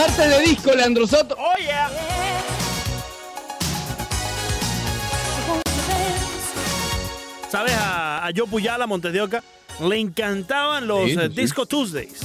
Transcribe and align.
Martes 0.00 0.30
de 0.30 0.40
disco, 0.40 0.72
Leandro 0.74 1.06
Soto. 1.06 1.36
Oh, 1.38 1.52
yeah. 1.58 1.90
¿Sabes? 7.50 7.72
A, 7.74 8.26
a 8.26 8.30
Joe 8.34 8.46
Puyala, 8.46 8.86
Montes 8.86 9.12
de 9.12 9.20
Oca, 9.20 9.42
le 9.80 9.98
encantaban 9.98 10.86
los 10.86 11.04
Sí, 11.10 11.16
eh, 11.18 11.28
sí. 11.28 11.40
Disco 11.40 11.66
Tuesdays. 11.66 12.18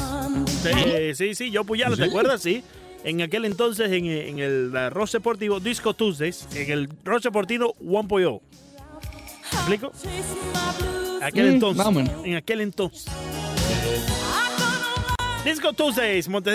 Sí, 0.64 1.16
sí, 1.16 1.36
sí, 1.36 1.52
Joe 1.54 1.66
Puyala, 1.66 1.96
¿te 1.98 2.06
acuerdas? 2.06 2.42
Sí. 2.42 2.64
En 3.04 3.22
aquel 3.22 3.44
entonces, 3.46 3.92
en, 3.92 4.06
en 4.06 4.40
el 4.40 4.72
eh, 4.76 4.90
Rock 4.90 5.12
Deportivo 5.12 5.60
Disco 5.60 5.94
Tuesdays, 5.94 6.48
en 6.56 6.72
el 6.72 6.90
Rock 7.04 7.24
Deportivo 7.24 7.76
1.0. 7.82 8.42
¿Me 9.52 9.58
explico? 9.76 9.92
Aquel 11.22 11.46
Mm, 11.52 11.54
entonces. 11.56 11.86
En 12.24 12.36
aquel 12.36 12.62
entonces. 12.62 13.06
Disco 15.44 15.74
Tuesdays, 15.74 16.28
Montes 16.30 16.54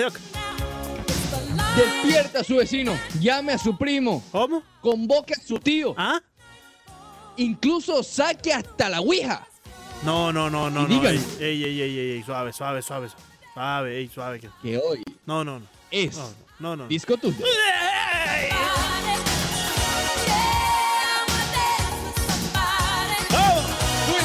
de 1.82 1.88
Oca. 1.88 1.94
Despierta 2.02 2.40
a 2.40 2.44
su 2.44 2.56
vecino, 2.56 2.98
llame 3.20 3.52
a 3.52 3.58
su 3.58 3.76
primo, 3.76 4.22
¿Cómo? 4.32 4.62
convoque 4.80 5.34
a 5.34 5.40
su 5.40 5.58
tío, 5.58 5.94
¿Ah? 5.96 6.20
incluso 7.36 8.02
saque 8.02 8.52
hasta 8.52 8.88
la 8.88 9.00
ouija. 9.00 9.46
No, 10.02 10.32
no, 10.32 10.48
no, 10.48 10.70
no, 10.70 10.86
no. 10.88 11.08
Ey, 11.08 11.20
ey, 11.40 11.64
ey, 11.64 11.80
ey, 11.82 11.98
ey, 12.16 12.22
suave, 12.22 12.52
suave, 12.52 12.80
suave. 12.82 13.08
Suave, 13.52 13.98
ey, 13.98 14.08
suave. 14.08 14.40
que- 14.40 14.48
Que 14.62 14.78
hoy 14.78 15.02
No, 15.26 15.44
no, 15.44 15.58
no. 15.58 15.66
es 15.90 16.16
No, 16.16 16.30
no, 16.60 16.76
no. 16.76 16.86
Disco 16.88 17.16
Tuesday. 17.18 17.44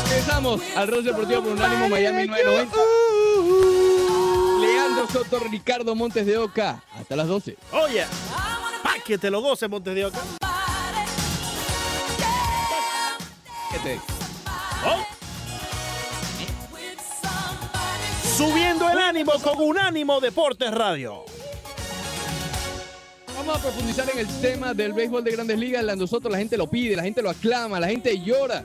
Regresamos 0.08 0.62
al 0.76 0.88
Rock 0.88 1.02
Deportivo 1.02 1.42
por 1.44 1.52
Unánimo 1.54 1.90
Miami 1.90 2.28
990. 2.28 2.78
Soto, 5.12 5.40
Ricardo 5.52 5.96
Montes 5.96 6.26
de 6.26 6.38
Oca. 6.38 6.84
Hasta 6.94 7.16
las 7.16 7.28
12. 7.28 7.58
Oye, 7.72 8.04
pa' 8.84 8.96
que 9.06 9.18
te 9.18 9.30
lo 9.30 9.42
goce, 9.42 9.68
Montes 9.68 9.94
de 9.96 10.06
Oca. 10.06 10.20
¿Qué 13.72 13.80
te- 13.80 14.00
Oh. 14.88 15.04
Subiendo 18.38 18.90
el 18.90 19.00
ánimo 19.00 19.32
con 19.44 19.62
Unánimo 19.62 20.20
Deportes 20.20 20.72
Radio. 20.72 21.24
Vamos 23.36 23.58
a 23.58 23.62
profundizar 23.62 24.10
en 24.12 24.20
el 24.20 24.28
tema 24.42 24.74
del 24.74 24.94
béisbol 24.94 25.24
de 25.24 25.32
grandes 25.32 25.58
ligas. 25.60 25.86
Soto, 26.10 26.30
la 26.30 26.38
gente 26.38 26.58
lo 26.58 26.68
pide, 26.70 26.96
la 26.96 27.04
gente 27.04 27.22
lo 27.22 27.30
aclama, 27.30 27.80
la 27.80 27.88
gente 27.88 28.20
llora. 28.22 28.64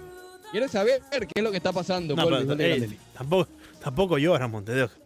Quiere 0.50 0.68
saber 0.68 1.00
qué 1.10 1.26
es 1.36 1.42
lo 1.42 1.50
que 1.50 1.56
está 1.58 1.72
pasando 1.72 2.14
No, 2.16 2.24
con 2.24 2.34
el 2.34 2.40
pero, 2.40 2.56
béisbol 2.56 2.58
de 2.58 2.64
ey, 2.64 2.70
grandes 2.70 2.90
ligas. 2.90 3.06
tampoco, 3.14 3.50
tampoco. 3.80 4.99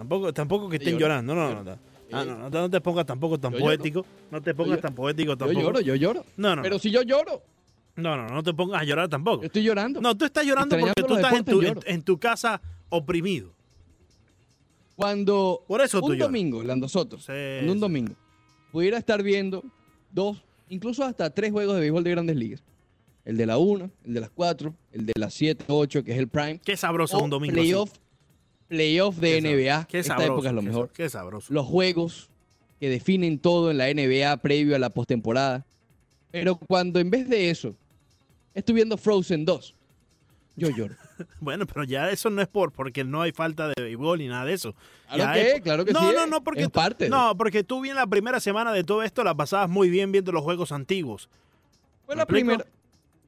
Tampoco, 0.00 0.32
tampoco 0.32 0.68
que 0.70 0.76
estén 0.76 0.94
llora. 0.98 1.16
llorando. 1.20 1.34
No, 1.34 1.54
no, 1.56 1.62
no. 1.62 1.78
Ah, 2.10 2.24
no, 2.24 2.38
no, 2.38 2.48
no 2.48 2.70
te 2.70 2.80
pongas 2.80 3.04
tampoco 3.04 3.38
tan 3.38 3.52
Yo 3.52 3.58
poético. 3.58 4.06
No 4.30 4.40
te 4.40 4.54
pongas 4.54 4.76
Yo- 4.76 4.80
tan 4.82 4.94
poético 4.94 5.32
Yo 5.32 5.36
tampoco. 5.36 5.60
lloro, 5.60 5.80
yo 5.80 5.94
lloro. 5.94 6.24
No, 6.38 6.56
no. 6.56 6.62
Pero 6.62 6.78
si 6.78 6.90
yo 6.90 7.02
lloro, 7.02 7.42
No, 7.96 8.16
no, 8.16 8.26
no 8.28 8.42
te 8.42 8.54
pongas 8.54 8.80
a 8.80 8.84
llorar 8.84 9.10
tampoco. 9.10 9.42
yo 9.42 9.46
estoy 9.48 9.62
llorando. 9.62 10.00
No, 10.00 10.16
tú 10.16 10.24
estás 10.24 10.46
llorando 10.46 10.78
porque 10.78 11.02
tú 11.02 11.16
estás 11.16 11.34
en 11.34 11.44
tu, 11.44 11.58
en, 11.60 11.66
deportes, 11.66 11.94
en 11.94 12.02
tu 12.02 12.18
casa 12.18 12.62
oprimido. 12.88 13.52
Cuando 14.96 15.62
Por 15.66 15.80
eso 15.82 16.00
un 16.02 16.16
domingo, 16.18 16.62
Leandro 16.62 16.88
Soto, 16.88 17.18
Sí, 17.18 17.26
cuando 17.26 17.72
un 17.72 17.78
sí. 17.78 17.80
domingo, 17.80 18.14
pudiera 18.72 18.96
estar 18.98 19.22
viendo 19.22 19.62
dos, 20.10 20.42
incluso 20.68 21.04
hasta 21.04 21.30
tres 21.30 21.52
juegos 21.52 21.74
de 21.74 21.80
béisbol 21.80 22.04
de 22.04 22.10
grandes 22.10 22.36
ligas. 22.36 22.62
El 23.24 23.36
de 23.36 23.46
la 23.46 23.58
1, 23.58 23.90
el 24.06 24.14
de 24.14 24.20
las 24.20 24.30
4, 24.30 24.74
el 24.92 25.06
de 25.06 25.12
las 25.16 25.34
7, 25.34 25.64
8, 25.68 26.02
que 26.02 26.12
es 26.12 26.18
el 26.18 26.28
prime. 26.28 26.58
Qué 26.64 26.76
sabroso 26.76 27.18
o 27.18 27.22
un 27.24 27.30
domingo. 27.30 27.52
playoff, 27.54 27.92
playoff 28.70 29.16
de. 29.16 29.42
Qué 29.42 29.42
NBA. 29.42 29.84
Qué 29.86 29.98
Esta 29.98 30.14
sabroso. 30.14 30.32
época 30.32 30.48
es 30.48 30.54
lo 30.54 30.62
mejor. 30.62 30.90
Qué 30.94 31.08
sabroso. 31.10 31.52
Los 31.52 31.66
juegos 31.66 32.30
que 32.80 32.88
definen 32.88 33.38
todo 33.38 33.70
en 33.70 33.76
la 33.76 33.88
NBA 33.92 34.38
previo 34.38 34.74
a 34.74 34.78
la 34.78 34.88
postemporada. 34.88 35.66
Pero 36.30 36.56
cuando 36.56 36.98
en 37.00 37.10
vez 37.10 37.28
de 37.28 37.50
eso, 37.50 37.74
estoy 38.54 38.76
viendo 38.76 38.96
Frozen 38.96 39.44
2, 39.44 39.74
yo 40.56 40.70
lloro. 40.70 40.94
Bueno, 41.38 41.66
pero 41.66 41.84
ya 41.84 42.10
eso 42.10 42.30
no 42.30 42.40
es 42.40 42.48
por 42.48 42.72
porque 42.72 43.04
no 43.04 43.20
hay 43.20 43.32
falta 43.32 43.68
de 43.68 43.74
béisbol 43.76 44.20
ni 44.20 44.28
nada 44.28 44.46
de 44.46 44.54
eso. 44.54 44.74
Claro 45.06 45.18
Ya 45.24 45.32
que, 45.34 45.50
es- 45.56 45.60
claro 45.60 45.84
que 45.84 45.92
no, 45.92 46.00
sí. 46.00 46.06
No, 46.14 46.24
es. 46.24 46.30
no, 46.30 46.42
porque 46.42 46.60
Es 46.62 46.66
tú- 46.68 46.72
parte 46.72 47.04
de- 47.04 47.10
no, 47.10 47.36
porque 47.36 47.62
tú 47.62 47.82
bien 47.82 47.94
la 47.94 48.06
primera 48.06 48.40
semana 48.40 48.72
de 48.72 48.84
todo 48.84 49.02
esto 49.02 49.22
la 49.22 49.34
pasabas 49.34 49.68
muy 49.68 49.90
bien 49.90 50.12
viendo 50.12 50.32
los 50.32 50.42
juegos 50.42 50.72
antiguos. 50.72 51.28
Fue 52.06 52.14
¿Me 52.14 52.20
la 52.20 52.22
explico? 52.22 52.46
primera. 52.46 52.66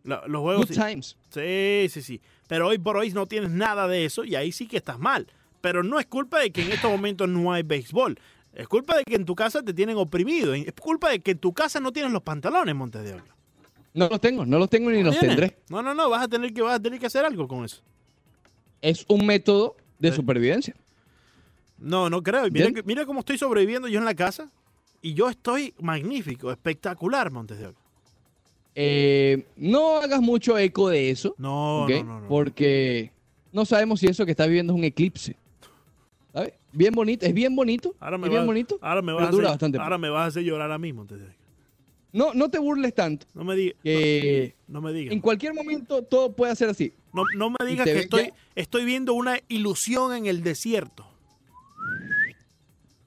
La- 0.04 0.22
los 0.26 0.40
juegos 0.40 0.68
Good 0.68 0.74
times. 0.86 1.18
Sí, 1.28 1.86
sí, 1.90 2.00
sí. 2.00 2.20
Pero 2.52 2.68
hoy 2.68 2.76
por 2.76 2.98
hoy 2.98 3.10
no 3.12 3.24
tienes 3.24 3.48
nada 3.48 3.88
de 3.88 4.04
eso 4.04 4.24
y 4.24 4.34
ahí 4.34 4.52
sí 4.52 4.66
que 4.68 4.76
estás 4.76 4.98
mal. 4.98 5.26
Pero 5.62 5.82
no 5.82 5.98
es 5.98 6.04
culpa 6.04 6.38
de 6.40 6.50
que 6.50 6.60
en 6.60 6.70
estos 6.72 6.90
momentos 6.90 7.26
no 7.26 7.50
hay 7.50 7.62
béisbol. 7.62 8.18
Es 8.52 8.68
culpa 8.68 8.98
de 8.98 9.04
que 9.04 9.14
en 9.14 9.24
tu 9.24 9.34
casa 9.34 9.62
te 9.62 9.72
tienen 9.72 9.96
oprimido. 9.96 10.52
Es 10.52 10.70
culpa 10.78 11.08
de 11.08 11.20
que 11.20 11.30
en 11.30 11.38
tu 11.38 11.54
casa 11.54 11.80
no 11.80 11.92
tienes 11.92 12.12
los 12.12 12.20
pantalones, 12.20 12.74
Montes 12.74 13.04
de 13.04 13.14
Oca. 13.14 13.34
No 13.94 14.06
los 14.06 14.20
tengo, 14.20 14.44
no 14.44 14.58
los 14.58 14.68
tengo 14.68 14.90
ni 14.90 15.02
los 15.02 15.18
¿Tienes? 15.18 15.36
tendré. 15.38 15.58
No, 15.70 15.80
no, 15.80 15.94
no. 15.94 16.10
Vas 16.10 16.24
a 16.24 16.28
tener 16.28 16.52
que, 16.52 16.60
vas 16.60 16.74
a 16.74 16.80
tener 16.82 17.00
que 17.00 17.06
hacer 17.06 17.24
algo 17.24 17.48
con 17.48 17.64
eso. 17.64 17.80
Es 18.82 19.06
un 19.08 19.24
método 19.24 19.76
de 19.98 20.10
Sí. 20.10 20.16
supervivencia. 20.16 20.74
No, 21.78 22.10
no 22.10 22.22
creo. 22.22 22.44
Mira 22.84 23.06
cómo 23.06 23.20
estoy 23.20 23.38
sobreviviendo 23.38 23.88
yo 23.88 23.98
en 23.98 24.04
la 24.04 24.14
casa. 24.14 24.50
Y 25.00 25.14
yo 25.14 25.30
estoy 25.30 25.72
magnífico, 25.80 26.50
espectacular, 26.52 27.30
Montes 27.30 27.58
de 27.60 27.68
Oca. 27.68 27.80
Eh, 28.74 29.46
no 29.56 29.96
hagas 29.98 30.20
mucho 30.22 30.56
eco 30.58 30.88
de 30.88 31.10
eso, 31.10 31.34
No, 31.38 31.86
no, 31.86 32.04
no, 32.04 32.20
no. 32.22 32.28
porque 32.28 33.12
no 33.52 33.64
sabemos 33.66 34.00
si 34.00 34.06
eso 34.06 34.24
que 34.24 34.30
estás 34.30 34.46
viviendo 34.48 34.72
es 34.72 34.78
un 34.78 34.84
eclipse. 34.84 35.36
¿Sabes? 36.32 36.54
Bien 36.72 36.94
bonito, 36.94 37.26
es 37.26 37.34
bien 37.34 37.54
bonito. 37.54 37.94
Ahora 38.00 38.16
me, 38.16 38.26
es 38.28 38.30
bien 38.30 38.46
bonito. 38.46 38.78
ahora, 38.80 39.02
me 39.02 39.12
vas 39.12 39.28
a 39.28 39.30
dura 39.30 39.48
hacer, 39.48 39.52
bastante 39.52 39.78
ahora 39.78 39.98
me 39.98 40.08
vas 40.08 40.22
a 40.22 40.26
hacer 40.28 40.42
llorar 40.42 40.72
a 40.72 40.78
de 40.78 41.24
Oca. 41.24 41.36
No, 42.14 42.32
no 42.34 42.48
te 42.50 42.58
burles 42.58 42.94
tanto, 42.94 43.26
No 43.34 43.44
me 43.44 43.54
digas. 43.56 43.76
No, 43.84 44.80
no 44.80 44.80
me 44.82 44.92
digas. 44.94 45.12
en 45.12 45.20
cualquier 45.20 45.52
momento 45.54 46.02
todo 46.02 46.32
puede 46.34 46.54
ser 46.56 46.70
así. 46.70 46.94
No, 47.12 47.24
no 47.36 47.50
me 47.50 47.66
digas 47.66 47.84
que 47.86 47.98
estoy, 48.00 48.22
ya- 48.28 48.34
estoy 48.54 48.84
viendo 48.86 49.12
una 49.12 49.38
ilusión 49.48 50.14
en 50.14 50.24
el 50.26 50.42
desierto. 50.42 51.06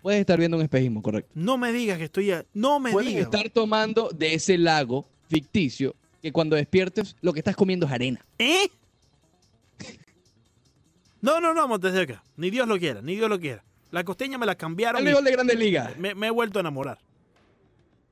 Puedes 0.02 0.20
estar 0.20 0.38
viendo 0.38 0.58
un 0.58 0.64
espejismo, 0.64 1.02
correcto. 1.02 1.32
No 1.34 1.58
me 1.58 1.72
digas 1.72 1.98
que 1.98 2.04
estoy. 2.04 2.32
a- 2.32 2.46
No 2.54 2.80
me 2.80 2.92
Puedes 2.92 3.10
digas. 3.10 3.24
estar 3.26 3.50
tomando 3.50 4.10
de 4.10 4.36
ese 4.36 4.58
lago 4.60 5.08
ficticio 5.30 5.96
que 6.22 6.32
cuando 6.32 6.56
despiertes 6.56 7.16
lo 7.22 7.34
que 7.34 7.40
estás 7.40 7.56
comiendo 7.56 7.86
es 7.86 7.92
arena. 7.92 8.26
¿Eh? 8.40 8.68
No, 11.22 11.40
no, 11.40 11.54
no, 11.54 11.68
Montes 11.68 11.94
de 11.94 12.02
Oca. 12.04 12.24
Ni 12.38 12.50
Dios 12.52 12.68
lo 12.68 12.78
quiera, 12.78 13.02
ni 13.02 13.16
Dios 13.16 13.30
lo 13.30 13.40
quiera. 13.40 13.64
La 13.92 14.04
costeña 14.04 14.38
me 14.38 14.46
la 14.46 14.56
cambiaron. 14.56 15.00
El 15.00 15.06
béisbol 15.06 15.24
de 15.26 15.32
grandes 15.32 15.58
ligas. 15.58 15.98
me, 15.98 16.14
me 16.14 16.28
he 16.28 16.32
vuelto 16.32 16.60
a 16.60 16.62
enamorar. 16.62 17.00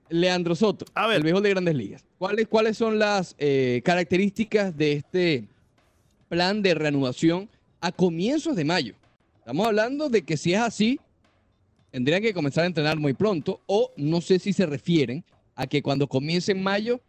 Leandro 0.10 0.56
Soto, 0.56 0.86
A 0.94 1.08
ver. 1.08 1.18
el 1.18 1.24
béisbol 1.24 1.44
de 1.44 1.50
grandes 1.50 1.76
ligas. 1.76 2.06
¿Cuáles, 2.18 2.48
cuáles 2.48 2.78
son 2.78 3.00
las 3.00 3.36
eh, 3.38 3.82
características 3.84 4.76
de 4.78 4.94
este 4.94 5.48
plan 6.30 6.62
de 6.62 6.74
reanudación 6.74 7.50
a 7.82 7.92
comienzos 7.92 8.56
de 8.56 8.66
mayo? 8.66 8.96
Estamos 9.40 9.68
hablando 9.68 10.10
de 10.10 10.22
que 10.24 10.38
si 10.38 10.54
es 10.54 10.60
así, 10.60 11.00
tendrían 11.92 12.22
que 12.22 12.34
comenzar 12.34 12.64
a 12.64 12.68
entrenar 12.68 12.98
muy 12.98 13.14
pronto 13.14 13.62
o 13.66 13.92
no 13.98 14.22
sé 14.22 14.40
si 14.40 14.54
se 14.54 14.66
refieren 14.66 15.24
a 15.56 15.68
que 15.68 15.82
cuando 15.82 16.08
comience 16.08 16.52
en 16.52 16.64
mayo 16.64 17.02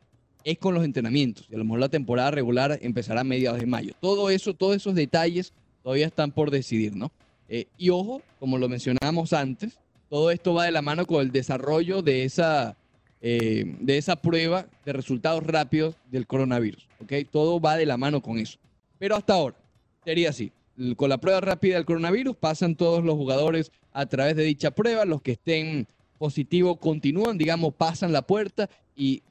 es 0.44 0.58
con 0.58 0.74
los 0.74 0.84
entrenamientos 0.84 1.46
y 1.50 1.54
a 1.54 1.58
lo 1.58 1.64
mejor 1.64 1.80
la 1.80 1.88
temporada 1.88 2.30
regular 2.30 2.78
empezará 2.82 3.22
a 3.22 3.24
mediados 3.24 3.60
de 3.60 3.66
mayo. 3.66 3.94
Todo 4.00 4.30
eso, 4.30 4.54
todos 4.54 4.76
esos 4.76 4.94
detalles 4.94 5.52
todavía 5.82 6.06
están 6.06 6.30
por 6.30 6.50
decidir, 6.50 6.94
¿no? 6.94 7.10
Eh, 7.48 7.66
y 7.78 7.90
ojo, 7.90 8.22
como 8.38 8.58
lo 8.58 8.68
mencionábamos 8.68 9.32
antes, 9.32 9.78
todo 10.08 10.30
esto 10.30 10.54
va 10.54 10.64
de 10.64 10.72
la 10.72 10.82
mano 10.82 11.06
con 11.06 11.22
el 11.22 11.32
desarrollo 11.32 12.02
de 12.02 12.24
esa, 12.24 12.76
eh, 13.20 13.76
de 13.80 13.98
esa 13.98 14.16
prueba 14.16 14.66
de 14.84 14.92
resultados 14.92 15.42
rápidos 15.44 15.96
del 16.10 16.26
coronavirus, 16.26 16.86
¿ok? 17.00 17.12
Todo 17.30 17.60
va 17.60 17.76
de 17.76 17.86
la 17.86 17.96
mano 17.96 18.22
con 18.22 18.38
eso. 18.38 18.58
Pero 18.98 19.16
hasta 19.16 19.34
ahora 19.34 19.56
sería 20.04 20.30
así. 20.30 20.52
Con 20.96 21.08
la 21.08 21.18
prueba 21.18 21.40
rápida 21.40 21.76
del 21.76 21.84
coronavirus 21.84 22.36
pasan 22.36 22.74
todos 22.74 23.04
los 23.04 23.14
jugadores 23.14 23.70
a 23.92 24.06
través 24.06 24.34
de 24.36 24.42
dicha 24.42 24.72
prueba. 24.72 25.04
Los 25.04 25.22
que 25.22 25.32
estén 25.32 25.86
positivos 26.18 26.78
continúan, 26.78 27.38
digamos, 27.38 27.74
pasan 27.74 28.12
la 28.12 28.22
puerta 28.22 28.68
y 28.96 29.22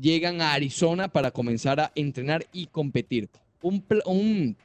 llegan 0.00 0.40
a 0.40 0.52
Arizona 0.52 1.08
para 1.08 1.30
comenzar 1.30 1.80
a 1.80 1.92
entrenar 1.94 2.46
y 2.52 2.66
competir. 2.66 3.28
Un, 3.60 3.84
un, 4.06 4.56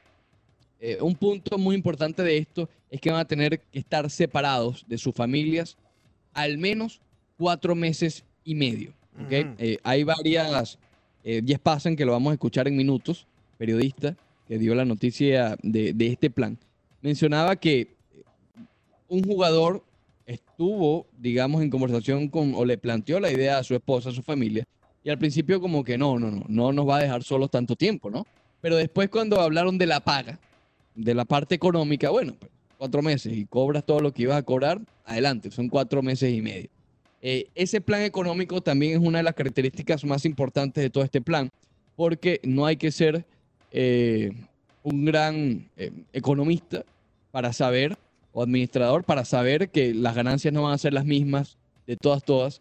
eh, 0.80 0.98
un 1.00 1.14
punto 1.14 1.58
muy 1.58 1.74
importante 1.74 2.22
de 2.22 2.38
esto 2.38 2.68
es 2.90 3.00
que 3.00 3.10
van 3.10 3.20
a 3.20 3.24
tener 3.24 3.60
que 3.60 3.78
estar 3.78 4.08
separados 4.10 4.84
de 4.86 4.98
sus 4.98 5.14
familias 5.14 5.76
al 6.32 6.58
menos 6.58 7.00
cuatro 7.36 7.74
meses 7.74 8.24
y 8.44 8.54
medio. 8.54 8.92
¿ok? 9.14 9.32
Ujú. 9.32 9.54
Eh, 9.58 9.78
hay 9.82 10.04
varias, 10.04 10.78
eh, 11.24 11.42
Jess 11.44 11.58
Pasan, 11.58 11.96
que 11.96 12.04
lo 12.04 12.12
vamos 12.12 12.30
a 12.30 12.34
escuchar 12.34 12.68
en 12.68 12.76
minutos, 12.76 13.26
periodista 13.58 14.16
que 14.46 14.58
dio 14.58 14.74
la 14.74 14.84
noticia 14.84 15.56
de, 15.62 15.92
de 15.94 16.06
este 16.08 16.30
plan, 16.30 16.58
mencionaba 17.00 17.56
que 17.56 17.88
un 19.08 19.22
jugador 19.24 19.82
estuvo, 20.26 21.06
digamos, 21.18 21.62
en 21.62 21.70
conversación 21.70 22.28
con, 22.28 22.54
o 22.54 22.64
le 22.64 22.78
planteó 22.78 23.20
la 23.20 23.30
idea 23.30 23.58
a 23.58 23.64
su 23.64 23.74
esposa, 23.74 24.10
a 24.10 24.12
su 24.12 24.22
familia, 24.22 24.64
y 25.02 25.10
al 25.10 25.18
principio 25.18 25.60
como 25.60 25.84
que 25.84 25.98
no, 25.98 26.18
no, 26.18 26.30
no, 26.30 26.44
no 26.48 26.72
nos 26.72 26.88
va 26.88 26.96
a 26.96 27.02
dejar 27.02 27.22
solos 27.22 27.50
tanto 27.50 27.76
tiempo, 27.76 28.10
¿no? 28.10 28.26
Pero 28.60 28.76
después 28.76 29.10
cuando 29.10 29.40
hablaron 29.40 29.76
de 29.76 29.86
la 29.86 30.00
paga, 30.00 30.38
de 30.94 31.14
la 31.14 31.24
parte 31.24 31.54
económica, 31.54 32.10
bueno, 32.10 32.34
pues, 32.38 32.50
cuatro 32.78 33.02
meses 33.02 33.32
y 33.36 33.44
cobras 33.44 33.84
todo 33.84 34.00
lo 34.00 34.12
que 34.12 34.22
ibas 34.22 34.38
a 34.38 34.42
cobrar, 34.42 34.80
adelante, 35.04 35.50
son 35.50 35.68
cuatro 35.68 36.02
meses 36.02 36.32
y 36.32 36.40
medio. 36.40 36.70
Eh, 37.20 37.46
ese 37.54 37.80
plan 37.80 38.02
económico 38.02 38.60
también 38.60 38.92
es 38.92 38.98
una 38.98 39.18
de 39.18 39.24
las 39.24 39.34
características 39.34 40.04
más 40.04 40.24
importantes 40.24 40.82
de 40.82 40.90
todo 40.90 41.04
este 41.04 41.20
plan, 41.20 41.50
porque 41.96 42.40
no 42.42 42.66
hay 42.66 42.76
que 42.76 42.90
ser 42.92 43.24
eh, 43.70 44.32
un 44.82 45.04
gran 45.04 45.68
eh, 45.76 45.90
economista 46.12 46.84
para 47.30 47.52
saber, 47.52 47.96
o 48.34 48.42
administrador, 48.42 49.04
para 49.04 49.24
saber 49.24 49.70
que 49.70 49.94
las 49.94 50.14
ganancias 50.14 50.52
no 50.52 50.64
van 50.64 50.74
a 50.74 50.78
ser 50.78 50.92
las 50.92 51.06
mismas 51.06 51.56
de 51.86 51.96
todas, 51.96 52.24
todas, 52.24 52.60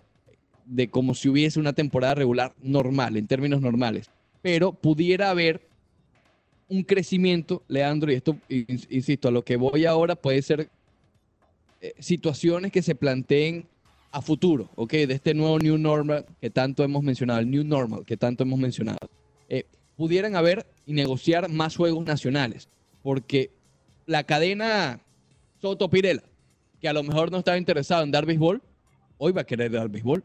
de 0.66 0.88
como 0.88 1.16
si 1.16 1.28
hubiese 1.28 1.60
una 1.60 1.74
temporada 1.74 2.16
regular 2.16 2.54
normal, 2.62 3.18
en 3.18 3.28
términos 3.28 3.60
normales. 3.60 4.10
Pero 4.42 4.72
pudiera 4.72 5.32
haber 5.32 5.68
un 6.70 6.84
crecimiento, 6.84 7.64
Leandro, 7.68 8.12
y 8.12 8.16
esto, 8.16 8.38
insisto, 8.50 9.28
a 9.28 9.32
lo 9.32 9.44
que 9.44 9.58
voy 9.58 9.86
ahora 9.86 10.16
puede 10.16 10.42
ser 10.42 10.70
eh, 11.82 11.94
situaciones 12.00 12.72
que 12.72 12.82
se 12.82 12.96
planteen 12.96 13.66
a 14.12 14.22
futuro, 14.22 14.70
¿ok? 14.76 14.92
De 14.92 15.14
este 15.16 15.34
nuevo 15.34 15.58
New 15.58 15.78
Normal 15.78 16.26
que 16.40 16.52
tanto 16.52 16.84
hemos 16.84 17.02
mencionado, 17.04 17.40
el 17.40 17.50
New 17.50 17.64
Normal 17.64 18.06
que 18.06 18.16
tanto 18.16 18.44
hemos 18.44 18.60
mencionado. 18.60 19.00
Eh, 19.50 19.66
pudieran 19.98 20.36
haber 20.36 20.68
y 20.86 20.94
negociar 20.94 21.50
más 21.50 21.76
juegos 21.76 22.06
nacionales, 22.06 22.70
porque 23.02 23.50
la 24.06 24.24
cadena 24.24 25.02
Soto 25.64 25.90
Pirela, 25.90 26.22
que 26.82 26.90
a 26.90 26.94
lo 26.94 27.04
mejor 27.04 27.32
no 27.32 27.38
estaba 27.38 27.58
interesado 27.58 28.04
en 28.04 28.12
dar 28.12 28.26
béisbol, 28.26 28.62
hoy 29.18 29.32
va 29.32 29.44
a 29.44 29.44
querer 29.46 29.72
dar 29.72 29.88
béisbol. 29.88 30.22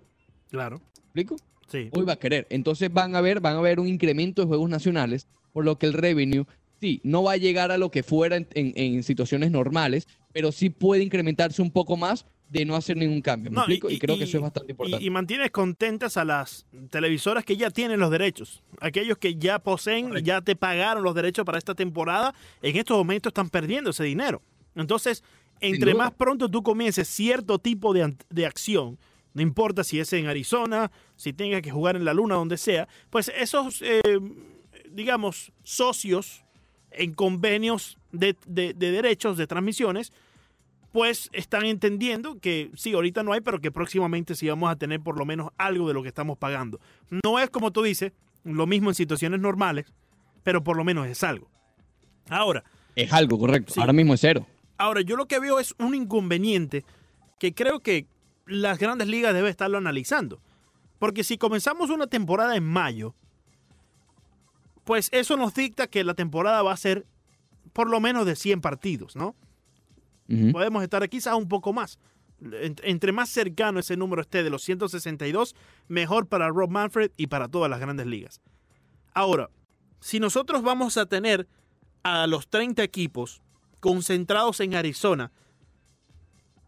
Claro. 0.51 0.81
¿Explico? 0.97 1.37
Sí. 1.69 1.91
Hoy 1.93 2.05
va 2.05 2.15
a 2.15 2.19
querer. 2.19 2.49
Entonces 2.51 2.93
van 2.93 3.15
a 3.15 3.21
ver, 3.21 3.39
van 3.39 3.57
a 3.57 3.61
ver 3.61 3.79
un 3.79 3.87
incremento 3.87 4.43
de 4.43 4.49
juegos 4.49 4.69
nacionales, 4.69 5.29
por 5.53 5.65
lo 5.65 5.79
que 5.79 5.87
el 5.87 5.93
revenue 5.93 6.45
sí, 6.81 7.01
no 7.05 7.23
va 7.23 7.35
a 7.35 7.37
llegar 7.37 7.71
a 7.71 7.79
lo 7.79 7.93
que 7.93 8.03
fuera 8.03 8.37
en, 8.37 9.03
situaciones 9.05 9.53
normales, 9.53 10.09
pero 10.33 10.51
sí 10.51 10.71
puede 10.71 11.05
incrementarse 11.05 11.63
un 11.63 11.71
poco 11.71 11.97
más 11.97 12.27
de 12.49 12.65
no 12.65 12.75
hacer 12.75 12.97
ningún 12.97 13.23
cambio. 13.23 13.53
¿Me 13.53 13.59
explico? 13.59 13.91
Y, 13.91 14.01
creo 14.01 14.19
que 14.19 14.25
eso 14.25 14.39
es 14.39 14.43
bastante 14.43 14.73
importante. 14.73 15.05
Y, 15.05 15.09
mantienes 15.09 15.53
contentas 15.53 16.17
a 16.17 16.25
las 16.25 16.67
televisoras 16.91 17.45
que 17.45 17.57
ya 17.57 17.71
tienen 17.71 18.01
los 18.01 18.11
derechos. 18.11 18.65
Aquellos 18.81 19.19
que 19.19 19.37
ya 19.37 19.61
poseen, 19.61 20.13
ya 20.25 20.41
te 20.41 20.57
pagaron 20.57 21.05
los 21.05 21.15
derechos 21.15 21.47
para 21.47 21.59
esta 21.59 21.77
temporada, 21.77 22.35
en 22.61 22.77
estos 22.77 22.97
momentos 22.97 23.31
están 23.31 23.51
perdiendo 23.51 23.91
ese 23.91 24.03
dinero. 24.03 24.43
Entonces, 24.75 25.25
entre 25.61 25.95
más 25.95 26.13
pronto 26.13 26.49
tú 26.49 26.63
comiences 26.63 27.09
cierto 27.09 27.59
tipo 27.59 27.93
de, 27.93 28.17
de 28.31 28.47
acción, 28.47 28.99
no 29.35 29.43
importa 29.43 29.85
si 29.85 30.01
es 30.01 30.13
en 30.13 30.27
Arizona, 30.27 30.91
si 31.17 31.33
tengas 31.33 31.63
que 31.63 31.71
jugar 31.71 31.97
en 31.97 32.05
la 32.05 32.15
luna, 32.15 32.35
donde 32.35 32.57
sea, 32.57 32.89
pues 33.11 33.31
esos, 33.37 33.83
eh, 33.83 34.01
digamos, 34.91 35.53
socios 35.63 36.45
en 36.91 37.15
convenios 37.15 37.99
de, 38.11 38.37
derechos 38.47 39.37
de 39.37 39.47
transmisiones, 39.47 40.13
pues 40.93 41.29
están 41.33 41.67
entendiendo 41.67 42.41
que 42.41 42.71
sí, 42.75 42.95
ahorita 42.95 43.23
no 43.23 43.33
hay, 43.33 43.41
pero 43.41 43.61
que 43.61 43.71
próximamente 43.71 44.35
sí 44.35 44.49
vamos 44.49 44.71
a 44.71 44.77
tener 44.77 45.01
por 45.01 45.19
lo 45.19 45.25
menos 45.25 45.51
algo 45.59 45.87
de 45.87 45.95
lo 45.95 46.03
que 46.03 46.09
estamos 46.09 46.39
pagando. 46.39 46.81
No 47.25 47.39
es 47.39 47.51
como 47.51 47.71
tú 47.71 47.83
dices, 47.83 48.13
lo 48.43 48.67
mismo 48.67 48.91
en 48.91 48.95
situaciones 48.95 49.39
normales, 49.39 49.87
pero 50.43 50.65
por 50.65 50.77
lo 50.77 50.85
menos 50.85 51.07
es 51.07 51.23
algo. 51.23 51.49
Ahora. 52.29 52.65
Es 52.97 53.13
algo, 53.13 53.39
correcto. 53.39 53.75
Ahora 53.77 53.93
mismo 53.93 54.15
es 54.15 54.21
cero. 54.21 54.47
Ahora, 54.79 55.01
yo 55.01 55.17
lo 55.17 55.27
que 55.27 55.41
veo 55.41 55.59
es 55.59 55.75
un 55.79 55.95
inconveniente 55.95 56.85
que 57.39 57.55
creo 57.55 57.81
que 57.81 58.07
las 58.47 58.79
grandes 58.79 59.09
ligas 59.09 59.35
deben 59.35 59.51
estarlo 59.51 59.79
analizando. 59.79 60.41
Porque 60.99 61.25
si 61.25 61.39
comenzamos 61.39 61.91
una 61.91 62.07
temporada 62.07 62.57
en 62.57 62.65
mayo, 62.65 63.15
pues 64.85 65.09
eso 65.13 65.37
nos 65.37 65.55
dicta 65.55 65.87
que 65.87 66.03
la 66.03 66.15
temporada 66.15 66.63
va 66.63 66.73
a 66.73 66.77
ser 66.77 67.07
por 67.73 67.91
lo 67.91 68.01
menos 68.01 68.27
de 68.27 68.37
100 68.37 68.61
partidos, 68.61 69.15
¿no? 69.15 69.37
Podemos 70.53 70.83
estar 70.83 71.09
quizás 71.09 71.35
un 71.35 71.49
poco 71.49 71.73
más. 71.73 71.99
Entre 72.83 73.13
más 73.13 73.31
cercano 73.31 73.81
ese 73.81 73.97
número 73.97 74.23
esté 74.23 74.43
de 74.43 74.51
los 74.51 74.63
162, 74.63 75.55
mejor 75.89 76.27
para 76.27 76.49
Rob 76.49 76.71
Manfred 76.71 77.11
y 77.17 77.29
para 77.29 77.49
todas 77.49 77.71
las 77.71 77.81
grandes 77.81 78.07
ligas. 78.07 78.41
Ahora, 79.15 79.51
si 80.01 80.21
nosotros 80.21 80.63
vamos 80.63 80.97
a 80.97 81.07
tener 81.07 81.49
a 82.03 82.27
los 82.27 82.49
30 82.49 82.83
equipos 82.83 83.43
concentrados 83.81 84.61
en 84.61 84.75
Arizona, 84.75 85.33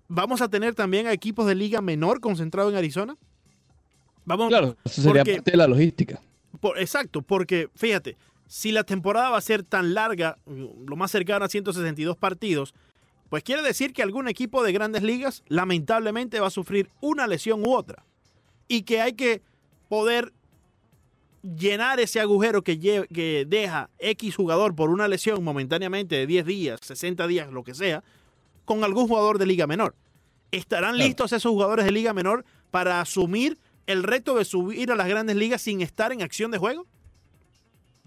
¿vamos 0.09 0.41
a 0.41 0.49
tener 0.49 0.75
también 0.75 1.07
a 1.07 1.13
equipos 1.13 1.47
de 1.47 1.55
liga 1.55 1.81
menor 1.81 2.21
concentrados 2.21 2.73
en 2.73 2.79
Arizona? 2.79 3.17
Vamos, 4.25 4.49
claro, 4.49 4.77
eso 4.85 5.03
sería 5.03 5.25
parte 5.25 5.51
de 5.51 5.57
la 5.57 5.67
logística 5.67 6.21
exacto, 6.77 7.23
porque 7.23 7.69
fíjate, 7.75 8.17
si 8.47 8.73
la 8.73 8.85
temporada 8.85 9.31
va 9.31 9.39
a 9.39 9.43
ser 9.43 9.63
tan 9.63 9.95
larga, 9.95 10.37
lo 10.47 10.97
más 10.97 11.11
cercano 11.11 11.45
a 11.45 11.49
162 11.49 12.17
partidos, 12.17 12.75
pues 13.29 13.45
quiere 13.45 13.63
decir 13.63 13.93
que 13.93 14.03
algún 14.03 14.29
equipo 14.29 14.63
de 14.63 14.73
grandes 14.73 15.03
ligas 15.03 15.45
lamentablemente 15.47 16.41
va 16.41 16.49
a 16.49 16.51
sufrir 16.51 16.91
una 17.01 17.27
lesión 17.27 17.65
u 17.65 17.73
otra. 17.73 18.05
Y 18.67 18.83
que 18.83 19.01
hay 19.01 19.13
que 19.13 19.43
poder 19.89 20.33
llenar 21.43 22.01
ese 22.01 22.21
agujero 22.21 22.63
que, 22.63 22.79
que 22.79 23.47
deja 23.47 23.91
X 23.99 24.37
jugador 24.37 24.75
por 24.75 24.91
una 24.91 25.09
lesión 25.09 25.43
momentáneamente 25.43 26.17
de 26.17 26.27
10 26.27 26.47
días, 26.47 26.81
60 26.83 27.27
días, 27.27 27.51
lo 27.51 27.65
que 27.65 27.75
sea, 27.75 28.03
con 28.65 28.85
algún 28.85 29.09
jugador 29.09 29.39
de 29.39 29.47
liga 29.47 29.67
menor. 29.67 29.95
¿Estarán 30.53 30.99
listos 30.99 31.33
esos 31.33 31.51
jugadores 31.51 31.85
de 31.85 31.93
liga 31.93 32.13
menor 32.13 32.45
para 32.71 33.01
asumir 33.01 33.59
el 33.87 34.03
reto 34.03 34.37
de 34.37 34.45
subir 34.45 34.91
a 34.91 34.97
las 34.97 35.09
grandes 35.09 35.37
ligas 35.37 35.63
sin 35.63 35.81
estar 35.81 36.13
en 36.13 36.23
acción 36.23 36.51
de 36.51 36.59
juego? 36.59 36.87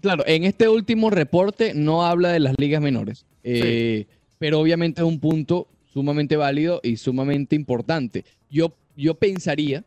Claro, 0.00 0.24
en 0.26 0.44
este 0.44 0.68
último 0.68 1.10
reporte 1.10 1.72
no 1.74 2.04
habla 2.04 2.30
de 2.30 2.40
las 2.40 2.54
ligas 2.58 2.82
menores, 2.82 3.24
eh, 3.42 4.06
pero 4.38 4.60
obviamente 4.60 5.00
es 5.00 5.06
un 5.06 5.18
punto 5.18 5.68
sumamente 5.92 6.36
válido 6.36 6.80
y 6.82 6.98
sumamente 6.98 7.56
importante. 7.56 8.24
Yo, 8.50 8.74
yo 8.96 9.14
pensaría, 9.14 9.84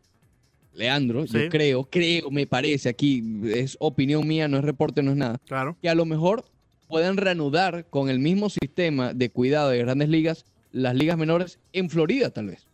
Leandro, 0.77 1.25
yo 1.25 1.50
creo, 1.50 1.85
creo, 1.85 2.29
me 2.29 2.45
parece 2.45 2.88
aquí, 2.88 3.24
es 3.45 3.75
opinión 3.79 4.27
mía, 4.27 4.47
no 4.47 4.57
es 4.57 4.63
reporte, 4.63 5.01
no 5.01 5.12
es 5.12 5.18
nada, 5.18 5.39
claro. 5.47 5.75
que 5.81 5.89
a 5.89 5.95
lo 5.95 6.06
mejor 6.06 6.45
puedan 6.88 7.18
reanudar 7.18 7.85
con 7.89 8.09
el 8.09 8.19
mismo 8.19 8.50
sistema 8.50 9.13
de 9.13 9.29
cuidado 9.29 9.71
de 9.71 9.79
grandes 9.79 10.09
ligas 10.09 10.45
las 10.71 10.95
ligas 10.95 11.18
menores 11.18 11.59
en 11.74 11.89
Florida, 11.89 12.29
tal 12.29 12.47
vez. 12.47 12.68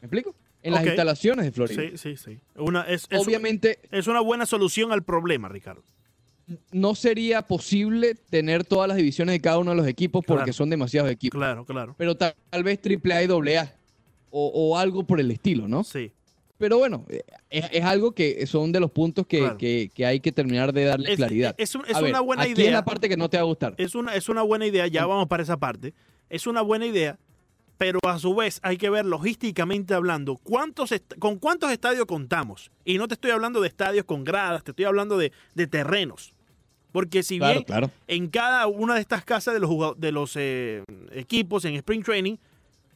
¿Me 0.00 0.06
explico? 0.06 0.34
en 0.62 0.74
las 0.74 0.84
instalaciones 0.84 1.46
de 1.46 1.52
Florida. 1.52 1.82
Sí, 1.82 1.96
sí, 1.96 2.16
sí. 2.16 2.38
Una, 2.56 2.82
es, 2.82 3.08
Obviamente. 3.12 3.78
es 3.90 4.06
una 4.06 4.20
buena 4.20 4.46
solución 4.46 4.92
al 4.92 5.02
problema, 5.02 5.48
Ricardo. 5.48 5.82
No 6.72 6.94
sería 6.94 7.42
posible 7.42 8.14
tener 8.14 8.64
todas 8.64 8.88
las 8.88 8.96
divisiones 8.96 9.34
de 9.34 9.40
cada 9.40 9.58
uno 9.58 9.70
de 9.70 9.76
los 9.76 9.86
equipos 9.86 10.24
porque 10.26 10.52
son 10.52 10.68
demasiados 10.68 11.10
equipos. 11.10 11.38
Claro, 11.38 11.64
claro. 11.64 11.94
Pero 11.96 12.16
tal, 12.16 12.34
vez 12.64 12.80
AAA 12.84 13.22
y 13.22 13.56
AA 13.56 13.74
o, 14.30 14.46
o, 14.48 14.76
algo 14.76 15.04
por 15.04 15.20
el 15.20 15.30
estilo, 15.30 15.68
¿no? 15.68 15.84
Sí. 15.84 16.12
Pero 16.60 16.76
bueno, 16.76 17.06
es, 17.48 17.82
algo 17.82 18.12
que 18.12 18.46
son 18.46 18.70
de 18.70 18.80
los 18.80 18.90
puntos 18.90 19.26
que, 19.26 19.90
que, 19.94 20.04
hay 20.04 20.20
que 20.20 20.30
terminar 20.30 20.74
de 20.74 20.84
darle 20.84 21.16
claridad. 21.16 21.54
Es, 21.56 21.74
una 21.74 22.20
buena 22.20 22.46
idea. 22.46 22.66
es 22.66 22.72
la 22.72 22.84
parte 22.84 23.08
que 23.08 23.16
no 23.16 23.30
te 23.30 23.38
va 23.38 23.44
a 23.44 23.46
gustar. 23.46 23.74
Es 23.78 23.94
una, 23.94 24.14
es 24.14 24.28
una 24.28 24.42
buena 24.42 24.66
idea, 24.66 24.86
ya 24.86 25.06
vamos 25.06 25.26
para 25.26 25.42
esa 25.42 25.56
parte. 25.56 25.94
Es 26.28 26.46
una 26.46 26.60
buena 26.60 26.84
idea 26.84 27.18
pero 27.78 27.98
a 28.06 28.18
su 28.18 28.34
vez 28.34 28.60
hay 28.62 28.76
que 28.76 28.90
ver 28.90 29.06
logísticamente 29.06 29.94
hablando 29.94 30.36
cuántos 30.36 30.92
con 31.18 31.38
cuántos 31.38 31.72
estadios 31.72 32.04
contamos. 32.04 32.70
Y 32.84 32.98
no 32.98 33.08
te 33.08 33.14
estoy 33.14 33.30
hablando 33.30 33.62
de 33.62 33.68
estadios 33.68 34.04
con 34.04 34.22
gradas, 34.22 34.62
te 34.62 34.72
estoy 34.72 34.84
hablando 34.84 35.16
de, 35.16 35.32
terrenos. 35.66 36.34
Porque 36.92 37.22
si 37.22 37.38
bien 37.38 37.64
en 38.06 38.28
cada 38.28 38.66
una 38.66 38.96
de 38.96 39.00
estas 39.00 39.24
casas 39.24 39.54
de 39.54 39.60
los, 39.60 39.98
de 39.98 40.12
los 40.12 40.36
eh, 40.36 40.84
equipos 41.12 41.64
en 41.64 41.76
Spring 41.76 42.02
Training 42.02 42.36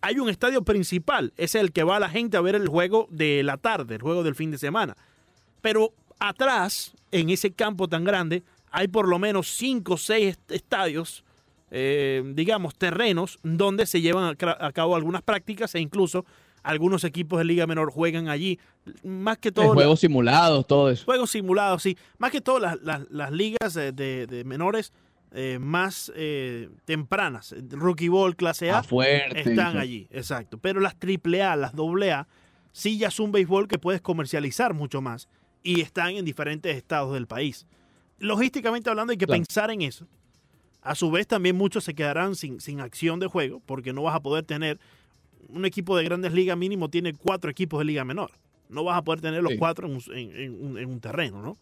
hay 0.05 0.19
un 0.19 0.29
estadio 0.29 0.63
principal, 0.63 1.33
es 1.37 1.55
el 1.55 1.73
que 1.73 1.83
va 1.83 1.99
la 1.99 2.09
gente 2.09 2.37
a 2.37 2.41
ver 2.41 2.55
el 2.55 2.69
juego 2.69 3.09
de 3.11 3.43
la 3.43 3.57
tarde, 3.57 3.95
el 3.95 4.03
juego 4.03 4.23
del 4.23 4.35
fin 4.35 4.51
de 4.51 4.59
semana. 4.59 4.97
Pero 5.61 5.93
atrás, 6.19 6.93
en 7.11 7.31
ese 7.31 7.53
campo 7.53 7.89
tan 7.89 8.05
grande, 8.05 8.43
hay 8.71 8.89
por 8.89 9.09
lo 9.09 9.19
menos 9.19 9.49
cinco 9.49 9.95
o 9.95 9.97
seis 9.97 10.39
estadios 10.49 11.25
eh, 11.77 12.23
digamos, 12.37 12.77
terrenos 12.77 13.41
donde 13.43 13.87
se 13.87 14.01
llevan 14.01 14.37
a, 14.39 14.73
cabo 14.73 14.95
algunas 14.95 15.23
prácticas 15.23 15.75
e 15.75 15.81
incluso 15.81 16.25
algunos 16.63 17.03
equipos 17.03 17.41
de 17.41 17.45
Liga 17.47 17.67
Menor 17.67 17.91
juegan 17.91 18.29
allí. 18.29 18.61
Más 19.03 19.39
que 19.39 19.51
todo. 19.51 19.73
Juegos 19.73 19.99
simulados, 19.99 20.69
todo 20.69 20.89
eso. 20.89 21.05
Juegos 21.05 21.31
simulados, 21.31 21.83
sí. 21.83 21.99
Más 22.19 22.31
que 22.31 22.41
todo 22.41 22.61
las, 22.61 23.33
ligas 23.33 23.75
de, 23.75 24.43
menores 24.47 24.93
eh, 25.37 25.59
más 25.59 26.13
eh, 26.15 26.69
tempranas, 26.85 27.55
Rookie 27.71 28.09
Ball, 28.09 28.37
clase 28.37 28.71
A, 28.71 28.85
están 29.35 29.79
allí, 29.79 30.07
exacto. 30.13 30.59
Pero 30.59 30.79
las 30.79 30.95
AAA, 30.95 31.57
las 31.57 31.73
AA, 31.75 32.29
sí 32.71 32.99
ya 32.99 33.09
es 33.09 33.19
un 33.19 33.33
béisbol 33.33 33.67
que 33.67 33.79
puedes 33.79 34.01
comercializar 34.01 34.75
mucho 34.75 35.03
más 35.03 35.29
y 35.65 35.81
están 35.81 36.11
en 36.11 36.25
diferentes 36.25 36.77
estados 36.77 37.13
del 37.15 37.27
país. 37.27 37.67
Logísticamente 38.19 38.91
hablando, 38.91 39.11
hay 39.11 39.17
que 39.17 39.27
pensar 39.27 39.73
en 39.73 39.83
eso. 39.83 40.07
A 40.83 40.95
su 40.95 41.11
vez, 41.11 41.27
también 41.27 41.57
muchos 41.57 41.83
se 41.83 41.95
quedarán 41.95 42.37
sin, 42.37 42.61
sin 42.61 42.81
acción 42.81 43.19
de 43.19 43.27
juego 43.27 43.61
porque 43.67 43.93
no 43.93 44.05
vas 44.05 44.15
a 44.15 44.21
poder 44.21 44.45
tener 44.45 44.79
un 45.49 45.65
equipo 45.65 45.97
de 45.97 46.05
grandes 46.05 46.33
ligas 46.33 46.57
mínimo 46.57 46.91
tiene 46.91 47.13
cuatro 47.13 47.51
equipos 47.51 47.81
de 47.81 47.87
liga 47.87 48.05
menor. 48.05 48.31
No 48.69 48.85
vas 48.85 48.99
a 48.99 49.03
poder 49.03 49.21
tener 49.21 49.43
los 49.43 49.55
cuatro 49.59 49.89
en, 49.89 50.87
un 50.87 51.01
terreno, 51.01 51.43
¿no? 51.43 51.57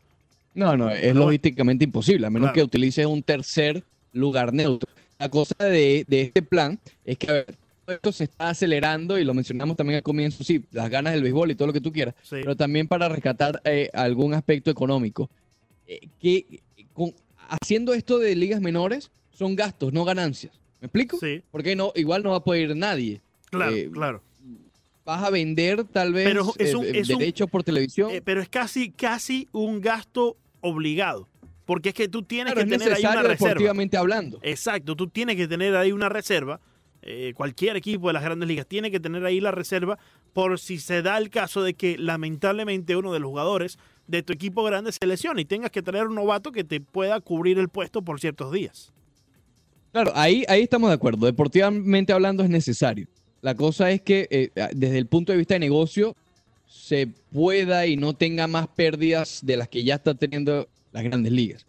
No, 0.55 0.77
no, 0.77 0.91
es 0.91 1.15
logísticamente 1.15 1.85
imposible, 1.85 2.27
a 2.27 2.31
menos 2.31 2.53
que 2.53 2.63
utilices 2.63 3.07
un 3.07 3.23
tercer 3.23 3.85
lugar 4.13 4.53
neutro. 4.53 4.89
la 5.19 5.29
cosa 5.29 5.55
de, 5.65 6.05
de 6.09 6.21
este 6.23 6.43
plan 6.43 6.79
es 7.05 7.17
que 7.17 7.31
a 7.31 7.33
ver, 7.33 7.57
esto 7.87 8.13
se 8.13 8.25
está 8.25 8.51
acelerando 8.51 9.19
y 9.19 9.25
lo 9.25 9.35
mencionamos 9.35 9.77
también 9.77 9.97
al 9.99 10.03
comienzo, 10.03 10.45
sí, 10.45 10.65
las 10.73 10.91
ganas 10.91 11.15
del 11.15 11.23
béisbol 11.23 11.51
y 11.51 11.55
todo 11.55 11.69
lo 11.69 11.73
que 11.73 11.81
tú 11.81 11.93
quieras, 11.93 12.15
Sí. 12.23 12.37
pero 12.43 12.57
también 12.57 12.87
para 12.89 13.09
rescatar 13.09 13.61
eh, 13.65 13.89
algún 13.95 14.35
aspecto 14.35 14.71
económico. 14.71 15.31
Eh, 15.87 16.01
que 16.21 16.61
con- 16.93 17.15
haciendo 17.49 17.95
esto 17.95 18.19
de 18.19 18.35
ligas 18.37 18.61
menores 18.61 19.11
son 19.33 19.57
gastos, 19.57 19.93
no 19.93 20.05
ganancias. 20.05 20.53
¿Me 20.81 20.87
explico? 20.87 21.17
Sí, 21.21 21.43
Porque 21.51 21.77
no, 21.77 21.93
igual 21.95 22.23
no 22.23 22.31
va 22.31 22.37
a 22.39 22.45
poder 22.45 22.71
ir 22.71 22.77
nadie. 22.77 23.21
claro, 23.51 23.75
Eh, 23.77 23.89
claro. 23.93 24.23
Vas 25.05 25.23
a 25.25 25.31
vender 25.31 25.83
tal 25.85 26.13
vez 26.13 26.25
Pero 26.27 26.53
es 26.59 26.75
un- 26.75 26.85
es 26.87 27.09
un- 27.11 27.19
derechos 27.19 27.51
por 27.51 27.65
televisión. 27.65 28.11
Pero 28.25 28.41
es 28.41 28.49
casi, 28.49 28.91
casi 28.91 29.49
un 29.53 29.81
gasto 29.81 30.37
obligado. 30.63 31.29
Porque 31.67 31.91
es 31.91 31.95
que 31.95 32.09
tú 32.09 32.23
tienes 32.23 32.55
Claro, 32.55 32.69
que 32.69 32.77
tener 32.79 32.93
ahí 32.95 33.05
una 33.05 33.23
reserva. 33.23 34.01
hablando. 34.01 34.39
Exacto, 34.43 34.97
tú 34.97 35.09
tienes 35.09 35.37
que 35.37 35.47
tener 35.47 35.77
ahí 35.77 35.93
una 35.93 36.09
reserva. 36.09 36.61
eh, 37.05 37.33
cualquier 37.35 37.75
equipo 37.77 38.07
de 38.07 38.13
las 38.13 38.23
grandes 38.23 38.49
ligas 38.49 38.65
tiene 38.65 38.89
que 38.91 39.01
tener 39.01 39.25
ahí 39.25 39.41
la 39.41 39.51
reserva 39.51 39.99
por 40.33 40.61
si 40.61 40.79
se 40.79 41.03
da 41.03 41.19
el 41.19 41.31
caso 41.31 41.61
de 41.65 41.75
que 41.75 41.99
lamentablemente 41.99 42.95
uno 42.95 43.13
de 43.13 43.19
los 43.19 43.29
jugadores 43.29 43.77
de 44.07 44.23
tu 44.23 44.33
equipo 44.33 44.63
grande 44.63 44.93
se 44.93 45.05
lesione 45.05 45.41
y 45.41 45.45
tengas 45.45 45.73
que 45.73 45.83
traer 45.83 46.07
un 46.07 46.15
novato 46.15 46.53
que 46.53 46.63
te 46.63 46.81
pueda 46.81 47.19
cubrir 47.21 47.59
el 47.59 47.69
puesto 47.69 48.03
por 48.03 48.21
ciertos 48.21 48.53
días. 48.53 48.93
Claro, 49.91 50.13
ahí, 50.15 50.45
ahí 50.49 50.63
estamos 50.63 50.91
de 50.91 50.95
acuerdo. 50.95 51.27
Deportivamente 51.27 52.13
hablando 52.13 52.45
es 52.45 52.51
necesario. 52.51 53.09
La 53.41 53.57
cosa 53.57 53.91
es 53.91 54.01
que 54.03 54.29
eh, 54.31 54.51
desde 54.73 54.99
el 54.99 55.07
punto 55.07 55.33
de 55.33 55.39
vista 55.39 55.55
de 55.55 55.61
negocio 55.61 56.15
se 56.73 57.07
pueda 57.33 57.87
y 57.87 57.97
no 57.97 58.15
tenga 58.15 58.47
más 58.47 58.67
pérdidas 58.67 59.41
de 59.45 59.57
las 59.59 59.69
que 59.69 59.85
ya 59.85 59.97
está 59.97 60.15
teniendo 60.15 60.69
las 60.91 61.05
grandes 61.05 61.31
ligas. 61.33 61.67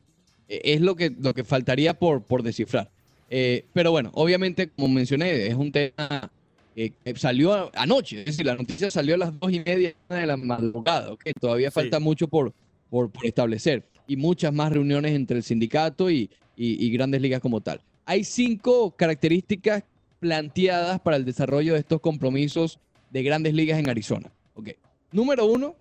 Eh, 0.47 0.61
es 0.63 0.81
lo 0.81 0.95
que, 0.95 1.09
lo 1.19 1.33
que 1.33 1.43
faltaría 1.43 1.93
por, 1.93 2.23
por 2.23 2.41
descifrar. 2.41 2.89
Eh, 3.29 3.65
pero 3.73 3.91
bueno, 3.91 4.11
obviamente, 4.13 4.69
como 4.69 4.87
mencioné, 4.87 5.47
es 5.47 5.55
un 5.55 5.71
tema 5.71 6.31
eh, 6.75 6.91
que 7.03 7.15
salió 7.17 7.69
anoche. 7.75 8.19
Es 8.19 8.25
decir, 8.27 8.45
la 8.45 8.55
noticia 8.55 8.89
salió 8.89 9.15
a 9.15 9.17
las 9.17 9.37
dos 9.39 9.51
y 9.51 9.59
media 9.59 9.93
de 10.09 10.25
la 10.25 10.37
madrugada. 10.37 11.11
¿ok? 11.11 11.23
Todavía 11.39 11.69
Sí. 11.69 11.75
falta 11.75 11.99
mucho 11.99 12.27
por, 12.27 12.53
por, 12.89 13.09
por 13.11 13.25
establecer. 13.25 13.83
Y 14.07 14.15
muchas 14.15 14.53
más 14.53 14.71
reuniones 14.71 15.11
entre 15.13 15.37
el 15.37 15.43
sindicato 15.43 16.09
y, 16.09 16.29
y- 16.55 16.85
y 16.85 16.91
grandes 16.91 17.21
ligas 17.21 17.41
como 17.41 17.59
tal. 17.61 17.81
Hay 18.05 18.23
cinco 18.23 18.91
características 18.95 19.83
planteadas 20.19 20.99
para 21.01 21.17
el 21.17 21.25
desarrollo 21.25 21.73
de 21.73 21.79
estos 21.79 21.99
compromisos 21.99 22.79
de 23.11 23.21
grandes 23.23 23.53
ligas 23.53 23.77
en 23.79 23.89
Arizona. 23.89 24.31
Ok. 24.55 24.69
Número 25.13 25.45
uno 25.45 25.75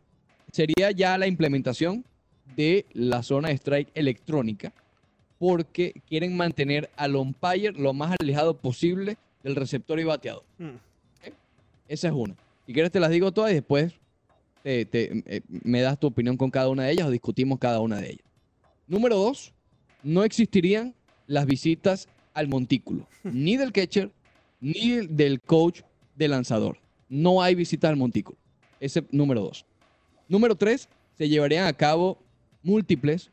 sería 0.53 0.91
ya 0.93 1.17
la 1.19 1.27
implementación 1.27 2.05
de 2.55 2.87
la 2.93 3.23
zona 3.23 3.49
de 3.49 3.55
strike 3.55 3.91
electrónica 3.95 4.73
porque 5.39 5.95
quieren 6.07 6.37
mantener 6.37 6.89
al 6.97 7.17
umpire 7.17 7.73
lo 7.73 7.93
más 7.93 8.15
alejado 8.21 8.57
posible 8.57 9.17
del 9.43 9.57
receptor 9.57 9.99
y 9.99 10.05
bateador. 10.05 10.45
Mm. 10.59 10.77
Esa 11.89 12.09
es 12.09 12.15
una. 12.15 12.37
Si 12.67 12.73
quieres 12.73 12.93
te 12.93 13.01
las 13.01 13.11
digo 13.11 13.33
todas 13.33 13.51
y 13.51 13.55
después 13.55 13.93
te- 14.63 14.85
te- 14.85 15.23
eh, 15.27 15.41
me 15.49 15.81
das 15.81 15.99
tu 15.99 16.07
opinión 16.07 16.37
con 16.37 16.51
cada 16.51 16.69
una 16.69 16.85
de 16.85 16.93
ellas 16.93 17.09
o 17.09 17.11
discutimos 17.11 17.59
cada 17.59 17.81
una 17.81 17.97
de 18.01 18.11
ellas. 18.11 18.25
Número 18.87 19.17
dos, 19.17 19.53
no 20.03 20.23
existirían 20.25 20.95
las 21.27 21.47
visitas 21.47 22.09
al 22.35 22.47
montículo, 22.49 23.09
ni 23.25 23.57
del 23.57 23.73
catcher, 23.73 24.11
ni 24.61 25.07
del 25.07 25.41
coach 25.41 25.81
de 26.15 26.29
lanzador. 26.29 26.79
No 27.09 27.43
hay 27.43 27.55
visitas 27.55 27.89
al 27.91 27.97
montículo. 27.97 28.39
Ese 28.83 29.05
número 29.13 29.43
dos. 29.43 29.65
Número 30.27 30.57
tres, 30.57 30.89
se 31.17 31.29
llevarían 31.29 31.67
a 31.69 31.73
cabo 31.73 32.19
múltiples, 32.65 33.31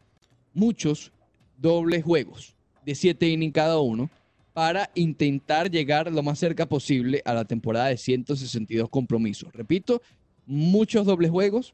muchos 0.53 1.11
dobles 1.57 2.03
juegos 2.03 2.55
de 2.85 2.93
siete 2.93 3.27
innings 3.27 3.53
cada 3.53 3.79
uno 3.79 4.11
para 4.53 4.91
intentar 4.93 5.71
llegar 5.71 6.11
lo 6.11 6.21
más 6.21 6.37
cerca 6.37 6.67
posible 6.67 7.23
a 7.25 7.33
la 7.33 7.45
temporada 7.45 7.87
de 7.87 7.97
162 7.97 8.89
compromisos. 8.89 9.51
Repito, 9.51 10.03
muchos 10.45 11.07
dobles 11.07 11.31
juegos 11.31 11.73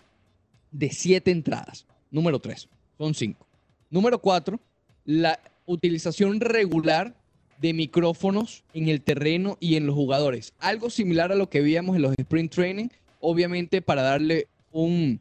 de 0.72 0.90
siete 0.92 1.32
entradas. 1.32 1.86
Número 2.12 2.40
tres, 2.40 2.70
son 2.98 3.14
cinco. 3.14 3.46
Número 3.90 4.20
cuatro, 4.20 4.58
la 5.04 5.38
utilización 5.66 6.40
regular 6.40 7.14
de 7.60 7.74
micrófonos 7.74 8.64
en 8.74 8.88
el 8.88 9.02
terreno 9.02 9.58
y 9.60 9.76
en 9.76 9.86
los 9.86 9.96
jugadores. 9.96 10.54
Algo 10.60 10.90
similar 10.90 11.34
a 11.34 11.36
lo 11.36 11.50
que 11.50 11.60
veíamos 11.60 11.98
en 11.98 12.04
los 12.04 12.14
sprint 12.18 12.54
training, 12.54 12.88
obviamente 13.26 13.82
para 13.82 14.02
darle 14.02 14.48
un, 14.72 15.20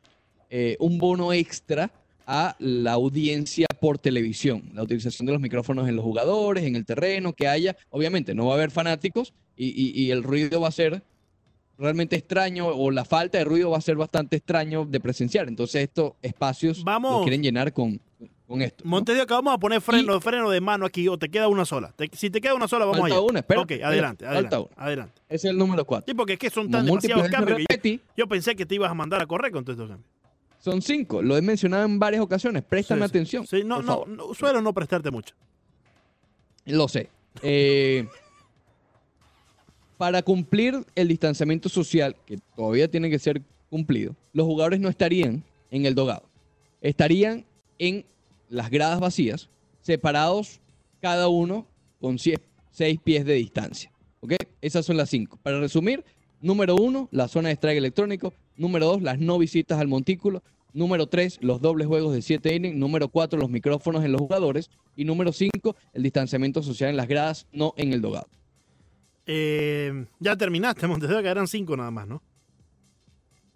eh, 0.50 0.76
un 0.80 0.99
bono 0.99 1.32
extra 1.32 1.90
a 2.26 2.56
la 2.58 2.92
audiencia 2.92 3.66
por 3.80 3.99
televisión. 3.99 4.70
La 4.75 4.82
utilización 4.82 5.26
de 5.26 5.32
los 5.32 5.40
micrófonos 5.40 5.88
en 5.88 5.96
los 5.96 6.04
jugadores, 6.04 6.64
en 6.64 6.76
el 6.76 6.84
terreno, 6.87 7.32
que 7.32 7.49
haya, 7.49 7.76
obviamente 7.90 8.34
no 8.34 8.46
va 8.46 8.52
a 8.52 8.56
haber 8.56 8.70
fanáticos 8.70 9.34
y, 9.56 9.66
y- 9.68 10.02
y 10.04 10.11
el 10.11 10.23
ruido 10.23 10.61
va 10.61 10.68
a 10.68 10.73
ser 10.73 11.02
realmente 11.76 12.16
extraño 12.16 12.68
o 12.68 12.90
la 12.90 13.04
falta 13.04 13.38
de 13.38 13.44
ruido 13.44 13.70
va 13.70 13.78
a 13.78 13.80
ser 13.80 13.96
bastante 13.96 14.37
extraño 14.37 14.84
de 14.84 15.00
presenciar. 15.00 15.49
Entonces 15.49 15.82
estos 15.82 16.12
espacios 16.23 16.84
Vamos. 16.84 17.12
los 17.12 17.23
quieren 17.23 17.42
llenar 17.42 17.73
con, 17.73 18.00
con 18.47 18.61
esto. 18.63 18.85
¿no? 18.85 18.91
Montes 18.91 19.17
de 19.17 19.23
Oca, 19.23 19.35
vamos 19.37 19.55
a 19.55 19.59
poner 19.59 19.81
freno, 19.81 20.21
freno 20.21 20.51
de 20.51 20.61
mano 20.61 20.85
aquí 20.87 21.09
o 21.09 21.19
te 21.19 21.29
queda 21.31 21.49
una 21.49 21.65
sola. 21.65 21.93
Te- 21.97 22.11
si 22.13 22.29
te 22.31 22.41
queda 22.41 22.55
una 22.55 22.69
sola, 22.69 22.85
vamos 22.85 23.01
Falta 23.01 23.17
allá. 23.17 23.25
una, 23.27 23.39
espera, 23.41 23.61
ok, 23.63 23.73
adelante, 23.83 24.25
falta 24.27 24.61
adelante. 24.77 25.23
Ese 25.29 25.49
es 25.49 25.53
el 25.53 25.59
número 25.59 25.85
4. 25.85 26.05
Sí, 26.07 26.15
porque 26.15 26.35
es 26.35 26.39
que 26.39 26.51
son 26.51 26.71
tan 26.71 26.85
demasiados 26.85 27.29
cambios 27.29 27.59
que 27.69 28.01
yo, 28.17 28.27
pensé 28.29 28.55
que 28.55 28.67
te 28.67 28.75
ibas 28.75 28.91
a 28.91 28.95
mandar 28.95 29.23
a 29.23 29.27
correr 29.27 29.51
con 29.51 29.65
todos 29.65 29.79
estos 29.79 29.89
cambios. 29.91 30.11
son 30.59 30.81
cinco. 30.83 31.23
Lo 31.23 31.37
he 31.37 31.43
mencionado 31.43 31.85
en 31.85 31.99
varias 31.99 32.23
ocasiones. 32.23 32.63
Préstame 32.63 33.01
Sí, 33.01 33.05
atención. 33.07 33.47
Sí, 33.47 33.63
no, 33.65 33.81
no, 33.83 34.05
suelo 34.35 34.61
no 34.61 34.73
prestarte 34.73 35.11
mucho. 35.11 35.35
Lo 36.67 36.87
sé. 36.89 37.09
Eh, 37.43 38.07
para 39.99 40.23
cumplir 40.23 40.85
el 40.95 41.09
distanciamiento 41.09 41.69
social, 41.69 42.17
que 42.27 42.39
todavía 42.57 42.91
tiene 42.91 43.09
que 43.11 43.19
ser 43.19 43.41
cumplido, 43.71 44.15
los 44.33 44.47
jugadores 44.47 44.81
no 44.81 44.89
estarían 44.89 45.43
en 45.71 45.87
el 45.87 45.95
dogado. 45.95 46.25
Estarían 46.81 47.45
en 47.79 48.05
las 48.54 48.70
gradas 48.70 49.00
vacías, 49.00 49.50
separados 49.80 50.61
cada 51.00 51.28
uno 51.28 51.66
con 52.00 52.18
seis 52.18 52.99
pies 53.02 53.25
de 53.25 53.34
distancia. 53.34 53.92
¿Ok? 54.20 54.34
Esas 54.61 54.87
son 54.87 54.96
las 54.96 55.11
cinco. 55.11 55.38
Para 55.42 55.61
resumir, 55.61 56.04
número 56.40 56.76
uno, 56.76 57.08
la 57.11 57.28
zona 57.28 57.49
de 57.49 57.54
strike 57.56 57.78
electrónico. 57.78 58.32
Número 58.56 58.87
dos, 58.87 59.02
las 59.02 59.18
no 59.18 59.38
visitas 59.38 59.78
al 59.78 59.88
montículo. 59.88 60.42
Número 60.73 61.06
tres, 61.06 61.38
los 61.42 61.61
dobles 61.61 61.87
juegos 61.87 62.14
de 62.14 62.23
7 62.23 62.54
innings. 62.54 62.76
Número 62.76 63.08
cuatro, 63.08 63.38
los 63.38 63.50
micrófonos 63.50 64.04
en 64.04 64.12
los 64.12 64.20
jugadores. 64.20 64.70
Y 64.96 65.04
número 65.04 65.32
cinco, 65.32 65.76
el 65.92 66.02
distanciamiento 66.02 66.62
social 66.62 66.90
en 66.90 66.96
las 66.96 67.08
gradas, 67.08 67.46
no 67.52 67.75
en 67.76 67.92
el 67.92 68.00
dogado. 68.00 68.28
Eh, 69.26 70.06
ya 70.20 70.37
terminaste, 70.37 70.87
Montes 70.87 71.08
de 71.08 71.16
Oca, 71.16 71.30
eran 71.30 71.49
cinco 71.49 71.76
nada 71.76 71.90
más, 71.90 72.06
¿no? 72.06 72.23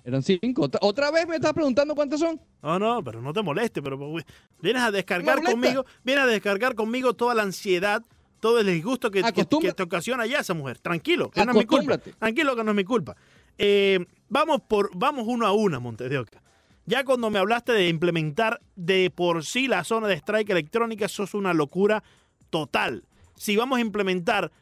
Eran 0.09 0.23
cinco. 0.23 0.71
¿Otra, 0.81 1.11
vez 1.11 1.29
me 1.29 1.35
estás 1.37 1.53
preguntando 1.53 1.95
cuántas 1.95 2.21
son? 2.21 2.41
No, 2.63 2.79
no, 2.79 3.05
pero 3.05 3.21
no 3.21 3.35
te 3.35 3.43
moleste, 3.43 3.83
pero 3.83 3.99
pues, 3.99 4.25
vienes 4.63 4.81
a 4.81 4.91
descargar 4.91 5.43
conmigo, 5.43 5.85
vienes 6.03 6.25
a 6.25 6.27
descargar 6.27 6.75
conmigo 6.75 7.13
toda 7.13 7.35
la 7.35 7.43
ansiedad, 7.43 8.03
todo 8.41 8.59
el 8.59 8.69
disgusto 8.69 9.11
que, 9.11 9.23
que, 9.23 9.45
te 9.45 9.83
ocasiona 9.83 10.25
ya 10.25 10.39
esa 10.39 10.55
mujer. 10.55 10.79
Tranquilo, 10.79 11.31
que 11.31 11.45
no 11.45 11.53
es 11.53 11.59
mi 11.59 11.67
culpa. 11.67 11.99
Tranquilo, 11.99 12.57
que 12.57 12.65
no 12.65 12.71
es 12.71 12.77
mi 12.79 12.85
culpa. 12.85 13.17
Eh, 13.59 14.07
vamos 14.31 14.63
por, 14.67 14.97
vamos 14.97 15.27
uno 15.29 15.47
a 15.47 15.53
una, 15.53 15.79
Montes 15.79 16.09
de 16.09 16.17
Oca. 16.17 16.43
Ya 16.87 17.05
cuando 17.05 17.29
me 17.29 17.39
hablaste 17.39 17.73
de 17.73 17.91
implementar 17.91 18.63
de 18.77 19.11
por 19.15 19.45
sí 19.45 19.69
la 19.69 19.85
zona 19.85 20.09
de 20.09 20.15
strike 20.15 20.49
electrónica, 20.49 21.05
eso 21.05 21.25
es 21.25 21.35
una 21.35 21.53
locura 21.53 22.03
total. 22.49 23.05
Si 23.37 23.59
vamos 23.59 23.77
a 23.77 23.83
implementar 23.83 24.53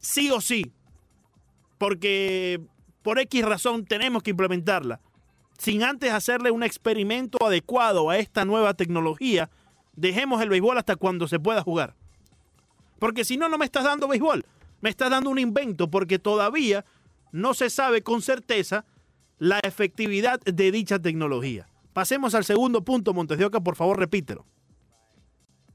sí 0.00 0.32
o 0.32 0.40
sí, 0.40 0.72
porque 1.78 2.60
por 3.06 3.20
X 3.20 3.44
razón 3.44 3.84
tenemos 3.84 4.24
que 4.24 4.32
implementarla, 4.32 5.00
sin 5.58 5.84
antes 5.84 6.12
hacerle 6.12 6.50
un 6.50 6.64
experimento 6.64 7.38
adecuado 7.46 8.10
a 8.10 8.18
esta 8.18 8.44
nueva 8.44 8.74
tecnología, 8.74 9.48
dejemos 9.94 10.42
el 10.42 10.48
béisbol 10.48 10.76
hasta 10.76 10.96
cuando 10.96 11.28
se 11.28 11.38
pueda 11.38 11.62
jugar. 11.62 11.94
Porque 12.98 13.24
si 13.24 13.36
no, 13.36 13.48
no 13.48 13.58
me 13.58 13.64
estás 13.64 13.84
dando 13.84 14.08
béisbol, 14.08 14.44
me 14.80 14.90
estás 14.90 15.08
dando 15.08 15.30
un 15.30 15.38
invento, 15.38 15.88
porque 15.88 16.18
todavía 16.18 16.84
no 17.30 17.54
se 17.54 17.70
sabe 17.70 18.02
con 18.02 18.22
certeza 18.22 18.84
la 19.38 19.60
efectividad 19.60 20.40
de 20.40 20.72
dicha 20.72 20.98
tecnología. 20.98 21.68
Pasemos 21.92 22.34
al 22.34 22.44
segundo 22.44 22.82
punto, 22.82 23.14
Montes 23.14 23.38
de 23.38 23.44
Oca, 23.44 23.60
por 23.60 23.76
favor, 23.76 24.00
repítelo. 24.00 24.44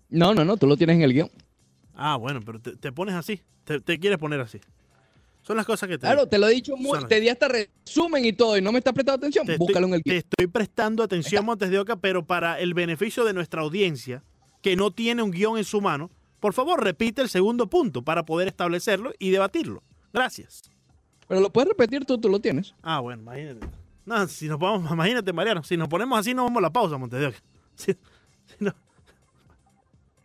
No, 0.09 0.33
no, 0.33 0.43
no, 0.43 0.57
tú 0.57 0.67
lo 0.67 0.75
tienes 0.75 0.97
en 0.97 1.03
el 1.03 1.13
guion. 1.13 1.31
Ah, 1.95 2.17
bueno, 2.17 2.41
pero 2.45 2.59
te, 2.59 2.75
te 2.75 2.91
pones 2.91 3.15
así, 3.15 3.39
te, 3.63 3.79
te 3.79 4.01
quieres 4.01 4.19
poner 4.19 4.41
así. 4.41 4.59
Son 5.43 5.57
las 5.57 5.65
cosas 5.65 5.89
que 5.89 5.97
te 5.97 6.01
Claro, 6.01 6.27
te 6.27 6.37
lo 6.37 6.47
he 6.47 6.53
dicho, 6.53 6.77
muy, 6.77 6.99
Son- 6.99 7.07
te 7.07 7.19
di 7.19 7.27
hasta 7.29 7.47
resumen 7.47 8.23
y 8.25 8.33
todo 8.33 8.57
y 8.57 8.61
no 8.61 8.71
me 8.71 8.77
estás 8.77 8.93
prestando 8.93 9.17
atención. 9.25 9.45
Te 9.47 9.57
Búscalo 9.57 9.87
en 9.87 9.93
el 9.95 10.03
te 10.03 10.17
estoy 10.17 10.47
prestando 10.47 11.01
atención, 11.03 11.43
Montes 11.45 11.69
de 11.71 11.79
Oca, 11.79 11.95
pero 11.95 12.25
para 12.25 12.59
el 12.59 12.73
beneficio 12.73 13.25
de 13.25 13.33
nuestra 13.33 13.61
audiencia, 13.61 14.23
que 14.61 14.75
no 14.75 14.91
tiene 14.91 15.23
un 15.23 15.31
guion 15.31 15.57
en 15.57 15.63
su 15.63 15.81
mano, 15.81 16.11
por 16.39 16.53
favor 16.53 16.83
repite 16.83 17.21
el 17.21 17.29
segundo 17.29 17.67
punto 17.69 18.03
para 18.03 18.23
poder 18.25 18.47
establecerlo 18.47 19.13
y 19.19 19.31
debatirlo. 19.31 19.83
Gracias. 20.13 20.63
Pero 21.27 21.41
lo 21.41 21.51
puedes 21.51 21.69
repetir 21.69 22.05
tú, 22.05 22.17
tú 22.19 22.29
lo 22.29 22.39
tienes. 22.39 22.73
Ah, 22.83 22.99
bueno, 22.99 23.21
imagínate. 23.23 23.65
No, 24.05 24.27
si 24.27 24.47
nos 24.47 24.59
vamos, 24.59 24.91
imagínate, 24.91 25.33
Mariano, 25.33 25.63
si 25.63 25.75
nos 25.77 25.87
ponemos 25.87 26.19
así, 26.19 26.33
nos 26.33 26.45
vamos 26.45 26.59
a 26.59 26.61
la 26.61 26.71
pausa, 26.73 26.97
Montes 26.97 27.19
de 27.19 27.27
Oca. 27.27 27.37
Si- 27.75 27.95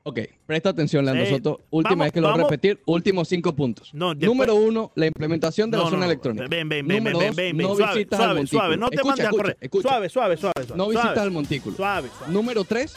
Ok, 0.09 0.21
presta 0.47 0.69
atención, 0.69 1.05
Leandro. 1.05 1.27
Soto. 1.27 1.61
Última 1.71 1.91
Vamos, 1.91 2.05
vez 2.05 2.13
que 2.13 2.21
lo 2.21 2.31
voy 2.31 2.39
a 2.39 2.43
repetir, 2.45 2.81
últimos 2.87 3.27
cinco 3.27 3.57
puntos. 3.57 3.93
No, 3.93 4.15
después- 4.15 4.29
Número 4.29 4.55
uno, 4.55 4.93
la 4.95 5.07
implementación 5.07 5.69
de 5.69 5.77
No, 5.79 5.83
la 5.83 5.85
no, 5.87 5.91
zona 5.91 6.07
no. 6.07 6.13
electrónica. 6.13 6.47
Ven, 6.49 6.69
ven, 6.69 6.87
ven, 6.87 6.99
Número 6.99 7.19
ven, 7.19 7.27
dos, 7.29 7.37
ven, 7.37 7.57
ven. 7.57 7.67
no 7.67 7.75
suave, 7.75 7.95
visitas 7.95 8.21
al 8.21 8.25
suave, 8.27 8.35
montículo. 8.39 8.61
suave. 8.63 8.77
No 8.77 8.89
te 8.89 8.95
Escucha, 8.97 9.09
mandes 9.11 9.27
a 9.27 9.31
correr. 9.31 9.57
escucha. 9.61 9.89
Suave, 9.89 10.09
suave, 10.09 10.37
suave. 10.37 10.53
suave, 10.65 10.79
No 10.79 10.89
visitas 10.89 11.19
al 11.19 11.31
montículo. 11.33 11.77
Suave, 11.77 12.09
suave. 12.17 12.33
Número 12.33 12.63
3, 12.63 12.95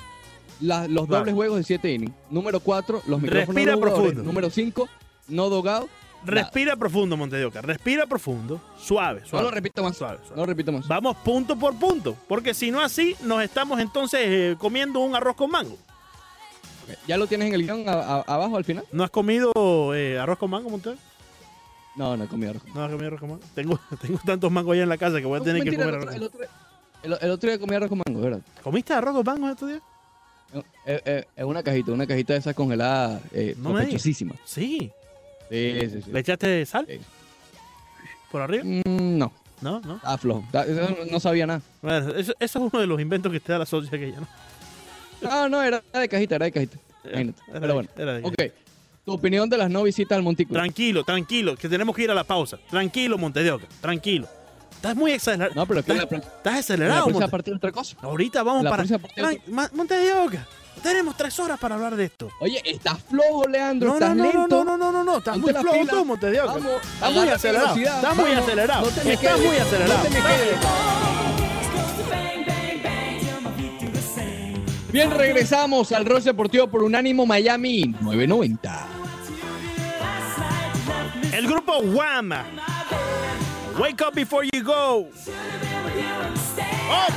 los 0.61 1.07
dobles 1.07 1.33
juegos 1.33 1.57
de 1.57 1.63
7 1.63 1.91
innings. 1.91 2.13
Número 2.29 2.59
4, 2.59 3.01
los 3.07 3.19
micrófonos 3.19 3.47
Respira 3.55 3.73
jugadores. 3.73 4.01
profundo. 4.03 4.23
Número 4.23 4.49
5, 4.51 4.89
no 5.29 5.49
dogado. 5.49 5.89
Respira 6.25 6.75
profundo, 6.75 7.17
Montedioca. 7.17 7.61
Respira 7.63 8.05
profundo. 8.05 8.61
Suave, 8.77 9.21
No 9.21 9.27
suave. 9.27 9.45
lo 9.45 9.51
repito 9.51 9.81
más. 9.81 9.97
Suave, 9.97 10.17
suave. 10.17 10.35
No 10.35 10.41
lo 10.43 10.45
repito 10.45 10.71
más. 10.71 10.87
Vamos 10.87 11.17
punto 11.23 11.57
por 11.57 11.73
punto. 11.79 12.15
Porque 12.27 12.53
si 12.53 12.69
no 12.69 12.81
así, 12.81 13.15
nos 13.23 13.41
estamos 13.41 13.79
entonces 13.79 14.19
eh, 14.25 14.55
comiendo 14.59 14.99
un 14.99 15.15
arroz 15.15 15.35
con 15.35 15.49
mango. 15.49 15.75
¿Ya 17.07 17.17
lo 17.17 17.27
tienes 17.27 17.47
en 17.49 17.53
el 17.55 17.63
guion 17.63 17.87
a- 17.87 17.93
a- 17.93 18.21
abajo 18.27 18.57
al 18.57 18.63
final? 18.65 18.83
¿No 18.91 19.03
has 19.03 19.09
comido 19.11 19.51
eh, 19.95 20.17
arroz 20.19 20.37
con 20.37 20.49
mango, 20.49 20.69
Montedioca? 20.69 21.01
No, 21.95 22.15
no 22.15 22.23
he 22.23 22.27
comido 22.27 22.51
arroz. 22.51 22.63
No 22.73 22.83
has 22.83 22.89
comido 22.91 23.07
arroz 23.07 23.19
con 23.19 23.29
mango. 23.29 23.43
Tengo, 23.55 23.79
tengo 24.01 24.19
tantos 24.25 24.51
mangos 24.51 24.73
allá 24.73 24.83
en 24.83 24.89
la 24.89 24.97
casa 24.97 25.19
que 25.19 25.25
voy 25.25 25.39
a 25.39 25.43
tener 25.43 25.63
que 25.63 25.71
comer 25.75 25.87
el, 25.89 25.95
arroz. 25.95 26.05
otro, 26.07 26.15
el, 26.15 26.23
otro, 26.23 26.41
el- 27.03 27.17
el 27.21 27.31
otro 27.31 27.49
día 27.49 27.59
comí 27.59 27.75
arroz 27.75 27.89
con 27.89 28.01
mango, 28.05 28.21
¿verdad? 28.21 28.41
¿Comiste 28.63 28.93
arroz 28.93 29.15
con 29.15 29.25
mango 29.25 29.49
estos 29.49 29.69
días? 29.69 29.81
Es, 30.85 31.01
es- 31.05 31.25
es 31.35 31.43
una 31.45 31.61
cajita, 31.61 31.91
una 31.91 32.07
cajita 32.07 32.33
de 32.33 32.39
esas 32.39 32.55
congeladas, 32.55 33.21
eh, 33.33 33.55
No 33.57 33.71
sospechosísima. 33.71 34.35
Sí. 34.45 34.91
Sí, 35.49 35.77
sí, 35.89 36.01
sí. 36.03 36.11
¿Le 36.11 36.19
echaste 36.19 36.65
sal 36.65 36.85
Sí. 36.87 36.99
por 38.31 38.41
arriba? 38.41 38.63
Mm, 38.63 39.17
no, 39.17 39.31
No, 39.61 39.79
no. 39.81 39.95
estaba 39.95 40.17
flojo. 40.17 40.43
No 41.11 41.19
sabía 41.19 41.45
nada. 41.47 41.61
Bueno, 41.81 41.97
eso, 41.97 42.11
eso 42.21 42.33
es 42.39 42.55
uno 42.55 42.79
de 42.79 42.87
los 42.87 43.01
inventos 43.01 43.31
que 43.31 43.39
te 43.39 43.51
da 43.51 43.59
la 43.59 43.65
socia 43.65 43.89
aquella, 43.97 44.19
¿no? 44.21 44.27
No, 45.21 45.49
no, 45.49 45.61
era 45.63 45.81
de 45.93 46.09
cajita, 46.09 46.35
era 46.35 46.45
de 46.45 46.51
cajita. 46.51 46.77
Imagínate. 47.05 47.41
Era 47.49 47.59
Pero 47.59 47.73
bueno. 47.73 47.89
era 47.97 48.13
de- 48.13 48.23
Ok. 48.25 48.35
Tu 49.05 49.13
opinión 49.13 49.49
de 49.49 49.57
las 49.57 49.69
no 49.71 49.81
visitas 49.83 50.15
al 50.17 50.23
montículo. 50.23 50.59
Tranquilo, 50.59 51.03
tranquilo, 51.03 51.55
que 51.55 51.67
tenemos 51.67 51.95
que 51.95 52.03
ir 52.03 52.11
a 52.11 52.13
la 52.13 52.23
pausa. 52.23 52.59
Tranquilo, 52.69 53.17
Monte 53.17 53.41
de 53.41 53.51
Oca, 53.51 53.65
tranquilo. 53.81 54.27
Estás 54.75 54.95
muy 54.95 55.13
acelerado. 55.13 55.55
No, 55.55 55.65
pero 55.65 55.83
que 55.83 55.93
la, 55.93 56.03
estás, 56.03 56.59
acelerado, 56.59 57.05
próxima 57.05 57.19
Monte. 57.21 57.31
parte 57.31 57.51
de 57.51 57.57
otra 57.57 57.71
cosa. 57.71 57.97
Ahorita 58.01 58.43
vamos 58.43 58.63
la 58.63 58.69
para. 58.69 58.83
próxima 58.83 58.99
parte- 58.99 59.21
Tran- 59.21 59.41
Ma- 59.47 59.69
Monte 59.73 59.95
de 59.95 60.13
Oca, 60.13 60.47
tenemos 60.83 61.17
tres 61.17 61.37
horas 61.39 61.59
para 61.59 61.75
hablar 61.75 61.95
de 61.95 62.05
esto. 62.05 62.29
Oye, 62.39 62.61
estás 62.63 62.97
flojo, 63.09 63.45
Leandro. 63.47 63.89
No, 63.89 63.93
estás 63.95 64.15
no, 64.15 64.23
no, 64.25 64.31
lento. 64.31 64.63
no, 64.63 64.63
no, 64.63 64.77
no, 64.77 64.91
no, 64.91 65.03
no, 65.03 65.17
estás 65.17 65.37
Ponte 65.39 65.53
muy 65.53 65.61
flojo 65.63 65.87
tú, 65.87 66.05
Monte 66.05 66.29
de 66.31 66.41
Oca. 66.41 66.53
Vamos, 66.53 66.71
Estás 66.93 67.13
muy 67.13 67.29
acelerado. 67.29 67.75
Estás 67.75 68.15
muy 68.15 68.29
Vamos, 68.29 68.43
acelerado. 68.43 68.87
Estás 68.89 69.39
muy 69.39 69.57
acelerado. 69.57 69.97
No 69.97 70.03
te 70.03 70.09
me 70.11 70.21
quedes. 70.21 71.08
Bien, 74.91 75.11
regresamos 75.11 75.91
al 75.91 76.05
Ross 76.05 76.23
Deportivo 76.23 76.67
por 76.67 76.83
Unánimo 76.83 77.25
Miami 77.25 77.93
990. 78.01 78.87
El 81.33 81.47
grupo 81.47 81.77
Wham. 81.79 82.31
Wake 83.79 84.03
up 84.05 84.13
before 84.15 84.47
you 84.51 84.63
go. 84.63 85.07
Oh, 86.91 87.07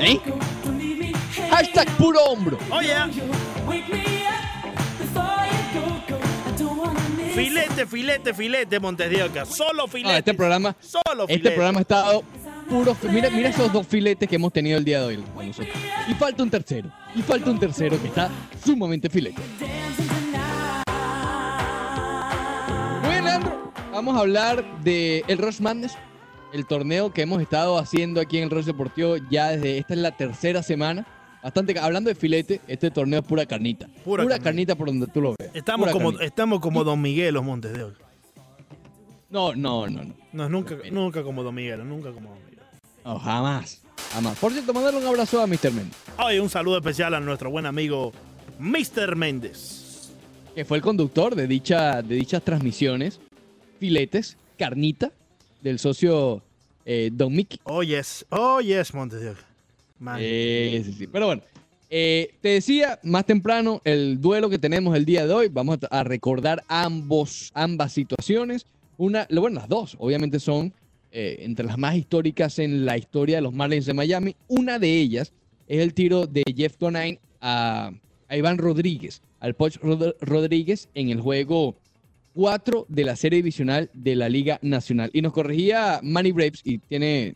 ¿Eh? 0.00 0.20
Hashtag 1.50 1.88
puro 1.96 2.20
hombro. 2.24 2.58
oh 2.70 2.80
yeah. 2.82 3.08
Filete, 7.34 7.86
filete, 7.86 8.34
filete, 8.34 8.78
Montes 8.78 9.08
de 9.10 9.22
Oca. 9.22 9.46
Solo 9.46 9.88
filete. 9.88 10.14
Ah, 10.14 10.18
este 10.18 10.34
programa, 10.34 10.76
Solo 10.80 11.22
este 11.22 11.34
filete. 11.34 11.50
programa 11.54 11.78
ha 11.78 11.82
estado 11.82 12.22
puro. 12.72 12.96
Mira, 13.12 13.30
mira 13.30 13.48
esos 13.50 13.72
dos 13.72 13.86
filetes 13.86 14.28
que 14.28 14.36
hemos 14.36 14.52
tenido 14.52 14.78
el 14.78 14.84
día 14.84 15.00
de 15.00 15.06
hoy 15.06 15.24
con 15.34 15.46
nosotros. 15.46 15.74
Y 16.08 16.14
falta 16.14 16.42
un 16.42 16.50
tercero. 16.50 16.90
Y 17.14 17.22
falta 17.22 17.50
un 17.50 17.58
tercero 17.60 18.00
que 18.00 18.08
está 18.08 18.30
sumamente 18.64 19.10
filete. 19.10 19.40
Muy 23.02 23.10
bien, 23.10 23.24
Leandro. 23.24 23.72
Vamos 23.92 24.16
a 24.16 24.20
hablar 24.20 24.64
de 24.82 25.24
el 25.28 25.38
Rush 25.38 25.60
Madness, 25.60 25.96
el 26.52 26.66
torneo 26.66 27.12
que 27.12 27.22
hemos 27.22 27.40
estado 27.42 27.78
haciendo 27.78 28.20
aquí 28.20 28.38
en 28.38 28.44
el 28.44 28.50
Rush 28.50 28.64
Deportivo 28.64 29.16
ya 29.30 29.50
desde 29.50 29.78
esta 29.78 29.94
es 29.94 30.00
la 30.00 30.16
tercera 30.16 30.62
semana. 30.62 31.06
Bastante, 31.42 31.76
hablando 31.78 32.08
de 32.08 32.14
filete, 32.14 32.60
este 32.68 32.90
torneo 32.90 33.20
es 33.20 33.26
pura 33.26 33.44
carnita. 33.46 33.86
Pura 34.04 34.22
Pura, 34.22 34.38
carnita. 34.38 34.42
carnita. 34.44 34.74
por 34.76 34.86
donde 34.86 35.06
tú 35.08 35.20
lo 35.20 35.34
veas. 35.38 35.50
Estamos 35.54 35.86
Pura 35.86 35.92
como, 35.92 36.04
carnita. 36.10 36.24
estamos 36.24 36.60
como 36.60 36.84
Don 36.84 37.00
Miguel, 37.02 37.34
los 37.34 37.44
Montes 37.44 37.72
de. 37.72 37.86
No, 39.28 39.54
no, 39.54 39.86
no, 39.88 40.04
no. 40.04 40.14
No, 40.32 40.48
nunca, 40.48 40.76
nunca 40.90 41.22
como 41.22 41.42
Don 41.42 41.54
Miguel, 41.54 41.86
nunca 41.88 42.12
como 42.12 42.28
Don 42.30 42.38
Miguel. 42.38 42.51
No, 43.04 43.18
jamás. 43.18 43.80
Jamás. 44.12 44.38
Por 44.38 44.52
cierto, 44.52 44.72
mandarle 44.72 45.00
un 45.00 45.06
abrazo 45.06 45.40
a 45.40 45.46
Mr. 45.46 45.72
Mendes, 45.72 45.96
Hoy 46.18 46.38
un 46.38 46.50
saludo 46.50 46.76
especial 46.78 47.14
a 47.14 47.20
nuestro 47.20 47.50
buen 47.50 47.66
amigo 47.66 48.12
Mr. 48.58 49.16
Méndez. 49.16 50.10
que 50.54 50.64
fue 50.64 50.76
el 50.76 50.82
conductor 50.82 51.34
de, 51.34 51.46
dicha, 51.46 52.02
de 52.02 52.14
dichas 52.16 52.42
transmisiones, 52.42 53.20
filetes, 53.80 54.36
carnita, 54.58 55.10
del 55.62 55.78
socio 55.78 56.42
eh, 56.84 57.10
Don 57.12 57.34
Mickey. 57.34 57.58
Oh, 57.64 57.82
yes. 57.82 58.26
Oh, 58.30 58.60
yes. 58.60 58.92
Man. 58.94 59.10
Eh, 60.18 60.82
sí, 60.84 60.92
sí. 60.92 61.06
Pero 61.06 61.26
bueno, 61.26 61.42
eh, 61.88 62.34
te 62.40 62.50
decía 62.50 62.98
más 63.02 63.24
temprano 63.24 63.80
el 63.84 64.20
duelo 64.20 64.50
que 64.50 64.58
tenemos 64.58 64.94
el 64.96 65.04
día 65.04 65.26
de 65.26 65.32
hoy. 65.32 65.48
Vamos 65.48 65.78
a, 65.90 65.98
a 66.00 66.04
recordar 66.04 66.62
ambos, 66.68 67.50
ambas 67.54 67.92
situaciones. 67.92 68.66
Una, 68.98 69.26
bueno, 69.30 69.60
las 69.60 69.68
dos, 69.68 69.96
obviamente 69.98 70.38
son 70.38 70.72
eh, 71.12 71.36
entre 71.40 71.66
las 71.66 71.78
más 71.78 71.94
históricas 71.96 72.58
en 72.58 72.84
la 72.84 72.96
historia 72.98 73.36
de 73.36 73.42
los 73.42 73.52
Marlins 73.52 73.86
de 73.86 73.94
Miami. 73.94 74.34
Una 74.48 74.78
de 74.78 74.98
ellas 74.98 75.32
es 75.68 75.80
el 75.80 75.94
tiro 75.94 76.26
de 76.26 76.42
Jeff 76.56 76.76
Conine 76.78 77.18
a, 77.40 77.92
Iván 78.30 78.56
Rodríguez, 78.58 79.20
al 79.40 79.54
Poch 79.54 79.76
Rod- 79.82 80.14
Rodríguez 80.20 80.88
en 80.94 81.10
el 81.10 81.20
juego 81.20 81.76
4 82.34 82.86
de 82.88 83.04
la 83.04 83.14
serie 83.16 83.36
divisional 83.38 83.90
de 83.92 84.16
la 84.16 84.28
Liga 84.28 84.58
Nacional. 84.62 85.10
Y 85.12 85.20
nos 85.20 85.32
corregía 85.34 86.00
Manny 86.02 86.32
Braves, 86.32 86.62
y 86.64 86.78
tiene, 86.78 87.34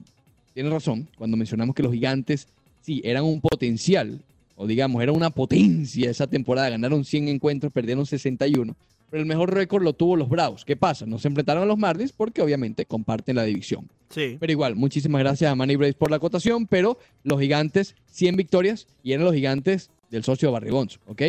tiene 0.55 0.71
razón, 0.71 1.07
cuando 1.19 1.37
mencionamos 1.37 1.75
que 1.75 1.83
los 1.83 1.93
gigantes 1.93 2.49
sí 2.81 3.03
eran 3.05 3.25
un 3.25 3.41
potencial, 3.43 4.23
o 4.57 4.67
digamos, 4.67 5.03
era 5.03 5.13
una 5.13 5.29
potencia 5.29 6.11
esa 6.11 6.27
temporada. 6.27 6.71
Ganaron 6.71 7.05
100 7.05 7.29
encuentros, 7.29 7.71
perdieron 7.73 8.07
61. 8.07 8.75
Pero 9.11 9.23
el 9.23 9.27
mejor 9.27 9.55
récord 9.55 9.83
lo 9.83 9.93
tuvo 9.93 10.17
los 10.17 10.29
Bravos. 10.29 10.65
¿Qué 10.65 10.77
pasa? 10.77 11.07
No 11.07 11.19
se 11.19 11.29
enfrentaron 11.29 11.63
a 11.63 11.67
los 11.67 11.79
Marlins 11.79 12.13
porque 12.13 12.43
obviamente 12.43 12.87
comparten 12.87 13.37
la 13.37 13.45
división. 13.45 13.89
Sí. 14.11 14.37
Pero 14.39 14.53
igual, 14.53 14.77
muchísimas 14.77 15.21
gracias 15.21 15.51
a 15.51 15.55
Manny 15.55 15.77
Braves 15.77 15.95
por 15.95 16.11
la 16.11 16.17
acotación, 16.17 16.67
pero 16.67 16.99
los 17.23 17.41
gigantes, 17.41 17.95
100 18.11 18.37
victorias, 18.37 18.87
y 19.03 19.13
eran 19.13 19.25
los 19.25 19.35
gigantes 19.35 19.91
del 20.11 20.25
socio 20.25 20.51
Barrigonzo, 20.53 20.99
¿ok? 21.07 21.23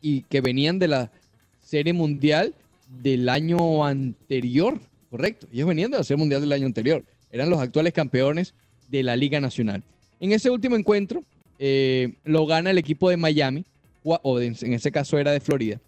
Y 0.00 0.22
que 0.22 0.40
venían 0.40 0.78
de 0.78 0.88
la 0.88 1.10
Serie 1.60 1.92
Mundial 1.92 2.54
del 3.02 3.28
año 3.28 3.84
anterior, 3.84 4.80
correcto. 5.10 5.46
Ellos 5.52 5.68
venían 5.68 5.90
de 5.90 5.98
la 5.98 6.04
Serie 6.04 6.18
Mundial 6.18 6.40
del 6.40 6.52
año 6.52 6.66
anterior. 6.66 7.04
Eran 7.30 7.50
los 7.50 7.60
actuales 7.60 7.92
campeones 7.92 8.54
de 8.88 9.02
la 9.02 9.16
Liga 9.16 9.40
Nacional. 9.40 9.82
En 10.20 10.32
ese 10.32 10.50
último 10.50 10.76
encuentro, 10.76 11.22
eh, 11.58 12.14
lo 12.24 12.46
gana 12.46 12.70
el 12.70 12.78
equipo 12.78 13.10
de 13.10 13.16
Miami, 13.16 13.64
o 14.02 14.40
en 14.40 14.72
ese 14.72 14.90
caso 14.90 15.18
era 15.18 15.32
de 15.32 15.40
Florida, 15.40 15.80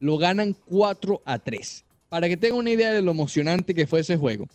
lo 0.00 0.18
ganan 0.18 0.54
4 0.66 1.22
a 1.24 1.38
3. 1.38 1.84
Para 2.08 2.28
que 2.28 2.36
tengan 2.36 2.58
una 2.58 2.70
idea 2.70 2.92
de 2.92 3.02
lo 3.02 3.10
emocionante 3.10 3.74
que 3.74 3.86
fue 3.86 4.00
ese 4.00 4.16
juego, 4.16 4.46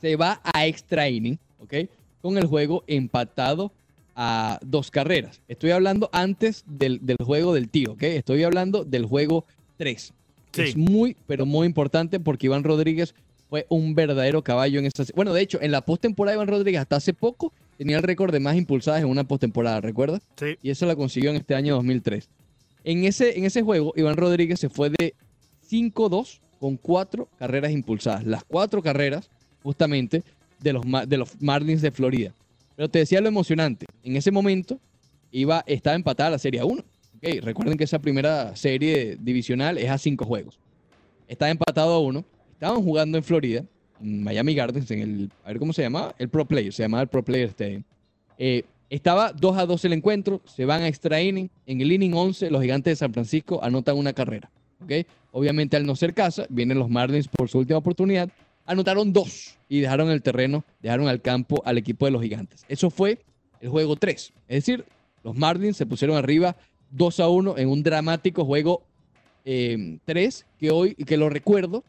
se 0.00 0.16
va 0.16 0.40
a 0.44 0.66
extra 0.66 1.08
inning, 1.08 1.38
¿ok? 1.60 1.74
Con 2.20 2.38
el 2.38 2.46
juego 2.46 2.84
empatado 2.86 3.72
a 4.14 4.58
dos 4.62 4.90
carreras. 4.90 5.40
Estoy 5.48 5.70
hablando 5.70 6.10
antes 6.12 6.64
del, 6.66 7.04
del 7.04 7.16
juego 7.18 7.54
del 7.54 7.68
tiro, 7.68 7.92
¿ok? 7.92 8.02
Estoy 8.02 8.42
hablando 8.42 8.84
del 8.84 9.06
juego 9.06 9.44
3. 9.78 10.12
Sí. 10.52 10.62
Es 10.62 10.76
muy, 10.76 11.16
pero 11.26 11.46
muy 11.46 11.66
importante 11.66 12.20
porque 12.20 12.46
Iván 12.46 12.64
Rodríguez 12.64 13.14
fue 13.48 13.66
un 13.68 13.94
verdadero 13.94 14.42
caballo 14.42 14.78
en 14.78 14.86
esta... 14.86 15.04
Bueno, 15.14 15.32
de 15.32 15.40
hecho, 15.40 15.58
en 15.62 15.72
la 15.72 15.80
postemporada 15.82 16.36
Iván 16.36 16.48
Rodríguez 16.48 16.80
hasta 16.80 16.96
hace 16.96 17.14
poco 17.14 17.52
tenía 17.78 17.96
el 17.96 18.02
récord 18.02 18.32
de 18.32 18.40
más 18.40 18.56
impulsadas 18.56 19.02
en 19.02 19.08
una 19.08 19.24
postemporada, 19.24 19.80
¿recuerdas? 19.80 20.22
Sí. 20.36 20.58
y 20.62 20.70
eso 20.70 20.86
la 20.86 20.96
consiguió 20.96 21.30
en 21.30 21.36
este 21.36 21.54
año 21.54 21.74
2003. 21.76 22.28
En 22.84 23.04
ese, 23.04 23.38
en 23.38 23.44
ese 23.44 23.62
juego, 23.62 23.92
Iván 23.96 24.16
Rodríguez 24.16 24.60
se 24.60 24.68
fue 24.68 24.90
de 24.90 25.14
5-2 25.70 26.40
con 26.58 26.76
cuatro 26.76 27.28
carreras 27.38 27.72
impulsadas. 27.72 28.24
Las 28.24 28.44
cuatro 28.44 28.82
carreras, 28.82 29.30
justamente, 29.62 30.22
de 30.60 30.72
los, 30.72 30.84
de 31.06 31.16
los 31.16 31.40
Marlins 31.40 31.82
de 31.82 31.90
Florida. 31.90 32.32
Pero 32.76 32.88
te 32.88 33.00
decía 33.00 33.20
lo 33.20 33.28
emocionante. 33.28 33.86
En 34.02 34.16
ese 34.16 34.30
momento, 34.30 34.78
iba, 35.30 35.64
estaba 35.66 35.96
empatada 35.96 36.30
la 36.30 36.38
Serie 36.38 36.62
1. 36.62 36.82
Ok, 37.16 37.42
Recuerden 37.42 37.76
que 37.76 37.84
esa 37.84 37.98
primera 37.98 38.54
serie 38.56 39.16
divisional 39.20 39.78
es 39.78 39.90
a 39.90 39.98
cinco 39.98 40.24
juegos. 40.24 40.58
Estaba 41.28 41.50
empatado 41.50 41.94
a 41.94 42.00
uno. 42.00 42.24
Estaban 42.52 42.82
jugando 42.82 43.18
en 43.18 43.24
Florida, 43.24 43.64
en 44.00 44.22
Miami 44.22 44.54
Gardens, 44.54 44.90
en 44.90 45.00
el, 45.00 45.30
a 45.44 45.48
ver 45.48 45.58
cómo 45.58 45.72
se 45.72 45.82
llamaba, 45.82 46.14
el 46.18 46.28
Pro 46.28 46.44
Player, 46.44 46.72
se 46.72 46.82
llamaba 46.82 47.02
el 47.02 47.08
Pro 47.08 47.24
Player 47.24 47.48
Stadium. 47.48 47.82
Eh, 48.38 48.64
estaba 48.96 49.32
2 49.32 49.56
a 49.56 49.64
2 49.64 49.84
el 49.86 49.94
encuentro, 49.94 50.42
se 50.44 50.66
van 50.66 50.82
a 50.82 50.88
extra. 50.88 51.18
En 51.20 51.50
el 51.66 51.92
inning 51.92 52.12
11, 52.12 52.50
los 52.50 52.60
gigantes 52.60 52.92
de 52.92 52.96
San 52.96 53.12
Francisco 53.12 53.58
anotan 53.62 53.96
una 53.96 54.12
carrera. 54.12 54.50
Obviamente, 55.30 55.78
al 55.78 55.86
no 55.86 55.96
ser 55.96 56.12
casa, 56.12 56.44
vienen 56.50 56.78
los 56.78 56.90
Marlins 56.90 57.26
por 57.26 57.48
su 57.48 57.58
última 57.58 57.78
oportunidad. 57.78 58.28
Anotaron 58.66 59.12
dos 59.12 59.56
y 59.68 59.80
dejaron 59.80 60.10
el 60.10 60.20
terreno, 60.22 60.64
dejaron 60.82 61.08
al 61.08 61.22
campo 61.22 61.62
al 61.64 61.78
equipo 61.78 62.04
de 62.04 62.10
los 62.10 62.20
gigantes. 62.20 62.66
Eso 62.68 62.90
fue 62.90 63.18
el 63.62 63.70
juego 63.70 63.96
3. 63.96 64.32
Es 64.48 64.56
decir, 64.66 64.84
Los 65.24 65.36
Marlins 65.36 65.78
se 65.78 65.86
pusieron 65.86 66.16
arriba 66.16 66.56
2 66.90 67.20
a 67.20 67.28
1 67.28 67.58
en 67.58 67.68
un 67.70 67.82
dramático 67.82 68.44
juego 68.44 68.82
3 69.44 70.46
que 70.58 70.70
hoy, 70.70 70.94
que 70.96 71.16
lo 71.16 71.30
recuerdo, 71.30 71.82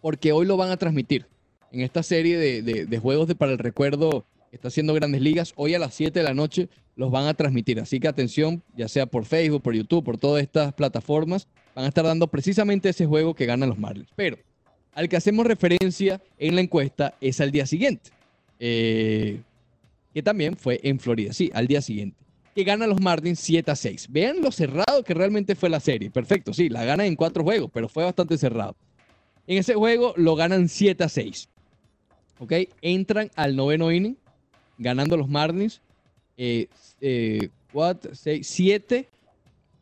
porque 0.00 0.32
hoy 0.32 0.46
lo 0.46 0.56
van 0.56 0.70
a 0.70 0.78
transmitir 0.78 1.26
en 1.70 1.80
esta 1.80 2.02
serie 2.02 2.38
de, 2.38 2.98
juegos 2.98 3.28
de 3.28 3.34
para 3.34 3.52
el 3.52 3.58
recuerdo 3.58 4.24
está 4.52 4.68
haciendo 4.68 4.94
Grandes 4.94 5.20
Ligas. 5.20 5.52
Hoy 5.56 5.74
a 5.74 5.78
las 5.78 5.94
7 5.94 6.18
de 6.18 6.24
la 6.24 6.34
noche 6.34 6.68
los 6.96 7.10
van 7.10 7.26
a 7.26 7.34
transmitir. 7.34 7.80
Así 7.80 8.00
que 8.00 8.08
atención, 8.08 8.62
ya 8.76 8.88
sea 8.88 9.06
por 9.06 9.24
Facebook, 9.24 9.62
por 9.62 9.74
YouTube, 9.74 10.04
por 10.04 10.18
todas 10.18 10.42
estas 10.42 10.72
plataformas, 10.74 11.48
van 11.74 11.84
a 11.84 11.88
estar 11.88 12.04
dando 12.04 12.26
precisamente 12.28 12.88
ese 12.88 13.06
juego 13.06 13.34
que 13.34 13.46
ganan 13.46 13.68
los 13.68 13.78
Marlins. 13.78 14.10
Pero 14.16 14.38
al 14.92 15.08
que 15.08 15.16
hacemos 15.16 15.46
referencia 15.46 16.20
en 16.38 16.54
la 16.54 16.60
encuesta 16.60 17.14
es 17.20 17.40
al 17.40 17.52
día 17.52 17.66
siguiente, 17.66 18.10
eh, 18.58 19.40
que 20.12 20.22
también 20.22 20.56
fue 20.56 20.80
en 20.82 20.98
Florida. 20.98 21.32
Sí, 21.32 21.50
al 21.54 21.66
día 21.66 21.80
siguiente 21.80 22.16
que 22.58 22.64
gana 22.64 22.88
los 22.88 23.00
Marlins 23.00 23.38
7 23.38 23.70
a 23.70 23.76
6. 23.76 24.08
Vean 24.10 24.40
lo 24.42 24.50
cerrado 24.50 25.04
que 25.04 25.14
realmente 25.14 25.54
fue 25.54 25.70
la 25.70 25.78
serie. 25.78 26.10
Perfecto, 26.10 26.52
sí, 26.52 26.68
la 26.68 26.84
ganan 26.84 27.06
en 27.06 27.14
cuatro 27.14 27.44
juegos, 27.44 27.70
pero 27.72 27.88
fue 27.88 28.02
bastante 28.02 28.36
cerrado. 28.36 28.74
En 29.46 29.58
ese 29.58 29.74
juego 29.74 30.12
lo 30.16 30.34
ganan 30.34 30.68
7 30.68 31.04
a 31.04 31.08
6. 31.08 31.48
¿Ok? 32.40 32.52
Entran 32.82 33.30
al 33.36 33.54
noveno 33.54 33.92
inning, 33.92 34.18
ganando 34.78 35.16
los 35.16 35.28
Marlins 35.28 35.80
7 36.36 36.68
eh, 37.00 37.48
eh, 39.00 39.08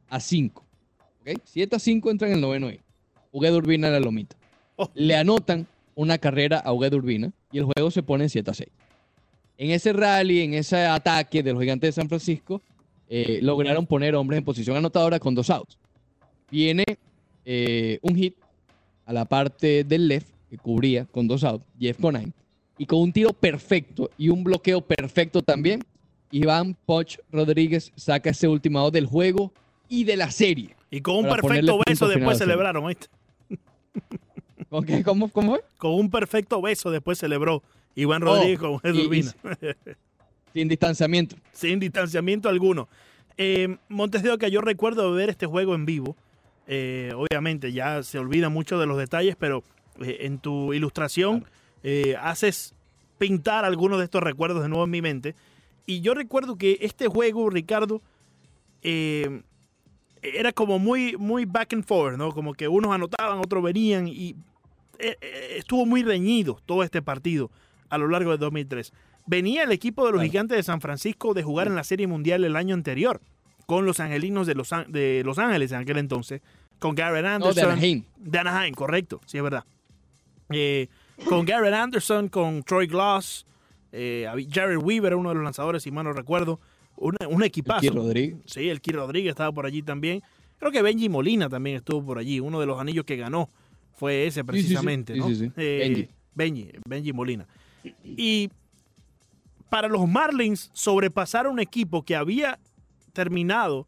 a 0.09 0.21
5. 0.21 0.65
¿Ok? 1.21 1.41
7 1.45 1.77
a 1.77 1.79
5 1.79 2.11
entran 2.11 2.31
en 2.31 2.37
el 2.37 2.41
noveno 2.41 2.67
inning. 2.67 2.83
Ugueda 3.33 3.57
Urbina 3.57 3.87
en 3.89 3.93
la 3.93 4.01
lomita. 4.01 4.37
Oh. 4.77 4.91
Le 4.95 5.17
anotan 5.17 5.67
una 5.95 6.19
carrera 6.19 6.59
a 6.59 6.73
Ugueda 6.73 6.97
Urbina 6.97 7.33
y 7.53 7.59
el 7.59 7.65
juego 7.65 7.91
se 7.91 8.03
pone 8.03 8.29
7 8.29 8.51
a 8.51 8.55
6 8.55 8.69
en 9.59 9.71
ese 9.71 9.93
rally, 9.93 10.43
en 10.43 10.55
ese 10.55 10.85
ataque 10.85 11.43
de 11.43 11.53
los 11.53 11.61
gigantes 11.61 11.89
de 11.89 12.01
San 12.01 12.09
Francisco, 12.09 12.63
eh, 13.09 13.39
lograron 13.43 13.87
poner 13.87 14.15
hombres 14.15 14.39
en 14.39 14.45
posición 14.45 14.77
anotadora 14.77 15.19
con 15.19 15.35
dos 15.35 15.51
outs. 15.51 15.79
Viene 16.51 16.85
eh, 17.45 17.99
un 18.03 18.17
hit 18.17 18.37
a 19.05 19.13
la 19.13 19.25
parte 19.25 19.85
del 19.85 20.09
left 20.09 20.29
que 20.51 20.59
cubría 20.59 21.07
con 21.07 21.27
dos 21.27 21.45
outs, 21.45 21.65
Jeff 21.79 21.99
Conine, 22.01 22.33
y 22.79 22.87
con 22.87 23.01
un 23.01 23.13
tiro 23.13 23.33
perfecto 23.33 24.11
y 24.19 24.29
un 24.29 24.45
bloqueo 24.45 24.81
perfecto 24.81 25.43
también, 25.43 25.85
Iván 26.31 26.77
Poch 26.87 27.19
Rodríguez 27.31 27.93
saca 27.97 28.31
ese 28.31 28.49
último 28.49 28.79
out 28.81 28.93
del 28.93 29.07
juego 29.07 29.53
y 29.89 30.05
de 30.05 30.17
la 30.17 30.31
serie. 30.31 30.77
Y 30.91 31.01
con 31.01 31.17
un 31.17 31.29
perfecto 31.29 31.81
beso 31.87 32.09
después 32.09 32.39
celebraron, 32.39 32.87
¿viste? 32.87 33.09
¿Con 34.69 34.85
qué? 34.85 35.03
¿Cómo, 35.03 35.29
¿Cómo 35.29 35.53
fue? 35.53 35.65
Con 35.79 35.95
un 35.95 36.11
perfecto 36.11 36.61
beso 36.61 36.91
después 36.91 37.19
celebró 37.19 37.63
Iván 37.95 38.23
oh, 38.23 38.27
Rodríguez 38.27 38.59
con 38.59 38.75
Urbina. 38.75 39.35
sin 40.53 40.69
distanciamiento. 40.69 41.37
Sin 41.53 41.81
distanciamiento 41.81 42.49
alguno. 42.49 42.89
Eh, 43.37 43.77
Montes 43.89 44.23
de 44.23 44.31
Oca, 44.31 44.49
yo 44.49 44.61
recuerdo 44.61 45.13
ver 45.13 45.31
este 45.31 45.47
juego 45.47 45.75
en 45.75 45.87
vivo. 45.87 46.17
Eh, 46.67 47.13
obviamente 47.15 47.73
ya 47.73 48.03
se 48.03 48.19
olvida 48.19 48.49
mucho 48.49 48.79
de 48.79 48.87
los 48.87 48.99
detalles, 48.99 49.37
pero 49.37 49.63
eh, 50.01 50.19
en 50.21 50.39
tu 50.39 50.73
ilustración 50.73 51.45
eh, 51.89 52.17
haces 52.21 52.75
pintar 53.19 53.65
algunos 53.65 53.99
de 53.99 54.05
estos 54.05 54.23
recuerdos 54.23 54.63
de 54.63 54.69
nuevo 54.69 54.85
en 54.85 54.91
mi 54.91 55.01
mente. 55.01 55.37
Y 55.87 56.01
yo 56.01 56.15
recuerdo 56.15 56.57
que 56.57 56.79
este 56.81 57.07
juego, 57.07 57.49
Ricardo, 57.49 58.03
era 58.83 60.53
como 60.53 60.79
muy, 60.79 61.17
muy 61.17 61.45
back 61.45 61.73
and 61.73 61.85
forth, 61.85 62.17
¿no? 62.17 62.33
Como 62.33 62.55
que 62.55 62.67
unos 62.69 62.93
anotaban, 62.93 63.39
otros 63.39 63.63
venían 63.63 64.09
y 64.09 64.35
estuvo 64.99 65.87
muy 65.87 66.03
reñido 66.03 66.61
todo 66.67 66.83
este 66.83 67.03
partido 67.03 67.51
a 67.89 67.99
lo 67.99 68.09
largo 68.09 68.33
de 68.33 68.39
2003. 68.39 68.93
Venía 69.27 69.63
el 69.63 69.73
equipo 69.73 70.07
de 70.07 70.13
los 70.13 70.23
Gigantes 70.23 70.57
de 70.57 70.63
San 70.63 70.81
Francisco 70.81 71.35
de 71.35 71.43
jugar 71.43 71.67
en 71.67 71.75
la 71.75 71.85
Serie 71.85 72.07
Mundial 72.07 72.45
el 72.45 72.57
año 72.57 72.75
anterior 72.75 73.21
con 73.67 73.85
los 73.85 74.01
Angelinos 74.01 74.47
de 74.47 74.55
Los, 74.55 74.71
de 74.89 75.23
los 75.25 75.39
Ángeles 75.39 75.73
en 75.73 75.79
aquel 75.79 75.99
entonces, 75.99 76.41
con 76.79 76.95
Garrett 76.95 77.25
Anderson. 77.25 77.55
de 77.55 77.73
Anaheim. 77.73 78.05
De 78.17 78.39
Anaheim, 78.39 78.75
correcto, 78.75 79.21
sí 79.27 79.37
es 79.39 79.43
verdad. 79.43 79.65
Eh, 80.51 80.89
con 81.25 81.45
Garrett 81.45 81.75
Anderson, 81.75 82.29
con 82.29 82.63
Troy 82.63 82.87
Gloss, 82.87 83.47
eh, 83.93 84.27
Jared 84.51 84.79
Weaver, 84.79 85.15
uno 85.15 85.31
de 85.31 85.37
los 85.37 85.45
lanzadores, 85.45 85.83
si 85.83 85.91
mal 85.91 86.05
no 86.05 86.13
recuerdo. 86.13 86.61
un 86.97 87.43
equipazo. 87.43 87.87
El 87.87 87.95
Rodríguez. 87.95 88.39
Sí, 88.47 88.69
el 88.69 88.81
Kir 88.81 88.97
Rodríguez 88.97 89.31
estaba 89.31 89.53
por 89.53 89.67
allí 89.67 89.83
también. 89.83 90.23
Creo 90.59 90.73
que 90.73 90.83
Benji 90.83 91.09
Molina 91.09 91.49
también 91.49 91.77
estuvo 91.77 92.05
por 92.05 92.19
allí. 92.19 92.41
Uno 92.41 92.61
de 92.61 92.67
los 92.67 92.81
anillos 92.81 93.05
que 93.05 93.17
ganó 93.17 93.51
fue 93.93 94.27
ese 94.27 94.45
precisamente. 94.45 95.15
Sí, 95.15 95.37
sí, 95.37 95.53
eh, 95.57 95.79
Benji. 95.81 96.09
Benji, 96.35 96.79
Benji 96.87 97.13
Molina. 97.13 97.47
Y 98.05 98.51
para 99.69 99.89
los 99.89 100.07
Marlins 100.09 100.71
sobrepasar 100.73 101.47
a 101.47 101.51
un 101.51 101.61
equipo 101.61 102.03
que 102.03 102.17
había 102.17 102.59
terminado 103.13 103.87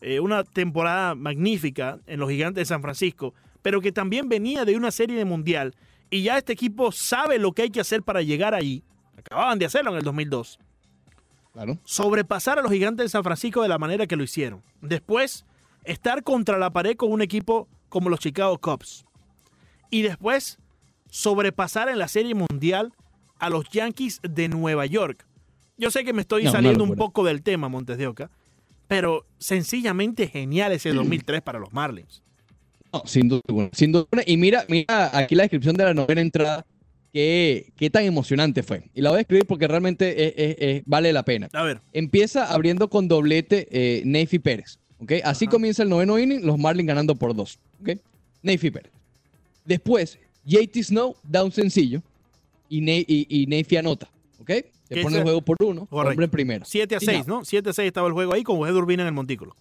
eh, 0.00 0.20
una 0.20 0.44
temporada 0.44 1.14
magnífica 1.14 1.98
en 2.06 2.20
los 2.20 2.30
Gigantes 2.30 2.62
de 2.62 2.64
San 2.66 2.82
Francisco, 2.82 3.34
pero 3.62 3.80
que 3.80 3.92
también 3.92 4.28
venía 4.28 4.64
de 4.64 4.76
una 4.76 4.90
serie 4.90 5.16
de 5.16 5.24
mundial 5.24 5.74
y 6.10 6.22
ya 6.22 6.38
este 6.38 6.52
equipo 6.52 6.92
sabe 6.92 7.38
lo 7.38 7.52
que 7.52 7.62
hay 7.62 7.70
que 7.70 7.80
hacer 7.80 8.02
para 8.02 8.22
llegar 8.22 8.54
ahí. 8.54 8.82
Acababan 9.16 9.58
de 9.58 9.66
hacerlo 9.66 9.90
en 9.90 9.98
el 9.98 10.02
2002. 10.02 10.58
Claro. 11.52 11.78
Sobrepasar 11.84 12.58
a 12.58 12.62
los 12.62 12.70
Gigantes 12.70 13.04
de 13.04 13.08
San 13.08 13.24
Francisco 13.24 13.62
de 13.62 13.68
la 13.68 13.78
manera 13.78 14.06
que 14.06 14.16
lo 14.16 14.22
hicieron. 14.22 14.62
Después, 14.80 15.44
estar 15.84 16.22
contra 16.22 16.58
la 16.58 16.70
pared 16.70 16.96
con 16.96 17.12
un 17.12 17.22
equipo 17.22 17.68
como 17.88 18.10
los 18.10 18.20
Chicago 18.20 18.58
Cubs. 18.58 19.04
Y 19.90 20.02
después, 20.02 20.58
sobrepasar 21.10 21.88
en 21.88 21.98
la 21.98 22.08
serie 22.08 22.34
mundial 22.34 22.92
a 23.38 23.50
los 23.50 23.68
Yankees 23.70 24.20
de 24.22 24.48
Nueva 24.48 24.86
York. 24.86 25.26
Yo 25.76 25.90
sé 25.90 26.04
que 26.04 26.12
me 26.12 26.22
estoy 26.22 26.46
saliendo 26.48 26.84
un 26.84 26.96
poco 26.96 27.24
del 27.24 27.42
tema, 27.42 27.68
Montes 27.68 27.98
de 27.98 28.06
Oca, 28.08 28.30
pero 28.88 29.26
sencillamente 29.38 30.26
genial 30.26 30.72
ese 30.72 30.92
2003 30.92 31.40
para 31.42 31.58
los 31.58 31.72
Marlins. 31.72 32.22
No, 32.92 33.02
sin 33.04 33.28
duda, 33.28 33.42
sin 33.72 33.92
duda. 33.92 34.06
Y 34.26 34.36
mira, 34.36 34.64
mira 34.68 35.16
aquí 35.16 35.34
la 35.34 35.44
descripción 35.44 35.76
de 35.76 35.84
la 35.84 35.94
novena 35.94 36.20
entrada, 36.20 36.66
qué, 37.12 37.72
qué 37.76 37.90
tan 37.90 38.04
emocionante 38.04 38.62
fue. 38.62 38.84
Y 38.94 39.02
la 39.02 39.10
voy 39.10 39.18
a 39.18 39.20
escribir 39.20 39.46
porque 39.46 39.68
realmente 39.68 40.82
vale 40.86 41.12
la 41.12 41.22
pena. 41.22 41.48
A 41.52 41.62
ver. 41.62 41.80
Empieza 41.92 42.52
abriendo 42.52 42.88
con 42.88 43.08
doblete 43.08 43.68
eh, 43.70 44.02
Neyfi 44.04 44.38
Pérez. 44.38 44.78
¿okay? 44.98 45.20
Así 45.24 45.46
comienza 45.46 45.82
el 45.82 45.88
noveno 45.88 46.18
inning, 46.18 46.44
los 46.44 46.58
Marlins 46.58 46.88
ganando 46.88 47.14
por 47.14 47.34
dos. 47.34 47.58
¿okay? 47.80 48.00
Neyfi 48.42 48.70
Pérez. 48.70 48.92
Después, 49.64 50.18
JT 50.44 50.82
Snow 50.82 51.14
da 51.22 51.44
un 51.44 51.52
sencillo 51.52 52.02
y, 52.68 52.80
ne 52.80 53.04
y, 53.06 53.76
anota. 53.76 54.08
¿Ok? 54.40 54.50
Se 54.88 55.02
pone 55.02 55.18
el 55.18 55.22
juego 55.22 55.42
por 55.42 55.62
uno, 55.62 55.86
hombre 55.90 56.24
en 56.24 56.30
primera. 56.30 56.64
7 56.64 56.96
a 56.96 57.00
6, 57.00 57.26
¿no? 57.26 57.44
7 57.44 57.68
a 57.68 57.72
6 57.74 57.86
estaba 57.86 58.06
el 58.06 58.14
juego 58.14 58.32
ahí 58.32 58.42
con 58.42 58.58
Uged 58.58 58.74
Urbina 58.74 59.02
en 59.02 59.08
el 59.08 59.12
montículo. 59.12 59.54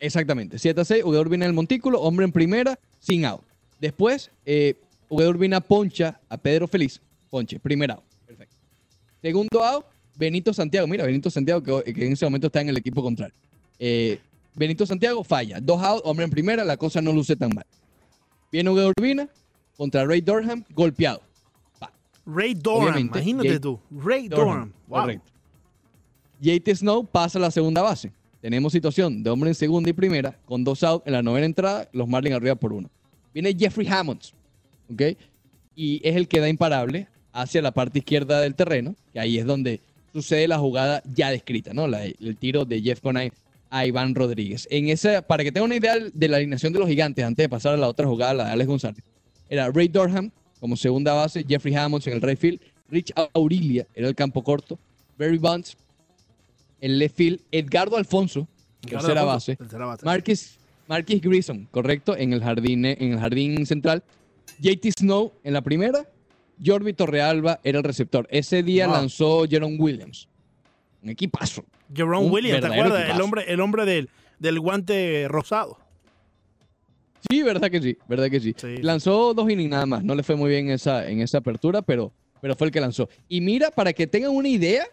Exactamente. 0.00 0.58
7 0.58 0.80
a 0.80 0.84
6, 0.84 1.04
Uged 1.04 1.18
Urbina 1.18 1.44
en 1.44 1.50
el 1.50 1.54
montículo, 1.54 2.00
hombre 2.00 2.24
en 2.24 2.32
primera, 2.32 2.78
sin 3.00 3.24
out. 3.24 3.42
Después, 3.80 4.30
eh, 4.44 4.74
Urbina 5.08 5.60
poncha 5.60 6.20
a 6.28 6.36
Pedro 6.36 6.66
Feliz. 6.66 7.00
Ponche, 7.30 7.58
primer 7.58 7.90
out. 7.90 8.02
Perfecto. 8.26 8.56
Segundo 9.20 9.64
out, 9.64 9.86
Benito 10.16 10.52
Santiago. 10.52 10.86
Mira, 10.86 11.04
Benito 11.04 11.30
Santiago 11.30 11.62
que, 11.62 11.90
en 11.90 12.12
ese 12.12 12.24
momento 12.24 12.46
está 12.46 12.60
en 12.60 12.68
el 12.68 12.76
equipo 12.76 13.02
contrario. 13.02 13.34
Eh, 13.78 14.18
Benito 14.54 14.86
Santiago 14.86 15.24
falla. 15.24 15.58
Dos 15.60 15.82
out, 15.82 16.02
hombre 16.04 16.24
en 16.24 16.30
primera, 16.30 16.64
la 16.64 16.76
cosa 16.76 17.00
no 17.00 17.12
luce 17.12 17.36
tan 17.36 17.50
mal. 17.54 17.66
Viene 18.52 18.70
Uged 18.70 18.92
Urbina 18.96 19.28
contra 19.76 20.04
Ray 20.04 20.20
Durham, 20.20 20.64
golpeado. 20.74 21.20
Ray 22.26 22.54
Durham, 22.54 22.98
imagínate 22.98 23.60
tú. 23.60 23.78
Ray 23.90 24.28
Durham. 24.28 24.72
Correcto. 24.88 25.30
JT 26.40 26.76
Snow 26.76 27.04
pasa 27.04 27.38
a 27.38 27.42
la 27.42 27.50
segunda 27.50 27.82
base. 27.82 28.12
Tenemos 28.44 28.74
situación 28.74 29.22
de 29.22 29.30
hombre 29.30 29.48
en 29.48 29.54
segunda 29.54 29.88
y 29.88 29.94
primera, 29.94 30.38
con 30.44 30.64
dos 30.64 30.82
outs 30.82 31.06
en 31.06 31.14
la 31.14 31.22
novena 31.22 31.46
entrada, 31.46 31.88
los 31.94 32.06
Marlins 32.06 32.36
arriba 32.36 32.54
por 32.54 32.74
uno. 32.74 32.90
Viene 33.32 33.56
Jeffrey 33.58 33.88
Hammonds, 33.88 34.34
¿ok? 34.92 35.16
Y 35.74 36.06
es 36.06 36.14
el 36.14 36.28
que 36.28 36.40
da 36.40 36.48
imparable 36.50 37.08
hacia 37.32 37.62
la 37.62 37.72
parte 37.72 38.00
izquierda 38.00 38.42
del 38.42 38.54
terreno, 38.54 38.96
que 39.14 39.20
ahí 39.20 39.38
es 39.38 39.46
donde 39.46 39.80
sucede 40.12 40.46
la 40.46 40.58
jugada 40.58 41.02
ya 41.10 41.30
descrita, 41.30 41.72
¿no? 41.72 41.86
el 41.86 42.36
tiro 42.36 42.66
de 42.66 42.82
Jeff 42.82 43.00
Conine 43.00 43.32
a 43.70 43.86
Iván 43.86 44.14
Rodríguez. 44.14 44.68
En 44.70 44.90
esa, 44.90 45.22
para 45.22 45.42
que 45.42 45.50
tenga 45.50 45.64
una 45.64 45.76
idea 45.76 45.94
de 46.12 46.28
la 46.28 46.36
alineación 46.36 46.74
de 46.74 46.80
los 46.80 46.88
gigantes, 46.90 47.24
antes 47.24 47.44
de 47.44 47.48
pasar 47.48 47.72
a 47.72 47.78
la 47.78 47.88
otra 47.88 48.06
jugada, 48.06 48.34
la 48.34 48.44
de 48.44 48.50
Alex 48.50 48.68
González, 48.68 49.02
era 49.48 49.70
Ray 49.70 49.88
Durham, 49.88 50.30
como 50.60 50.76
segunda 50.76 51.14
base, 51.14 51.46
Jeffrey 51.48 51.74
Hammonds 51.74 52.06
en 52.08 52.12
el 52.12 52.20
right 52.20 52.38
field, 52.38 52.60
Rich 52.90 53.10
Aurilia 53.32 53.86
en 53.94 54.04
el 54.04 54.14
campo 54.14 54.44
corto, 54.44 54.78
Barry 55.16 55.38
Bonds 55.38 55.78
en 56.84 56.98
left 56.98 57.16
field, 57.16 57.40
Edgardo 57.50 57.96
Alfonso, 57.96 58.46
tercera, 58.82 59.24
base, 59.24 59.56
Marquis, 60.02 60.58
Marquis 60.86 61.22
Grissom, 61.22 61.64
correcto, 61.70 62.14
en 62.14 62.34
el 62.34 62.42
jardín, 62.42 62.84
en 62.84 63.12
el 63.14 63.18
jardín 63.18 63.64
central, 63.64 64.02
JT 64.60 64.90
Snow 64.98 65.32
en 65.44 65.54
la 65.54 65.62
primera, 65.62 66.06
Jordi 66.62 66.92
Torrealba 66.92 67.58
era 67.64 67.78
el 67.78 67.84
receptor. 67.84 68.28
Ese 68.30 68.62
día 68.62 68.86
lanzó 68.86 69.46
Jerome 69.48 69.76
Williams. 69.78 70.28
Un 71.02 71.08
equipazo. 71.08 71.64
Jerome 71.92 72.28
Williams, 72.28 72.60
¿te 72.60 72.66
acuerdas? 72.66 73.10
El 73.10 73.20
hombre, 73.22 73.44
el 73.48 73.60
hombre 73.60 73.86
del, 73.86 74.10
del 74.38 74.60
guante 74.60 75.26
rosado. 75.28 75.78
Sí, 77.30 77.42
verdad 77.42 77.70
que 77.70 77.80
sí, 77.80 77.96
verdad 78.06 78.28
que 78.28 78.40
sí. 78.40 78.54
Lanzó 78.82 79.32
dos 79.32 79.50
innings 79.50 79.70
nada 79.70 79.86
más, 79.86 80.04
no 80.04 80.14
le 80.14 80.22
fue 80.22 80.36
muy 80.36 80.50
bien 80.50 80.68
esa, 80.68 81.08
en 81.08 81.22
esa 81.22 81.38
apertura, 81.38 81.80
pero, 81.80 82.12
pero 82.42 82.54
fue 82.54 82.66
el 82.66 82.72
que 82.72 82.80
lanzó. 82.80 83.08
Y 83.26 83.40
mira, 83.40 83.70
para 83.70 83.94
que 83.94 84.06
tengan 84.06 84.32
una 84.32 84.48
idea 84.48 84.84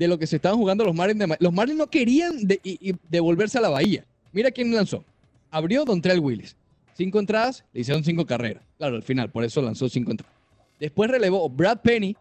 de 0.00 0.08
lo 0.08 0.18
que 0.18 0.26
se 0.26 0.36
estaban 0.36 0.58
jugando 0.58 0.82
los 0.82 0.94
Marlins. 0.94 1.18
De 1.20 1.36
los 1.38 1.52
Marlins 1.52 1.78
no 1.78 1.86
querían 1.88 2.46
de- 2.46 2.58
y- 2.64 2.90
y 2.90 2.94
devolverse 3.10 3.58
a 3.58 3.60
la 3.60 3.68
bahía. 3.68 4.02
Mira 4.32 4.50
quién 4.50 4.74
lanzó. 4.74 5.04
Abrió 5.50 5.84
Dontrell 5.84 6.18
Willis. 6.20 6.56
Cinco 6.94 7.20
entradas, 7.20 7.64
le 7.74 7.82
hicieron 7.82 8.02
cinco 8.02 8.24
carreras. 8.24 8.62
Claro, 8.78 8.96
al 8.96 9.02
final, 9.02 9.30
por 9.30 9.44
eso 9.44 9.60
lanzó 9.60 9.88
cinco 9.90 10.10
entradas. 10.12 10.34
Después 10.78 11.10
relevó 11.10 11.48
Brad 11.50 11.80
Penny, 11.82 12.16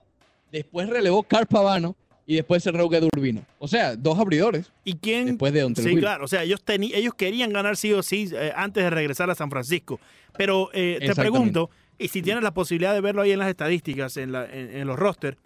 después 0.51 0.89
relevó 0.89 1.23
Carl 1.23 1.45
Pavano 1.47 1.95
y 2.25 2.35
después 2.35 2.61
cerró 2.63 2.89
Guedo 2.89 3.07
Urbino. 3.15 3.43
O 3.59 3.67
sea, 3.69 3.95
dos 3.95 4.19
abridores 4.19 4.71
¿Y 4.83 4.95
quién? 4.95 5.25
después 5.27 5.53
de 5.53 5.61
Dontrell 5.61 5.85
Sí, 5.87 5.89
Willis. 5.91 6.03
claro. 6.03 6.25
O 6.25 6.27
sea, 6.27 6.43
ellos, 6.43 6.59
ellos 6.67 7.13
querían 7.13 7.53
ganar 7.53 7.77
sí 7.77 7.93
o 7.93 8.03
sí 8.03 8.29
eh, 8.33 8.51
antes 8.55 8.83
de 8.83 8.89
regresar 8.89 9.29
a 9.29 9.35
San 9.35 9.49
Francisco. 9.49 10.01
Pero 10.37 10.69
eh, 10.73 10.97
te 10.99 11.15
pregunto, 11.15 11.69
y 11.97 12.09
si 12.09 12.21
tienes 12.21 12.43
la 12.43 12.53
posibilidad 12.53 12.93
de 12.93 12.99
verlo 13.01 13.21
ahí 13.21 13.31
en 13.31 13.39
las 13.39 13.47
estadísticas, 13.49 14.17
en, 14.17 14.33
la- 14.33 14.45
en- 14.45 14.75
en 14.75 14.85
los 14.87 14.99
rosters, 14.99 15.37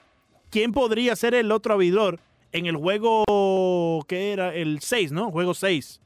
¿quién 0.54 0.72
podría 0.72 1.16
ser 1.16 1.34
el 1.34 1.52
otro 1.52 1.74
abridor 1.74 2.20
en 2.52 2.68
el 2.68 2.78
juego 2.78 4.06
que 4.08 4.32
era 4.32 4.54
el 4.56 4.80
6, 4.80 5.12
¿no? 5.12 5.32
Juego 5.32 5.54
6 5.56 6.00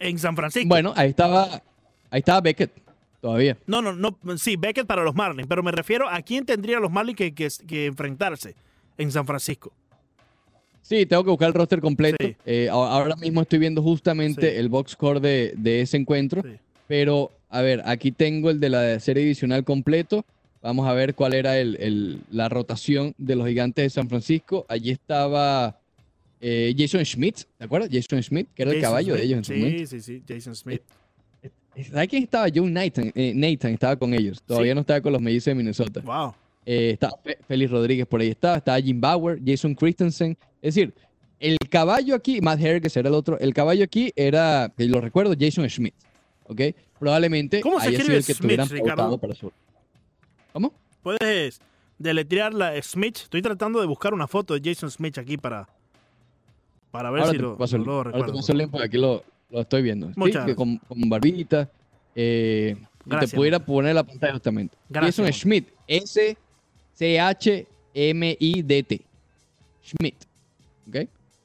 en 0.00 0.18
San 0.18 0.34
Francisco. 0.36 0.68
Bueno, 0.68 0.92
ahí 0.96 1.10
estaba, 1.10 1.62
ahí 2.10 2.18
estaba 2.18 2.40
Beckett 2.40 2.72
todavía. 3.20 3.56
No, 3.66 3.80
no, 3.80 3.92
no. 3.92 4.16
Sí, 4.36 4.56
Beckett 4.56 4.86
para 4.86 5.02
los 5.04 5.14
Marlins. 5.14 5.46
Pero 5.48 5.62
me 5.62 5.70
refiero 5.72 6.08
a 6.08 6.20
quién 6.22 6.44
tendrían 6.44 6.82
los 6.82 6.90
Marlins 6.90 7.16
que, 7.16 7.32
que- 7.34 7.48
que 7.66 7.86
enfrentarse 7.86 8.54
en 8.98 9.12
San 9.12 9.26
Francisco. 9.26 9.72
Sí, 10.82 11.06
tengo 11.06 11.22
que 11.22 11.30
buscar 11.30 11.48
el 11.48 11.54
roster 11.54 11.80
completo. 11.80 12.16
Sí. 12.20 12.34
Eh, 12.46 12.68
ahora 12.70 13.14
mismo 13.16 13.42
estoy 13.42 13.58
viendo 13.60 13.82
justamente 13.82 14.50
Sí. 14.50 14.56
el 14.56 14.68
box 14.68 14.92
score 14.92 15.20
de, 15.20 15.52
de 15.56 15.82
ese 15.82 15.96
encuentro. 15.96 16.42
Sí. 16.42 16.56
Pero, 16.88 17.30
a 17.50 17.60
ver, 17.62 17.82
aquí 17.84 18.10
tengo 18.10 18.50
el 18.50 18.58
de 18.58 18.70
la 18.70 18.98
serie 18.98 19.22
divisional 19.22 19.62
completo. 19.64 20.24
Vamos 20.62 20.86
a 20.86 20.92
ver 20.92 21.14
cuál 21.14 21.32
era 21.34 21.58
el- 21.58 21.76
el- 21.80 22.20
la 22.30 22.48
rotación 22.48 23.14
de 23.16 23.34
los 23.36 23.48
gigantes 23.48 23.82
de 23.84 23.90
San 23.90 24.08
Francisco. 24.08 24.66
Allí 24.68 24.90
estaba 24.90 25.76
eh, 26.42 26.74
Jason 26.76 27.04
Schmidt, 27.04 27.40
¿te 27.58 27.64
acuerdas? 27.64 27.90
Jason 27.92 28.22
Schmidt, 28.22 28.48
que 28.54 28.62
era 28.62 28.72
el 28.72 28.80
caballo 28.80 29.12
de 29.14 29.20
Smith. 29.20 29.26
ellos 29.30 29.38
en 29.38 29.44
su 29.44 29.52
momento. 29.52 29.78
Sí, 29.86 29.86
sí, 29.86 30.00
sí. 30.00 30.22
Jason 30.26 30.54
Smith. 30.56 30.80
¿Sabes 31.90 32.08
quién 32.08 32.22
estaba? 32.24 32.46
Joe 32.54 32.68
Nathan. 32.70 33.12
eh, 33.14 33.32
Nathan 33.34 33.72
estaba 33.72 33.96
con 33.96 34.12
ellos. 34.14 34.42
Todavía 34.46 34.72
Sí. 34.72 34.74
no 34.74 34.80
estaba 34.80 35.00
con 35.00 35.12
los 35.12 35.20
mellizos 35.22 35.46
de 35.46 35.54
Minnesota. 35.54 36.00
Wow. 36.00 36.34
Eh, 36.66 36.90
estaba 36.94 37.18
Félix 37.46 37.70
Rodríguez 37.70 38.06
por 38.06 38.20
ahí 38.20 38.28
estaba, 38.28 38.56
estaba 38.56 38.80
Jim 38.80 39.00
Bauer, 39.00 39.38
Jason 39.44 39.74
Christensen. 39.74 40.36
Es 40.62 40.74
decir, 40.74 40.92
el 41.38 41.56
caballo 41.70 42.14
aquí, 42.14 42.40
Matt 42.40 42.60
Harris 42.62 42.96
era 42.96 43.08
el 43.08 43.14
otro, 43.14 43.38
el 43.38 43.54
caballo 43.54 43.84
aquí 43.84 44.12
era, 44.16 44.70
que 44.76 44.84
lo 44.86 45.00
recuerdo, 45.00 45.34
Jason 45.38 45.68
Schmidt. 45.68 45.94
¿Ok? 46.44 46.60
Probablemente 46.98 47.60
¿Cómo 47.60 47.80
se 47.80 47.88
haya 47.88 48.00
sido 48.00 48.16
el 48.16 48.24
que 48.24 48.34
Schmidt, 48.34 48.40
tuvieran 48.42 48.68
Ricardo? 48.68 48.96
pautado 48.96 49.18
para 49.18 49.34
su. 49.34 49.52
¿Cómo? 50.52 50.72
¿Puedes 51.02 51.60
deletrear 51.98 52.52
la 52.54 52.80
Smith? 52.82 53.16
Estoy 53.22 53.42
tratando 53.42 53.80
de 53.80 53.86
buscar 53.86 54.12
una 54.14 54.26
foto 54.26 54.58
de 54.58 54.60
Jason 54.62 54.90
Smith 54.90 55.18
aquí 55.18 55.36
para, 55.36 55.68
para 56.90 57.10
ver 57.10 57.22
Ahora 57.22 57.32
si 57.32 57.38
lo, 57.38 57.56
paso 57.56 57.76
el- 57.76 57.82
lo 57.82 57.92
ahora 57.92 58.10
te 58.12 58.16
recuerdo. 58.18 58.36
paso 58.40 58.52
el 58.52 58.58
link 58.58 58.70
porque 58.70 58.86
aquí 58.86 58.98
lo, 58.98 59.22
lo 59.50 59.60
estoy 59.60 59.82
viendo. 59.82 60.08
Sí, 60.08 60.14
Muchas 60.16 60.44
que 60.46 60.54
con, 60.56 60.76
con 60.78 61.00
barbita. 61.08 61.70
eh, 62.14 62.76
Gracias, 63.06 63.30
te 63.30 63.36
pudiera 63.36 63.58
poner 63.58 63.94
la 63.94 64.04
pantalla 64.04 64.32
justamente. 64.34 64.76
Gracias, 64.88 65.16
Jason. 65.16 65.32
Schmidt. 65.32 65.68
S-C-H-M-I-D-T. 67.94 69.00
Schmidt. 69.82 70.16
¿Ok? 70.88 70.96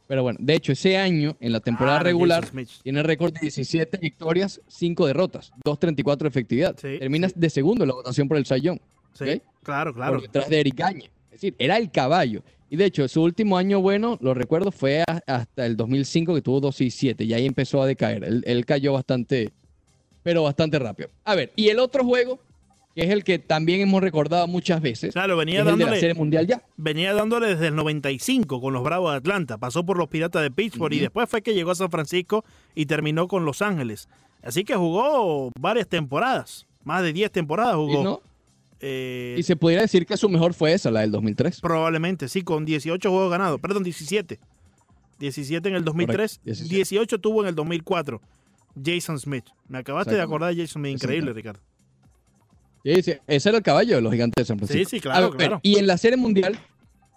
Pero 0.08 0.22
bueno, 0.22 0.38
de 0.40 0.54
hecho, 0.54 0.72
ese 0.72 0.98
año, 0.98 1.36
en 1.40 1.52
la 1.52 1.60
temporada 1.62 1.98
Ah, 2.00 2.04
regular, 2.04 2.48
tiene 2.84 3.02
récord 3.02 3.34
de 3.34 3.40
17 3.40 3.98
victorias, 3.98 4.62
5 4.68 5.08
derrotas, 5.08 5.52
2.34 5.66 6.18
de 6.18 6.28
efectividad. 6.28 6.76
Sí, 6.80 7.00
Termina 7.00 7.28
sí. 7.30 7.34
de 7.38 7.50
segundo 7.50 7.84
en 7.86 7.88
la 7.88 7.96
votación 7.96 8.28
por 8.28 8.38
el 8.38 8.46
Sayón. 8.46 8.80
Sí, 9.16 9.42
claro, 9.64 9.94
claro. 9.94 10.14
por 10.14 10.22
detrás 10.22 10.50
de 10.50 10.60
Eric 10.60 10.76
Gagne. 10.76 11.06
Es 11.26 11.32
decir, 11.42 11.56
era 11.58 11.78
el 11.78 11.90
caballo. 11.92 12.44
Y 12.70 12.78
de 12.78 12.86
hecho, 12.86 13.08
su 13.08 13.22
último 13.24 13.58
año 13.58 13.80
bueno, 13.82 14.18
lo 14.22 14.34
recuerdo, 14.34 14.72
fue 14.72 15.02
a- 15.02 15.22
hasta 15.28 15.66
el 15.66 15.78
2005 15.78 16.34
que 16.36 16.42
tuvo 16.42 16.60
2 16.60 16.82
y 16.82 16.90
7 16.92 17.24
y 17.24 17.34
ahí 17.34 17.46
empezó 17.46 17.82
a 17.82 17.86
decaer. 17.88 18.24
Él, 18.24 18.44
él 18.46 18.66
cayó 18.66 18.94
bastante, 18.94 19.52
pero 20.24 20.44
bastante 20.44 20.80
rápido. 20.80 21.10
A 21.24 21.36
ver, 21.36 21.52
y 21.56 21.70
el 21.70 21.80
otro 21.80 22.04
juego, 22.04 22.40
que 22.96 23.04
es 23.04 23.10
el 23.12 23.24
que 23.24 23.38
también 23.40 23.82
hemos 23.82 24.02
recordado 24.02 24.48
muchas 24.48 24.82
veces, 24.82 25.14
Claro, 25.14 25.38
venía 25.38 25.56
es 25.56 25.60
el 25.60 25.66
de 25.66 25.72
la 25.72 25.78
dándole, 25.78 26.00
Serie 26.00 26.16
Mundial 26.16 26.48
ya. 26.48 26.62
venía 26.78 27.14
dándole 27.14 27.48
desde 27.48 27.68
el 27.68 27.76
95 27.76 28.60
con 28.60 28.74
los 28.74 28.84
Bravos 28.84 29.12
de 29.12 29.18
Atlanta. 29.18 29.58
Pasó 29.58 29.86
por 29.86 29.98
los 29.98 30.08
Piratas 30.08 30.42
de 30.42 30.50
Pittsburgh 30.52 30.94
y 30.94 31.00
después 31.00 31.30
fue 31.30 31.42
que 31.44 31.54
llegó 31.54 31.72
a 31.72 31.76
San 31.76 31.92
Francisco 31.92 32.44
y 32.74 32.86
terminó 32.88 33.28
con 33.28 33.46
Los 33.46 33.62
Ángeles. 33.62 34.10
Así 34.42 34.64
que 34.64 34.76
jugó 34.76 35.52
varias 35.60 35.88
temporadas. 35.88 36.66
Más 36.84 37.04
de 37.04 37.14
10 37.14 37.32
temporadas 37.32 37.74
Y, 37.74 37.78
jugó. 37.78 38.04
no- 38.04 38.22
Eh, 38.82 39.36
y 39.38 39.44
se 39.44 39.56
pudiera 39.56 39.82
decir 39.82 40.06
que 40.06 40.18
su 40.18 40.30
mejor 40.30 40.54
fue 40.54 40.74
esa, 40.74 40.92
la 40.92 41.02
del 41.02 41.12
2003. 41.12 41.62
Probablemente, 41.62 42.28
sí, 42.28 42.42
con 42.42 42.66
18 42.66 43.10
juegos 43.10 43.32
ganados. 43.32 43.60
Perdón, 43.60 43.84
17. 43.84 44.40
17 45.20 45.70
en 45.70 45.76
el 45.76 45.86
2003. 45.86 46.16
Correcto, 46.18 46.42
17. 46.46 46.76
18 46.76 47.20
tuvo 47.20 47.42
en 47.42 47.50
el 47.50 47.56
2004. 47.56 48.22
Jason 48.84 49.20
Smith. 49.20 49.46
Me 49.68 49.78
acabaste 49.78 50.16
de 50.16 50.22
acordar 50.22 50.54
de 50.54 50.62
Jason 50.62 50.82
Smith. 50.82 50.94
Increíble, 50.94 51.34
Ricardo. 51.34 51.62
Sí, 52.84 53.02
sí, 53.02 53.14
ese 53.26 53.50
era 53.50 53.58
el 53.58 53.64
caballo 53.64 53.96
de 53.96 54.02
los 54.02 54.12
gigantes 54.12 54.44
de 54.44 54.46
San 54.46 54.58
Francisco. 54.60 54.90
Sí, 54.90 54.98
sí, 54.98 55.02
claro, 55.02 55.26
A 55.26 55.30
ver, 55.30 55.38
claro. 55.38 55.60
Y 55.64 55.80
en 55.80 55.88
la 55.88 55.98
serie 55.98 56.18
mundial, 56.18 56.60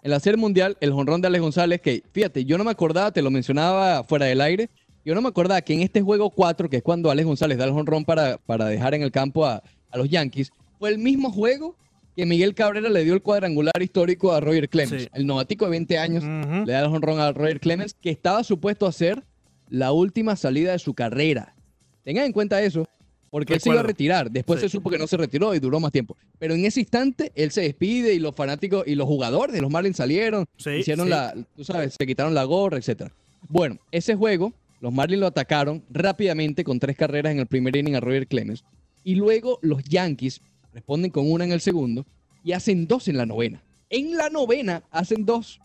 en 0.01 0.11
la 0.11 0.19
serie 0.19 0.37
mundial, 0.37 0.77
el 0.79 0.91
jonrón 0.91 1.21
de 1.21 1.27
Alex 1.27 1.41
González, 1.41 1.81
que 1.81 2.01
fíjate, 2.11 2.43
yo 2.45 2.57
no 2.57 2.63
me 2.63 2.71
acordaba, 2.71 3.11
te 3.11 3.21
lo 3.21 3.29
mencionaba 3.29 4.03
fuera 4.03 4.25
del 4.25 4.41
aire, 4.41 4.69
yo 5.05 5.13
no 5.13 5.21
me 5.21 5.29
acordaba 5.29 5.61
que 5.61 5.73
en 5.73 5.81
este 5.81 6.01
juego 6.01 6.31
4, 6.31 6.69
que 6.69 6.77
es 6.77 6.83
cuando 6.83 7.11
Alex 7.11 7.27
González 7.27 7.57
da 7.59 7.65
el 7.65 7.71
jonrón 7.71 8.03
para, 8.03 8.37
para 8.37 8.65
dejar 8.65 8.95
en 8.95 9.03
el 9.03 9.11
campo 9.11 9.45
a, 9.45 9.61
a 9.91 9.97
los 9.97 10.09
Yankees, 10.09 10.51
fue 10.79 10.89
el 10.89 10.97
mismo 10.97 11.31
juego 11.31 11.75
que 12.15 12.25
Miguel 12.25 12.55
Cabrera 12.55 12.89
le 12.89 13.03
dio 13.03 13.13
el 13.13 13.21
cuadrangular 13.21 13.81
histórico 13.81 14.33
a 14.33 14.39
Roger 14.39 14.67
Clemens. 14.69 15.03
Sí. 15.03 15.09
El 15.13 15.25
novatico 15.27 15.65
de 15.65 15.71
20 15.71 15.97
años 15.97 16.23
le 16.23 16.71
da 16.73 16.81
el 16.81 16.87
jonrón 16.89 17.19
a 17.19 17.31
Roger 17.31 17.59
Clemens, 17.59 17.93
que 17.93 18.09
estaba 18.09 18.43
supuesto 18.43 18.85
a 18.87 18.91
ser 18.91 19.23
la 19.69 19.91
última 19.91 20.35
salida 20.35 20.71
de 20.71 20.79
su 20.79 20.93
carrera. 20.93 21.55
Tengan 22.03 22.25
en 22.25 22.31
cuenta 22.33 22.61
eso, 22.61 22.87
porque 23.29 23.53
él 23.53 23.59
se 23.61 23.69
iba 23.69 23.79
a 23.79 23.83
retirar. 23.83 24.31
Después 24.31 24.59
Sí. 24.59 24.65
se 24.67 24.71
supo 24.71 24.89
que 24.89 24.97
no 24.97 25.05
se 25.07 25.15
retiró 25.15 25.53
y 25.53 25.59
duró 25.59 25.79
más 25.79 25.91
tiempo. 25.91 26.17
Pero 26.39 26.55
en 26.55 26.65
ese 26.65 26.79
instante, 26.81 27.31
él 27.35 27.51
se 27.51 27.61
despide 27.61 28.13
y 28.13 28.19
los 28.19 28.35
fanáticos 28.35 28.85
y 28.87 28.95
los 28.95 29.07
jugadores 29.07 29.53
de 29.53 29.61
los 29.61 29.69
Marlins 29.71 29.97
salieron, 29.97 30.45
Sí, 30.57 30.71
hicieron 30.71 31.09
la, 31.09 31.33
tú 31.55 31.63
sabes, 31.63 31.95
se 31.97 32.07
quitaron 32.07 32.33
la 32.33 32.43
gorra, 32.45 32.77
etcétera. 32.77 33.11
Bueno, 33.47 33.77
ese 33.91 34.15
juego, 34.15 34.51
los 34.81 34.91
Marlins 34.91 35.19
lo 35.21 35.27
atacaron 35.27 35.83
rápidamente 35.89 36.63
con 36.63 36.79
tres 36.79 36.97
carreras 36.97 37.31
en 37.31 37.39
el 37.39 37.45
primer 37.47 37.75
inning 37.75 37.95
a 37.95 37.99
Roger 37.99 38.27
Clemens. 38.27 38.63
Y 39.03 39.15
luego 39.15 39.59
los 39.61 39.83
Yankees 39.83 40.41
responden 40.73 41.11
con 41.11 41.29
una 41.31 41.43
en 41.45 41.51
el 41.51 41.61
segundo 41.61 42.05
y 42.43 42.51
hacen 42.53 42.87
dos 42.87 43.07
en 43.07 43.17
la 43.17 43.25
novena. 43.25 43.61
En 43.89 44.15
la 44.17 44.29
novena 44.29 44.83
hacen 44.91 45.25
dos 45.25 45.59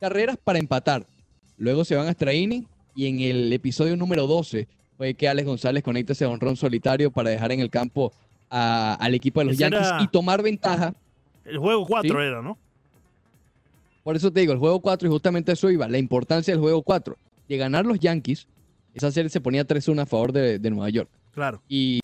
carreras 0.00 0.36
para 0.42 0.58
empatar. 0.58 1.06
Luego 1.56 1.84
se 1.84 1.94
van 1.96 2.06
a 2.06 2.10
extra 2.10 2.32
inning 2.34 2.66
y 2.94 3.06
en 3.06 3.20
el 3.20 3.52
episodio 3.52 3.96
número 3.96 4.26
12 4.26 4.66
fue 4.96 5.14
que 5.14 5.28
Alex 5.28 5.46
González 5.46 5.82
conecta 5.82 6.12
ese 6.12 6.26
honrón 6.26 6.56
solitario 6.56 7.10
para 7.10 7.30
dejar 7.30 7.52
en 7.52 7.60
el 7.60 7.70
campo 7.70 8.12
a- 8.50 8.94
al 8.94 9.14
equipo 9.14 9.40
de 9.40 9.46
los 9.46 9.56
Yankees 9.58 9.86
era- 9.86 10.02
y 10.02 10.08
tomar 10.08 10.42
ventaja. 10.42 10.94
El 11.44 11.58
juego 11.58 11.86
4 11.86 12.18
Sí. 12.20 12.26
era, 12.26 12.42
¿no? 12.42 12.58
Por 14.02 14.16
eso 14.16 14.32
te 14.32 14.40
digo, 14.40 14.52
el 14.52 14.58
juego 14.58 14.80
4 14.80 15.06
y 15.08 15.10
justamente 15.10 15.52
eso 15.52 15.70
iba, 15.70 15.86
la 15.88 15.98
importancia 15.98 16.52
del 16.54 16.60
juego 16.60 16.82
4. 16.82 17.16
De 17.48 17.56
ganar 17.56 17.84
los 17.86 17.98
Yankees, 17.98 18.46
esa 18.94 19.10
serie 19.10 19.28
se 19.30 19.40
ponía 19.40 19.64
3-1 19.66 20.00
a 20.02 20.06
favor 20.06 20.32
de, 20.32 20.58
de 20.58 20.70
Nueva 20.70 20.88
York. 20.90 21.10
Claro. 21.34 21.62
Y 21.68 22.00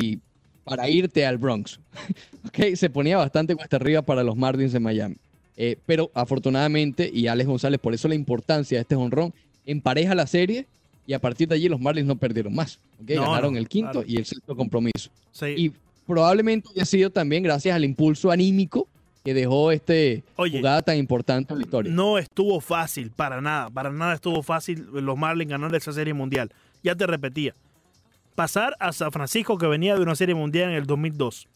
para 0.64 0.88
irte 0.88 1.26
al 1.26 1.38
Bronx, 1.38 1.78
¿ok? 2.46 2.74
se 2.74 2.90
ponía 2.90 3.16
bastante 3.16 3.54
cuesta 3.54 3.76
arriba 3.76 4.02
para 4.02 4.22
los 4.22 4.36
Marlins 4.36 4.72
de 4.72 4.80
Miami. 4.80 5.16
Eh, 5.56 5.76
pero 5.86 6.10
afortunadamente, 6.14 7.10
y 7.12 7.28
Alex 7.28 7.48
González, 7.48 7.80
por 7.80 7.94
eso 7.94 8.08
la 8.08 8.14
importancia 8.14 8.78
de 8.78 8.82
este 8.82 8.96
honrón, 8.96 9.32
empareja 9.66 10.14
la 10.14 10.26
serie 10.26 10.66
y 11.06 11.12
a 11.12 11.20
partir 11.20 11.48
de 11.48 11.54
allí 11.54 11.68
los 11.68 11.80
Marlins 11.80 12.06
no 12.06 12.16
perdieron 12.16 12.54
más. 12.54 12.78
Ganaron 13.00 13.56
el 13.56 13.68
quinto 13.68 13.92
claro. 13.92 14.06
y 14.08 14.16
el 14.16 14.24
sexto 14.24 14.56
compromiso. 14.56 15.10
Sí. 15.32 15.46
Y 15.56 15.72
probablemente 16.06 16.68
haya 16.74 16.84
sido 16.84 17.10
también 17.10 17.42
gracias 17.42 17.74
al 17.74 17.84
impulso 17.84 18.30
anímico 18.30 18.88
que 19.24 19.32
dejó 19.32 19.72
este 19.72 20.22
Oye, 20.36 20.58
jugada 20.58 20.82
tan 20.82 20.96
importante 20.96 21.52
en 21.52 21.58
la 21.60 21.64
historia. 21.64 21.92
No 21.92 22.18
estuvo 22.18 22.60
fácil, 22.60 23.10
para 23.10 23.40
nada, 23.40 23.70
para 23.70 23.90
nada 23.90 24.14
estuvo 24.14 24.42
fácil 24.42 24.86
los 24.92 25.16
Marlins 25.16 25.50
ganar 25.50 25.74
esa 25.74 25.92
serie 25.92 26.12
mundial. 26.12 26.50
Ya 26.82 26.94
te 26.94 27.06
repetía, 27.06 27.54
pasar 28.34 28.76
a 28.80 28.92
San 28.92 29.12
Francisco 29.12 29.58
que 29.58 29.66
venía 29.66 29.94
de 29.94 30.02
una 30.02 30.16
serie 30.16 30.34
mundial 30.34 30.70
en 30.70 30.76
el 30.76 30.86
2002. 30.86 31.48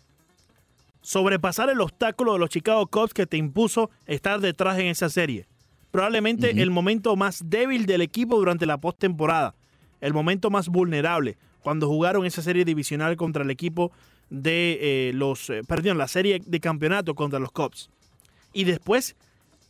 Sobrepasar 1.01 1.71
el 1.71 1.81
obstáculo 1.81 2.35
de 2.35 2.39
los 2.39 2.51
Chicago 2.51 2.87
Cubs 2.87 3.15
que 3.15 3.27
te 3.27 3.37
impuso 3.37 3.91
estar 4.07 4.41
detrás 4.41 4.79
en 4.79 4.87
esa 4.87 5.09
serie. 5.09 5.47
Probablemente 5.91 6.51
el 6.63 6.71
momento 6.71 7.17
más 7.17 7.43
débil 7.49 7.87
del 7.87 8.03
equipo 8.03 8.37
durante 8.37 8.67
la 8.67 8.79
postemporada. 8.79 9.55
El 10.01 10.13
momento 10.13 10.51
más 10.51 10.69
vulnerable 10.69 11.39
cuando 11.63 11.89
jugaron 11.89 12.25
esa 12.27 12.43
serie 12.43 12.65
divisional 12.65 13.17
contra 13.17 13.43
el 13.43 13.51
equipo 13.51 13.93
de 14.31 14.79
eh, 14.81 15.13
los, 15.15 15.51
eh, 15.51 15.63
perdón, 15.67 15.99
la 15.99 16.09
serie 16.09 16.41
de 16.45 16.61
campeonato 16.61 17.15
contra 17.15 17.39
los 17.39 17.51
Cubs. 17.53 17.91
Y 18.53 18.65
después 18.65 19.17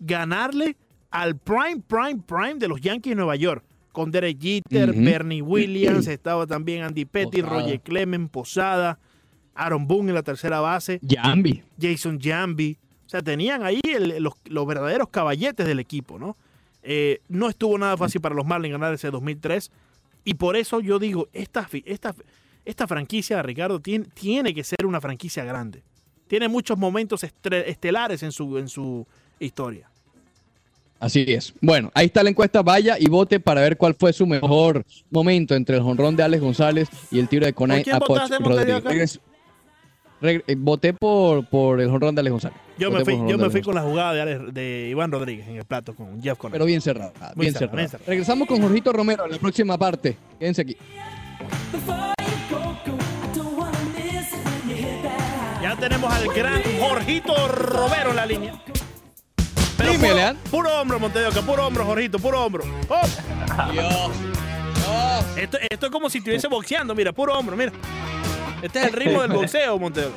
ganarle 0.01 0.77
al 1.11 1.37
prime, 1.37 1.83
prime, 1.87 2.23
prime 2.27 2.55
de 2.55 2.69
los 2.69 2.81
Yankees 2.81 3.13
de 3.13 3.17
Nueva 3.17 3.37
York. 3.37 3.65
Con 3.99 4.11
Derek 4.13 4.39
Jeter. 4.41 4.93
Bernie 4.93 5.43
Williams, 5.43 6.07
estaba 6.09 6.47
también 6.47 6.83
Andy 6.85 7.05
Petty, 7.05 7.43
Posada. 7.43 7.61
Roger 7.63 7.81
Clemens, 7.81 8.31
Posada, 8.31 8.99
Aaron 9.55 9.87
Boone 9.89 10.11
en 10.11 10.15
la 10.15 10.23
tercera 10.23 10.61
base, 10.61 11.01
Jambi. 11.09 11.63
Jason 11.81 12.21
Jambi. 12.21 12.79
O 13.07 13.09
sea, 13.09 13.23
tenían 13.23 13.65
ahí 13.65 13.81
el- 13.85 14.23
los, 14.23 14.35
los 14.45 14.67
verdaderos 14.67 15.09
caballetes 15.09 15.67
del 15.67 15.81
equipo, 15.81 16.19
¿no? 16.19 16.37
Eh, 16.83 17.21
no 17.29 17.49
estuvo 17.49 17.77
nada 17.77 17.97
fácil 17.97 18.21
para 18.21 18.35
los 18.35 18.47
Marlins 18.47 18.73
ganar 18.73 18.95
ese 18.95 19.11
2003. 19.11 19.71
Y 20.25 20.35
por 20.35 20.57
eso 20.57 20.81
yo 20.81 20.99
digo, 20.99 21.29
esta, 21.33 21.69
esta, 21.85 22.15
esta 22.65 22.87
franquicia, 22.87 23.43
Ricardo, 23.43 23.81
tiene, 23.81 24.05
tiene 24.15 24.55
que 24.55 24.63
ser 24.63 24.85
una 24.87 25.01
franquicia 25.01 25.43
grande. 25.45 25.83
Tiene 26.29 26.49
muchos 26.49 26.77
momentos 26.79 27.25
estelares 27.25 28.23
en 28.23 28.31
su, 28.33 28.59
en 28.59 28.69
su 28.69 29.07
historia. 29.41 29.91
Así 31.01 31.25
es. 31.29 31.55
Bueno, 31.61 31.91
ahí 31.95 32.07
está 32.07 32.23
la 32.23 32.31
encuesta. 32.31 32.63
Vaya 32.63 32.97
y 32.99 33.09
vote 33.09 33.39
para 33.41 33.61
ver 33.61 33.77
cuál 33.77 33.95
fue 33.95 34.13
su 34.13 34.27
mejor 34.27 34.85
momento 35.11 35.55
entre 35.55 35.77
el 35.77 35.83
jonrón 35.83 36.17
de 36.17 36.23
Alex 36.23 36.43
González 36.43 36.89
y 37.11 37.19
el 37.19 37.29
tiro 37.29 37.47
de 37.47 37.53
Conay 37.53 37.85
Apoch 37.93 38.31
Rodríguez. 38.41 39.21
Eh, 40.21 40.43
voté 40.59 40.93
por, 40.95 41.47
por 41.47 41.81
el 41.81 41.89
jonrón 41.89 42.15
de 42.15 42.21
Alex 42.21 42.33
González. 42.33 42.59
Yo 42.77 42.91
me 42.91 43.05
fui, 43.05 43.15
yo 43.29 43.39
me 43.39 43.51
fui 43.51 43.63
con 43.63 43.75
la 43.75 43.83
jugada 43.83 44.25
de, 44.25 44.51
de, 44.51 44.89
Iván 44.91 45.13
Rodríguez 45.13 45.47
en 45.47 45.57
el 45.57 45.65
plato 45.65 45.95
con 45.95 46.21
Jeff 46.21 46.37
Conay. 46.37 46.53
Pero 46.53 46.65
bien 46.65 46.81
cerrado. 46.81 47.13
bien, 47.37 47.55
cerrado. 47.55 47.99
Regresamos 48.07 48.49
con 48.49 48.61
Jorgito 48.61 48.93
Romero 48.93 49.25
en 49.27 49.33
la 49.33 49.39
próxima 49.39 49.79
parte. 49.79 50.17
Quédense 50.39 50.63
aquí. 50.63 50.77
Ya 55.63 55.77
tenemos 55.77 56.13
al 56.13 56.29
gran 56.29 56.63
Jorgito 56.81 57.35
Romero 57.49 58.11
en 58.11 58.17
la 58.17 58.27
línea. 58.27 58.63
Puro, 60.51 60.81
hombro, 60.81 61.01
Montedoca, 61.01 61.43
puro 61.43 61.67
hombro, 61.67 61.85
Jorgito, 61.85 62.19
puro 62.19 62.45
hombro. 62.45 62.65
Dios. 63.73 64.11
Esto, 65.37 65.59
esto, 65.69 65.87
es 65.87 65.93
como 65.93 66.09
si 66.09 66.19
estuviese 66.19 66.47
boxeando, 66.47 66.95
mira, 66.95 67.13
puro 67.13 67.37
hombro, 67.37 67.57
mira. 67.57 67.73
Este 68.63 68.81
es 68.81 68.87
el 68.87 68.93
ritmo 68.93 69.23
del 69.23 69.33
boxeo, 69.33 69.79
Montedoca. 69.79 70.15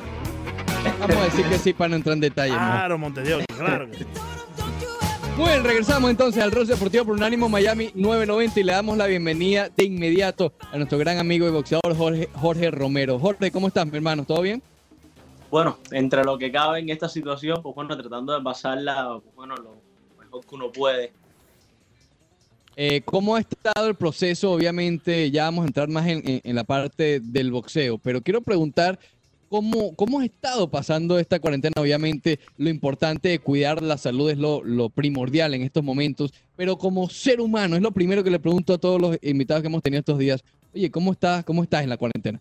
Vamos 1.00 1.16
a 1.16 1.24
decir 1.24 1.44
que 1.46 1.58
sí 1.58 1.72
para 1.72 1.88
no 1.88 1.96
entrar 1.96 2.14
en 2.14 2.20
detalle. 2.20 2.54
Claro, 2.54 2.96
Montedoca, 2.96 3.44
claro. 3.56 3.88
Bueno, 5.36 5.62
regresamos 5.62 6.10
entonces 6.10 6.42
al 6.42 6.52
Rose 6.52 6.72
Deportivo 6.74 7.06
por 7.06 7.14
Unánimo 7.16 7.48
Miami 7.48 7.90
990 7.94 8.60
y 8.60 8.62
le 8.62 8.72
damos 8.72 8.96
la 8.96 9.06
bienvenida 9.06 9.68
de 9.74 9.84
inmediato 9.84 10.54
a 10.70 10.76
nuestro 10.76 10.98
gran 10.98 11.18
amigo 11.18 11.48
y 11.48 11.50
boxeador 11.50 11.96
Jorge, 11.96 12.28
Jorge 12.34 12.70
Romero. 12.70 13.18
Jorge, 13.18 13.50
¿cómo 13.50 13.68
estás, 13.68 13.86
mi 13.86 13.96
hermano? 13.96 14.24
¿Todo 14.24 14.42
bien? 14.42 14.62
Bueno, 15.52 15.76
entre 15.90 16.24
lo 16.24 16.38
que 16.38 16.50
cabe 16.50 16.78
en 16.78 16.88
esta 16.88 17.10
situación, 17.10 17.60
pues 17.62 17.74
bueno, 17.74 17.94
tratando 17.94 18.32
de 18.32 18.40
pasarla, 18.40 19.20
pues 19.22 19.36
bueno, 19.36 19.54
lo 19.56 19.76
mejor 20.18 20.46
que 20.46 20.54
uno 20.54 20.72
puede. 20.72 21.12
Eh, 22.74 23.02
¿Cómo 23.04 23.36
ha 23.36 23.40
estado 23.40 23.86
el 23.86 23.94
proceso? 23.94 24.50
Obviamente 24.50 25.30
ya 25.30 25.44
vamos 25.44 25.64
a 25.64 25.66
entrar 25.66 25.90
más 25.90 26.06
en, 26.06 26.40
la 26.42 26.64
parte 26.64 27.20
del 27.20 27.50
boxeo, 27.50 27.98
pero 27.98 28.22
quiero 28.22 28.40
preguntar 28.40 28.98
cómo, 29.50 29.94
cómo 29.94 30.20
ha 30.20 30.24
estado 30.24 30.70
pasando 30.70 31.18
esta 31.18 31.38
cuarentena. 31.38 31.74
Obviamente 31.76 32.40
lo 32.56 32.70
importante 32.70 33.28
de 33.28 33.38
cuidar 33.38 33.82
la 33.82 33.98
salud 33.98 34.30
es 34.30 34.38
lo, 34.38 34.64
lo 34.64 34.88
primordial 34.88 35.52
en 35.52 35.60
estos 35.60 35.84
momentos, 35.84 36.32
pero 36.56 36.78
como 36.78 37.10
ser 37.10 37.42
humano 37.42 37.76
es 37.76 37.82
lo 37.82 37.92
primero 37.92 38.24
que 38.24 38.30
le 38.30 38.40
pregunto 38.40 38.72
a 38.72 38.78
todos 38.78 38.98
los 38.98 39.18
invitados 39.20 39.60
que 39.60 39.68
hemos 39.68 39.82
tenido 39.82 40.00
estos 40.00 40.18
días. 40.18 40.42
Oye, 40.74 40.90
¿cómo 40.90 41.12
estás, 41.12 41.44
cómo 41.44 41.62
estás 41.62 41.82
en 41.82 41.90
la 41.90 41.98
cuarentena? 41.98 42.40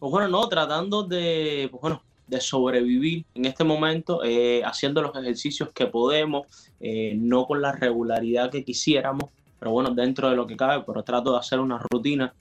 Pues 0.00 0.10
bueno, 0.10 0.26
no, 0.26 0.48
tratando 0.48 1.04
de, 1.04 1.68
pues 1.70 1.80
bueno, 1.80 2.02
de 2.26 2.40
sobrevivir 2.40 3.24
en 3.34 3.44
este 3.44 3.64
momento, 3.64 4.22
eh, 4.24 4.62
haciendo 4.64 5.02
los 5.02 5.14
ejercicios 5.16 5.70
que 5.72 5.86
podemos, 5.86 6.46
eh, 6.80 7.14
no 7.16 7.46
con 7.46 7.60
la 7.60 7.72
regularidad 7.72 8.50
que 8.50 8.64
quisiéramos, 8.64 9.30
pero 9.58 9.72
bueno, 9.72 9.90
dentro 9.90 10.30
de 10.30 10.36
lo 10.36 10.46
que 10.46 10.56
cabe, 10.56 10.84
pero 10.86 11.02
trato 11.02 11.32
de 11.32 11.38
hacer 11.38 11.60
una 11.60 11.78
rutina. 11.78 12.34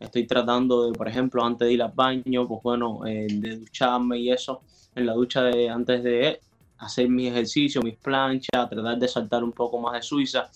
Estoy 0.00 0.26
tratando 0.26 0.86
de, 0.86 0.92
por 0.92 1.08
ejemplo, 1.08 1.44
antes 1.44 1.66
de 1.66 1.74
ir 1.74 1.82
al 1.82 1.92
baño, 1.92 2.46
pues 2.46 2.62
bueno, 2.62 3.04
eh, 3.06 3.26
de 3.30 3.56
ducharme 3.56 4.18
y 4.18 4.30
eso, 4.30 4.62
en 4.94 5.06
la 5.06 5.12
ducha 5.12 5.42
antes 5.70 6.02
de 6.02 6.40
hacer 6.78 7.08
mis 7.08 7.30
ejercicios, 7.30 7.82
mis 7.82 7.96
planchas, 7.96 8.68
tratar 8.70 8.98
de 8.98 9.08
saltar 9.08 9.42
un 9.42 9.52
poco 9.52 9.80
más 9.80 9.94
de 9.94 10.02
Suiza. 10.02 10.48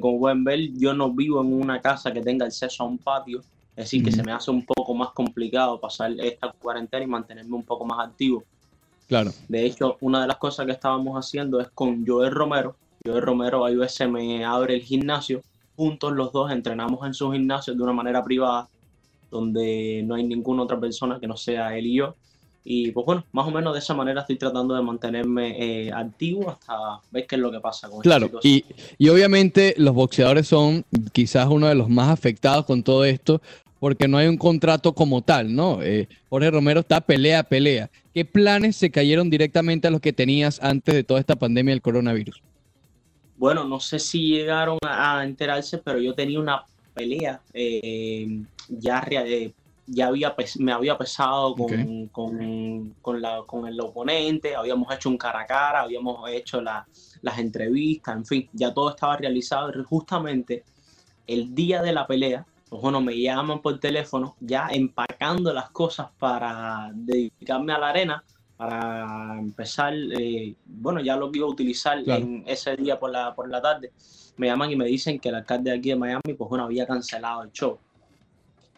Como 0.00 0.18
pueden 0.18 0.44
ver, 0.44 0.60
yo 0.74 0.94
no 0.94 1.12
vivo 1.12 1.40
en 1.42 1.52
una 1.52 1.80
casa 1.80 2.12
que 2.12 2.20
tenga 2.20 2.46
acceso 2.46 2.82
a 2.82 2.86
un 2.86 2.98
patio, 2.98 3.42
es 3.76 3.84
decir, 3.84 4.02
que 4.02 4.10
se 4.10 4.22
me 4.22 4.32
hace 4.32 4.50
un 4.50 4.64
poco 4.64 4.94
más 4.94 5.10
complicado 5.10 5.78
pasar 5.78 6.10
esta 6.18 6.50
cuarentena 6.52 7.04
y 7.04 7.06
mantenerme 7.06 7.54
un 7.54 7.62
poco 7.62 7.84
más 7.84 8.08
activo. 8.08 8.42
Claro. 9.06 9.32
De 9.48 9.66
hecho, 9.66 9.98
una 10.00 10.22
de 10.22 10.28
las 10.28 10.38
cosas 10.38 10.64
que 10.64 10.72
estábamos 10.72 11.14
haciendo 11.14 11.60
es 11.60 11.68
con 11.68 12.06
Joel 12.06 12.32
Romero. 12.32 12.74
Joel 13.04 13.20
Romero 13.20 13.66
a 13.66 13.70
veces 13.70 14.08
me 14.08 14.44
abre 14.46 14.76
el 14.76 14.82
gimnasio. 14.82 15.42
Juntos 15.76 16.14
los 16.14 16.32
dos 16.32 16.50
entrenamos 16.50 17.06
en 17.06 17.12
su 17.12 17.30
gimnasio 17.30 17.74
de 17.74 17.82
una 17.82 17.92
manera 17.92 18.24
privada, 18.24 18.66
donde 19.30 20.02
no 20.06 20.14
hay 20.14 20.24
ninguna 20.24 20.62
otra 20.62 20.80
persona 20.80 21.20
que 21.20 21.26
no 21.26 21.36
sea 21.36 21.76
él 21.76 21.86
y 21.86 21.96
yo. 21.96 22.16
Y 22.64 22.90
pues 22.90 23.06
bueno, 23.06 23.24
más 23.30 23.46
o 23.46 23.52
menos 23.52 23.74
de 23.74 23.78
esa 23.78 23.94
manera 23.94 24.22
estoy 24.22 24.36
tratando 24.36 24.74
de 24.74 24.82
mantenerme 24.82 25.54
eh, 25.86 25.92
activo 25.92 26.50
hasta 26.50 26.98
ver 27.12 27.26
qué 27.26 27.36
es 27.36 27.40
lo 27.40 27.52
que 27.52 27.60
pasa 27.60 27.88
con 27.88 28.00
Claro, 28.00 28.28
y, 28.42 28.64
y 28.98 29.08
obviamente 29.08 29.74
los 29.76 29.94
boxeadores 29.94 30.48
son 30.48 30.84
quizás 31.12 31.46
uno 31.48 31.68
de 31.68 31.76
los 31.76 31.88
más 31.88 32.08
afectados 32.08 32.64
con 32.66 32.82
todo 32.82 33.04
esto, 33.04 33.40
porque 33.78 34.08
no 34.08 34.18
hay 34.18 34.28
un 34.28 34.36
contrato 34.36 34.94
como 34.94 35.22
tal, 35.22 35.54
¿no? 35.54 35.82
Eh, 35.82 36.08
Jorge 36.28 36.50
Romero 36.50 36.80
está 36.80 37.00
pelea 37.00 37.40
a 37.40 37.42
pelea. 37.42 37.90
¿Qué 38.14 38.24
planes 38.24 38.76
se 38.76 38.90
cayeron 38.90 39.28
directamente 39.28 39.88
a 39.88 39.90
los 39.90 40.00
que 40.00 40.12
tenías 40.12 40.58
antes 40.62 40.94
de 40.94 41.04
toda 41.04 41.20
esta 41.20 41.36
pandemia 41.36 41.72
del 41.72 41.82
coronavirus? 41.82 42.42
Bueno, 43.36 43.64
no 43.64 43.80
sé 43.80 43.98
si 43.98 44.28
llegaron 44.28 44.78
a, 44.82 45.22
enterarse, 45.22 45.78
pero 45.78 45.98
yo 45.98 46.14
tenía 46.14 46.40
una 46.40 46.64
pelea 46.94 47.40
eh, 47.52 48.42
ya, 48.68 49.06
eh, 49.10 49.52
ya 49.86 50.06
había 50.06 50.34
me 50.58 50.72
había 50.72 50.96
pesado 50.96 51.54
con, 51.54 52.08
con, 52.08 53.20
la, 53.20 53.42
con, 53.46 53.66
el 53.68 53.78
oponente, 53.78 54.56
habíamos 54.56 54.92
hecho 54.94 55.10
un 55.10 55.18
cara 55.18 55.40
a 55.40 55.46
cara, 55.46 55.82
habíamos 55.82 56.28
hecho 56.30 56.62
las 56.62 57.38
entrevistas, 57.38 58.16
en 58.16 58.24
fin, 58.24 58.48
ya 58.54 58.72
todo 58.72 58.90
estaba 58.90 59.18
realizado 59.18 59.70
justamente 59.84 60.64
el 61.26 61.54
día 61.54 61.82
de 61.82 61.92
la 61.92 62.06
pelea 62.06 62.46
pues 62.68 62.82
bueno, 62.82 63.00
me 63.00 63.18
llaman 63.18 63.62
por 63.62 63.78
teléfono 63.78 64.36
ya 64.40 64.68
empacando 64.70 65.52
las 65.52 65.70
cosas 65.70 66.08
para 66.18 66.90
dedicarme 66.92 67.72
a 67.72 67.78
la 67.78 67.88
arena, 67.90 68.24
para 68.56 69.38
empezar, 69.38 69.94
eh, 69.94 70.56
bueno, 70.64 71.00
ya 71.00 71.16
lo 71.16 71.30
que 71.30 71.38
iba 71.38 71.46
a 71.46 71.50
utilizar 71.50 71.98
en 72.08 72.42
ese 72.46 72.74
día 72.76 72.98
por 72.98 73.10
la, 73.10 73.34
por 73.34 73.48
la 73.48 73.60
tarde. 73.60 73.92
Me 74.36 74.48
llaman 74.48 74.70
y 74.70 74.76
me 74.76 74.86
dicen 74.86 75.18
que 75.20 75.28
el 75.28 75.36
alcalde 75.36 75.70
de 75.70 75.78
aquí 75.78 75.90
de 75.90 75.96
Miami, 75.96 76.34
pues 76.36 76.48
bueno, 76.48 76.64
había 76.64 76.86
cancelado 76.86 77.42
el 77.42 77.52
show. 77.52 77.78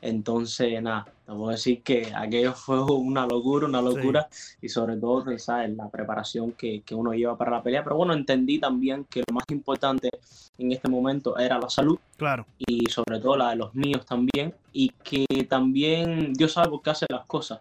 Entonces, 0.00 0.80
nada, 0.82 1.06
te 1.26 1.32
puedo 1.32 1.50
decir 1.50 1.82
que 1.82 2.12
aquello 2.14 2.54
fue 2.54 2.82
una 2.82 3.26
locura, 3.26 3.66
una 3.66 3.82
locura, 3.82 4.28
y 4.62 4.68
sobre 4.68 4.96
todo, 4.96 5.38
¿sabes? 5.38 5.76
la 5.76 5.88
preparación 5.88 6.52
que, 6.52 6.82
que, 6.82 6.94
uno 6.94 7.12
lleva 7.12 7.36
para 7.36 7.50
la 7.50 7.62
pelea. 7.62 7.82
Pero 7.82 7.96
bueno, 7.96 8.12
entendí 8.12 8.58
también 8.58 9.04
que 9.04 9.20
lo 9.28 9.34
más 9.34 9.44
importante 9.50 10.10
en 10.58 10.72
este 10.72 10.88
momento 10.88 11.36
era 11.38 11.58
la 11.58 11.68
salud. 11.68 11.98
Claro. 12.16 12.46
Y 12.58 12.86
sobre 12.90 13.20
todo 13.20 13.36
la 13.36 13.50
de 13.50 13.56
los 13.56 13.74
míos 13.74 14.04
también. 14.06 14.54
Y 14.72 14.90
que 15.02 15.26
también 15.48 16.32
Dios 16.32 16.52
sabe 16.52 16.68
por 16.68 16.82
qué 16.82 16.90
hace 16.90 17.06
las 17.08 17.26
cosas. 17.26 17.60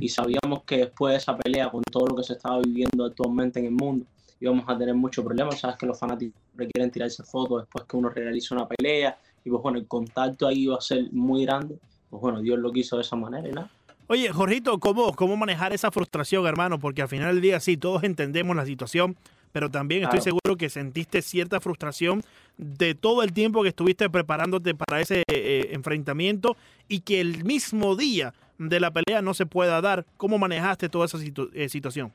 Y 0.00 0.08
sabíamos 0.08 0.64
que 0.64 0.78
después 0.78 1.12
de 1.12 1.18
esa 1.18 1.36
pelea, 1.36 1.70
con 1.70 1.82
todo 1.84 2.08
lo 2.08 2.16
que 2.16 2.24
se 2.24 2.32
estaba 2.32 2.58
viviendo 2.58 3.04
actualmente 3.04 3.60
en 3.60 3.66
el 3.66 3.70
mundo, 3.70 4.06
íbamos 4.40 4.64
a 4.68 4.76
tener 4.76 4.94
muchos 4.94 5.24
problemas. 5.24 5.60
Sabes 5.60 5.76
que 5.76 5.86
los 5.86 5.98
fanáticos 5.98 6.40
requieren 6.56 6.90
tirarse 6.90 7.22
fotos 7.22 7.62
después 7.62 7.84
que 7.84 7.96
uno 7.96 8.08
realiza 8.08 8.56
una 8.56 8.66
pelea 8.66 9.16
y 9.48 9.50
pues 9.50 9.62
bueno, 9.62 9.78
el 9.78 9.86
contacto 9.86 10.46
ahí 10.46 10.64
iba 10.64 10.76
a 10.76 10.80
ser 10.80 11.10
muy 11.10 11.44
grande, 11.44 11.78
pues 12.10 12.20
bueno, 12.20 12.40
Dios 12.40 12.58
lo 12.58 12.70
quiso 12.70 12.96
de 12.96 13.02
esa 13.02 13.16
manera 13.16 13.48
y 13.48 13.52
nada. 13.52 13.70
Oye, 14.06 14.30
Jorgito, 14.30 14.78
¿cómo, 14.78 15.14
¿cómo 15.14 15.36
manejar 15.36 15.72
esa 15.72 15.90
frustración, 15.90 16.46
hermano? 16.46 16.78
Porque 16.78 17.02
al 17.02 17.08
final 17.08 17.34
del 17.34 17.42
día 17.42 17.60
sí, 17.60 17.76
todos 17.76 18.04
entendemos 18.04 18.54
la 18.56 18.64
situación, 18.64 19.16
pero 19.52 19.70
también 19.70 20.02
estoy 20.02 20.20
seguro 20.20 20.56
que 20.56 20.70
sentiste 20.70 21.22
cierta 21.22 21.60
frustración 21.60 22.22
de 22.56 22.94
todo 22.94 23.22
el 23.22 23.32
tiempo 23.32 23.62
que 23.62 23.68
estuviste 23.70 24.08
preparándote 24.08 24.74
para 24.74 25.00
ese 25.00 25.22
eh, 25.28 25.70
enfrentamiento 25.72 26.56
y 26.88 27.00
que 27.00 27.20
el 27.20 27.44
mismo 27.44 27.96
día 27.96 28.34
de 28.58 28.80
la 28.80 28.90
pelea 28.90 29.22
no 29.22 29.34
se 29.34 29.46
pueda 29.46 29.80
dar. 29.80 30.04
¿Cómo 30.16 30.38
manejaste 30.38 30.88
toda 30.88 31.06
esa 31.06 31.18
eh, 31.54 31.68
situación? 31.68 32.12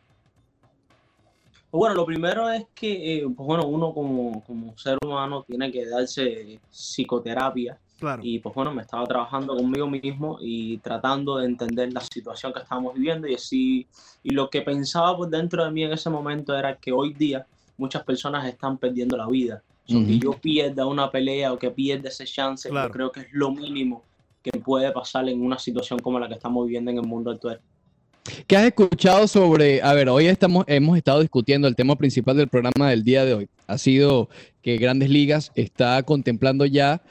Pues 1.73 1.79
bueno, 1.79 1.95
lo 1.95 2.05
primero 2.05 2.51
es 2.51 2.67
que, 2.75 3.15
eh, 3.15 3.23
pues 3.35 3.47
bueno, 3.47 3.65
uno 3.65 3.95
como, 3.95 4.43
como, 4.43 4.77
ser 4.77 4.95
humano 5.03 5.41
tiene 5.41 5.71
que 5.71 5.87
darse 5.87 6.59
psicoterapia. 6.69 7.79
Claro. 7.97 8.21
Y 8.23 8.37
pues 8.37 8.53
bueno, 8.53 8.71
me 8.75 8.83
estaba 8.83 9.07
trabajando 9.07 9.55
conmigo 9.55 9.87
mismo 9.87 10.37
y 10.39 10.77
tratando 10.77 11.37
de 11.37 11.47
entender 11.47 11.91
la 11.91 12.01
situación 12.01 12.53
que 12.53 12.59
estábamos 12.59 12.93
viviendo 12.93 13.27
y 13.27 13.33
así, 13.33 13.87
y 14.21 14.35
lo 14.35 14.51
que 14.51 14.61
pensaba 14.61 15.17
por 15.17 15.31
dentro 15.31 15.65
de 15.65 15.71
mí 15.71 15.83
en 15.83 15.93
ese 15.93 16.11
momento 16.11 16.55
era 16.55 16.75
que 16.75 16.91
hoy 16.91 17.11
día 17.11 17.47
muchas 17.75 18.03
personas 18.03 18.45
están 18.45 18.77
perdiendo 18.77 19.17
la 19.17 19.25
vida. 19.25 19.63
que 19.87 20.19
yo 20.19 20.33
pierda 20.33 20.85
una 20.85 21.09
pelea 21.09 21.53
o 21.53 21.57
que 21.57 21.71
pierda 21.71 22.09
ese 22.09 22.25
chance, 22.25 22.69
yo 22.71 22.91
creo 22.91 23.11
que 23.11 23.21
es 23.21 23.27
lo 23.31 23.49
mínimo 23.49 24.03
que 24.43 24.59
puede 24.59 24.91
pasar 24.91 25.27
en 25.27 25.41
una 25.41 25.57
situación 25.57 25.97
como 25.97 26.19
la 26.19 26.27
que 26.27 26.35
estamos 26.35 26.67
viviendo 26.67 26.91
en 26.91 26.97
el 26.97 27.07
mundo 27.07 27.31
actual. 27.31 27.59
¿Qué 28.47 28.55
has 28.55 28.65
escuchado 28.65 29.27
sobre, 29.27 29.81
a 29.81 29.93
ver, 29.93 30.07
hoy 30.07 30.27
estamos, 30.27 30.63
hemos 30.67 30.97
estado 30.97 31.19
discutiendo 31.19 31.67
el 31.67 31.75
tema 31.75 31.97
principal 31.97 32.37
del 32.37 32.47
programa 32.47 32.89
del 32.89 33.03
día 33.03 33.25
de 33.25 33.33
hoy. 33.33 33.49
Ha 33.67 33.77
sido 33.77 34.29
que 34.61 34.77
Grandes 34.77 35.09
Ligas 35.09 35.51
está 35.55 36.01
contemplando 36.03 36.65
ya 36.65 37.01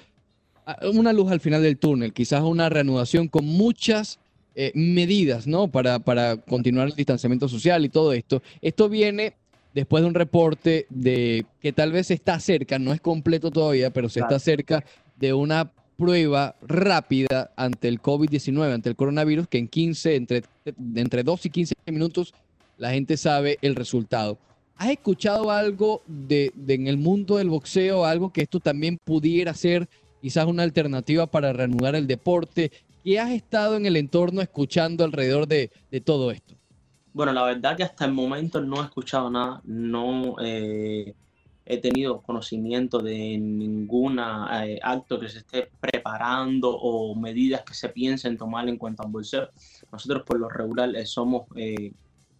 ah, 0.64 0.78
una 0.92 1.12
luz 1.12 1.30
al 1.30 1.40
final 1.40 1.62
del 1.62 1.76
túnel, 1.76 2.14
quizás 2.14 2.42
una 2.42 2.70
reanudación 2.70 3.28
con 3.28 3.44
muchas 3.44 4.20
eh, 4.54 4.72
medidas, 4.74 5.46
¿no? 5.46 5.68
Para, 5.68 5.98
para 5.98 6.38
continuar 6.38 6.88
el 6.88 6.94
distanciamiento 6.94 7.46
social 7.46 7.84
y 7.84 7.90
todo 7.90 8.14
esto. 8.14 8.42
Esto 8.62 8.88
viene 8.88 9.34
después 9.74 10.02
de 10.02 10.08
un 10.08 10.14
reporte 10.14 10.86
de 10.88 11.44
que 11.60 11.72
tal 11.72 11.92
vez 11.92 12.10
está 12.10 12.40
cerca, 12.40 12.78
no 12.78 12.92
es 12.92 13.02
completo 13.02 13.50
todavía, 13.50 13.90
pero 13.90 14.08
se 14.08 14.20
está 14.20 14.38
cerca 14.38 14.82
de 15.16 15.34
una 15.34 15.70
prueba 16.02 16.56
rápida 16.62 17.52
ante 17.54 17.86
el 17.86 18.02
COVID-19, 18.02 18.74
ante 18.74 18.88
el 18.88 18.96
coronavirus, 18.96 19.46
que 19.46 19.58
en 19.58 19.68
15, 19.68 20.16
entre, 20.16 20.42
entre 20.96 21.22
2 21.22 21.46
y 21.46 21.50
15 21.50 21.74
minutos, 21.86 22.34
la 22.76 22.90
gente 22.90 23.16
sabe 23.16 23.56
el 23.62 23.76
resultado. 23.76 24.36
¿Has 24.76 24.90
escuchado 24.90 25.52
algo 25.52 26.02
de, 26.08 26.52
en 26.66 26.88
el 26.88 26.96
mundo 26.96 27.36
del 27.36 27.50
boxeo, 27.50 28.04
algo 28.04 28.32
que 28.32 28.42
esto 28.42 28.58
también 28.58 28.98
pudiera 29.04 29.54
ser 29.54 29.88
quizás 30.20 30.46
una 30.46 30.64
alternativa 30.64 31.28
para 31.28 31.52
reanudar 31.52 31.94
el 31.94 32.08
deporte? 32.08 32.72
¿Qué 33.04 33.20
has 33.20 33.30
estado 33.30 33.76
en 33.76 33.86
el 33.86 33.96
entorno 33.96 34.40
escuchando 34.40 35.04
alrededor 35.04 35.46
de, 35.46 35.70
todo 36.04 36.32
esto? 36.32 36.56
Bueno, 37.12 37.32
la 37.32 37.44
verdad 37.44 37.76
que 37.76 37.84
hasta 37.84 38.06
el 38.06 38.12
momento 38.12 38.60
no 38.60 38.82
he 38.82 38.86
escuchado 38.86 39.30
nada, 39.30 39.60
no 39.64 40.34
eh, 40.42 41.14
he 41.72 41.78
tenido 41.78 42.20
conocimiento 42.20 42.98
de 42.98 43.38
ningún 43.38 44.18
eh, 44.18 44.78
acto 44.82 45.18
que 45.18 45.28
se 45.28 45.38
esté 45.38 45.70
preparando 45.80 46.70
o 46.70 47.14
medidas 47.14 47.62
que 47.62 47.72
se 47.72 47.88
piensen 47.88 48.36
tomar 48.36 48.68
en 48.68 48.76
cuanto 48.76 49.02
al 49.02 49.10
bolseo. 49.10 49.48
Nosotros 49.90 50.22
por 50.26 50.38
lo 50.38 50.50
regular 50.50 50.94
eh, 50.94 51.06
somos 51.06 51.46
eh, 51.56 51.92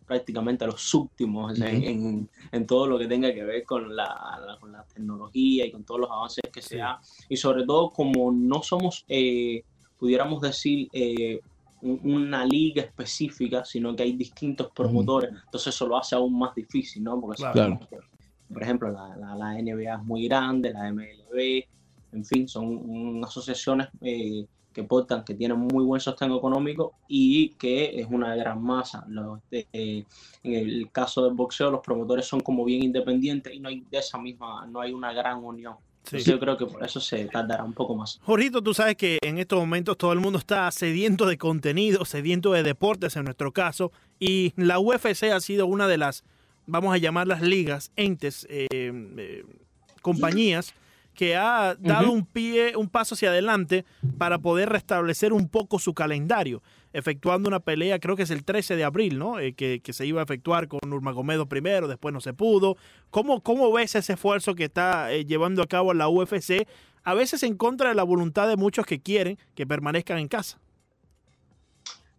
prácticamente 0.07 0.67
los 0.67 0.93
últimos 0.93 1.59
en, 1.59 2.29
todo 2.67 2.87
lo 2.87 2.99
que 2.99 3.07
tenga 3.07 3.33
que 3.33 3.43
ver 3.43 3.65
con 3.65 3.97
la, 3.97 4.59
con 4.61 4.73
la, 4.73 4.85
tecnología 4.85 5.65
y 5.65 5.71
con 5.71 5.85
todos 5.85 6.01
los 6.01 6.11
avances 6.11 6.45
que 6.53 6.61
se 6.61 6.77
da. 6.77 7.01
Y 7.31 7.37
sobre 7.39 7.65
todo 7.65 7.91
como 7.91 8.31
no 8.31 8.63
somos, 8.63 9.07
pudiéramos 9.99 10.43
decir, 10.43 10.91
una 11.81 12.45
liga 12.45 12.83
específica, 12.83 13.65
sino 13.65 13.97
que 13.97 14.03
hay 14.03 14.13
distintos 14.13 14.71
promotores, 14.73 15.31
entonces 15.31 15.75
eso 15.75 15.87
lo 15.87 15.97
hace 15.97 16.15
aún 16.15 16.39
más 16.39 16.55
difícil, 16.55 17.03
¿no? 17.03 17.19
Porque 17.19 17.43
claro 17.43 17.81
por 18.53 18.63
ejemplo, 18.63 18.91
la, 18.91 19.35
la, 19.37 19.55
NBA 19.55 19.95
es 19.95 20.03
muy 20.05 20.27
grande, 20.29 20.73
la 20.73 20.93
MLB, 20.93 21.65
en 22.13 22.25
fin, 22.25 22.47
son 22.47 23.23
asociaciones 23.25 23.89
eh, 24.01 24.47
que 24.73 24.85
portan, 24.85 25.25
que 25.25 25.35
tienen 25.35 25.59
muy 25.59 25.85
buen 25.85 26.01
sostén 26.01 26.33
económico 26.33 26.95
y 27.09 27.51
que 27.51 28.01
es 28.01 28.07
una 28.11 28.35
gran 28.35 28.63
masa. 28.63 29.07
Eh, 29.51 30.05
en 30.43 30.53
el 30.55 30.91
caso 30.91 31.25
del 31.25 31.35
boxeo, 31.35 31.71
los 31.71 31.81
promotores 31.81 32.27
son 32.27 32.41
como 32.41 32.65
bien 32.65 32.83
independientes 32.83 33.53
y 33.55 33.61
no 33.61 33.69
hay 33.69 33.85
de 33.91 33.99
esa 33.99 34.19
misma, 34.19 34.67
no 34.67 34.81
hay 34.81 34.93
una 34.93 35.13
gran 35.13 35.45
unión. 35.45 35.77
Yo 36.11 36.39
creo 36.41 36.57
que 36.57 36.67
por 36.67 36.85
eso 36.85 37.01
se 37.01 37.27
tardará 37.27 37.63
un 37.63 37.73
poco 37.73 37.95
más. 37.95 38.19
Jorito, 38.25 38.61
tú 38.61 38.75
sabes 38.75 38.97
que 38.97 39.19
en 39.23 39.39
estos 39.39 39.59
momentos 39.59 39.97
todo 39.97 40.13
el 40.13 40.19
mundo 40.19 40.39
está 40.39 40.71
sediento 40.73 41.27
de 41.27 41.39
contenido, 41.39 42.05
sediento 42.05 42.53
de 42.53 42.65
deportes 42.65 43.15
en 43.17 43.25
nuestro 43.25 43.53
caso, 43.53 43.93
y 44.19 44.53
la 44.57 44.81
UFC 44.81 45.25
ha 45.33 45.41
sido 45.41 45.67
una 45.67 45.87
de 45.87 45.99
las 45.99 46.25
vamos 46.67 46.95
a 46.95 46.99
llamar 46.99 47.27
las 47.27 47.43
ligas, 47.43 47.93
entes, 47.97 48.47
eh, 48.51 48.67
eh, 48.71 49.45
compañías, 50.01 50.75
que 51.15 51.37
ha 51.37 51.77
dado 51.79 52.11
un 52.11 52.25
pie, 52.25 52.75
un 52.75 52.89
paso 52.89 53.15
hacia 53.15 53.29
adelante 53.29 53.85
para 54.17 54.39
poder 54.39 54.71
restablecer 54.71 55.35
un 55.35 55.47
poco 55.47 55.79
su 55.79 55.93
calendario, 55.93 56.63
efectuando 56.95 57.49
una 57.49 57.61
pelea, 57.61 57.99
creo 57.99 58.17
que 58.17 58.23
es 58.23 58.31
el 58.31 58.45
13 58.45 58.77
de 58.77 58.85
abril, 58.85 59.19
¿no? 59.19 59.39
Eh, 59.39 59.53
que, 59.53 59.81
se 59.93 60.07
iba 60.07 60.21
a 60.23 60.25
efectuar 60.25 60.69
con 60.69 60.81
Nurmagomedov 60.87 61.49
primero, 61.49 61.87
después 61.87 62.15
no 62.15 62.21
se 62.21 62.33
pudo. 62.33 62.79
¿Cómo, 63.11 63.43
cómo 63.43 63.71
ves 63.73 63.95
ese 63.95 64.15
esfuerzo 64.15 64.55
que 64.55 64.65
está 64.65 65.13
llevando 65.13 65.63
a 65.63 65.67
cabo 65.67 65.93
la 65.93 66.09
UFC? 66.09 66.67
A 67.05 67.15
veces 67.15 67.43
en 67.43 67.57
contra 67.57 67.91
de 67.91 67.95
la 67.95 68.05
voluntad 68.05 68.49
de 68.49 68.57
muchos 68.57 68.87
que 68.87 69.01
quieren 69.01 69.39
que 69.55 69.67
permanezcan 69.67 70.19
en 70.19 70.29
casa. 70.29 70.59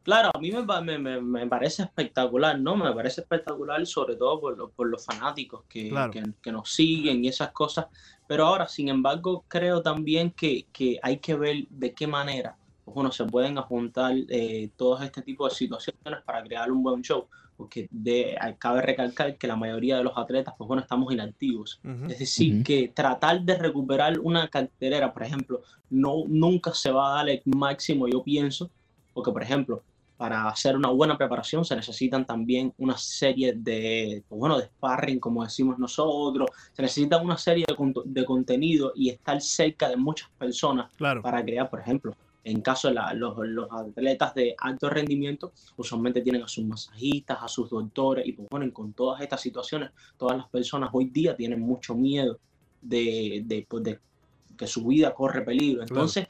Claro, 0.03 0.31
a 0.33 0.39
mí 0.39 0.51
me, 0.51 0.99
me, 0.99 1.21
me, 1.21 1.47
parece 1.47 1.83
espectacular, 1.83 2.59
¿no? 2.59 2.75
Me 2.75 2.91
parece 2.91 3.21
espectacular 3.21 3.85
sobre 3.85 4.15
todo 4.15 4.39
por, 4.39 4.71
por 4.71 4.87
los 4.87 5.05
fanáticos 5.05 5.63
que, 5.69 5.93
que, 6.41 6.51
nos 6.51 6.69
siguen 6.69 7.23
y 7.23 7.29
esas 7.29 7.51
cosas. 7.51 7.87
Pero 8.27 8.45
ahora, 8.45 8.67
sin 8.67 8.89
embargo, 8.89 9.45
creo 9.47 9.81
también 9.81 10.31
que, 10.31 10.67
que 10.73 10.99
hay 11.01 11.19
que 11.19 11.35
ver 11.35 11.67
de 11.69 11.93
qué 11.93 12.05
manera 12.07 12.57
pues, 12.83 12.95
bueno, 12.95 13.11
se 13.11 13.25
pueden 13.25 13.55
juntar 13.57 14.13
eh, 14.29 14.69
todos 14.75 15.01
este 15.01 15.21
tipo 15.21 15.47
de 15.47 15.55
situaciones 15.55 16.21
para 16.25 16.43
crear 16.43 16.71
un 16.71 16.83
buen 16.83 17.01
show. 17.01 17.27
Porque 17.55 17.87
de, 17.91 18.35
cabe 18.57 18.81
recalcar 18.81 19.37
que 19.37 19.47
la 19.47 19.55
mayoría 19.55 19.97
de 19.97 20.03
los 20.03 20.17
atletas, 20.17 20.55
pues 20.57 20.67
bueno, 20.67 20.81
estamos 20.81 21.13
inactivos. 21.13 21.79
Es 22.09 22.19
decir, 22.19 22.63
que 22.63 22.91
tratar 22.93 23.41
de 23.41 23.55
recuperar 23.55 24.19
una 24.19 24.47
carterera, 24.49 25.13
por 25.13 25.23
ejemplo, 25.23 25.61
no, 25.89 26.23
nunca 26.27 26.73
se 26.73 26.91
va 26.91 27.13
a 27.13 27.15
dar 27.17 27.29
el 27.29 27.41
máximo, 27.45 28.07
yo 28.07 28.23
pienso, 28.23 28.71
porque, 29.13 29.31
por 29.31 29.43
ejemplo, 29.43 29.83
para 30.18 30.47
hacer 30.47 30.76
una 30.76 30.89
buena 30.89 31.18
preparación 31.18 31.66
se 31.66 31.76
necesitan 31.76 32.26
también 32.26 32.74
una 32.78 32.97
serie 32.97 33.53
de, 33.53 34.24
pues 34.28 34.39
bueno, 34.39 34.57
de 34.57 34.66
sparring, 34.66 35.20
como 35.20 35.43
decimos 35.43 35.80
nosotros, 35.80 36.49
se 36.72 36.82
necesita 36.82 37.18
una 37.18 37.38
serie 37.38 37.66
de, 38.05 38.26
contenido 38.26 38.93
y 38.95 39.09
estar 39.09 39.41
cerca 39.41 39.89
de 39.89 39.97
muchas 39.97 40.30
personas 40.38 40.91
para 40.97 41.43
crear, 41.43 41.70
por 41.70 41.80
ejemplo, 41.80 42.16
en 42.43 42.61
caso 42.61 42.89
de 42.89 42.95
los, 43.16 43.38
los, 43.47 43.68
atletas 43.72 44.36
de 44.36 44.55
alto 44.59 44.89
rendimiento, 44.89 45.53
usualmente 45.78 46.22
tienen 46.22 46.43
a 46.43 46.47
sus 46.47 46.66
masajistas, 46.66 47.38
a 47.41 47.47
sus 47.47 47.70
doctores, 47.70 48.28
y 48.28 48.34
pues 48.34 48.47
bueno, 48.49 48.72
con 48.74 48.93
todas 48.93 49.22
estas 49.22 49.41
situaciones, 49.41 49.91
todas 50.18 50.38
las 50.38 50.49
personas 50.49 50.89
hoy 50.93 51.05
día 51.05 51.36
tienen 51.36 51.61
mucho 51.61 51.95
miedo 51.95 52.38
de, 52.82 53.43
de, 53.45 53.66
pues 53.68 53.97
que 54.57 54.68
su 54.68 54.86
vida 54.86 55.14
corre 55.14 55.41
peligro. 55.41 55.82
Entonces, 55.82 56.28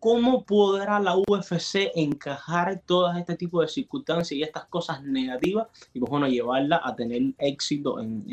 ¿Cómo 0.00 0.44
podrá 0.44 1.00
la 1.00 1.16
UFC 1.16 1.90
encajar 1.94 2.82
todas 2.86 3.18
este 3.18 3.36
tipo 3.36 3.60
de 3.60 3.68
circunstancias 3.68 4.38
y 4.38 4.42
estas 4.42 4.66
cosas 4.66 5.02
negativas 5.02 5.66
y 5.92 5.98
pues 5.98 6.10
bueno, 6.10 6.28
llevarla 6.28 6.80
a 6.84 6.94
tener 6.94 7.22
éxito 7.38 8.00
en, 8.00 8.24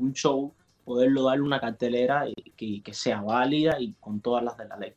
un 0.00 0.12
show, 0.14 0.52
poderlo 0.84 1.24
darle 1.24 1.42
una 1.42 1.60
cartelera 1.60 2.24
que, 2.56 2.82
que, 2.82 2.94
sea 2.94 3.20
válida 3.20 3.76
y 3.78 3.94
con 4.00 4.20
todas 4.20 4.42
las 4.42 4.56
de 4.56 4.68
la 4.68 4.76
ley? 4.76 4.92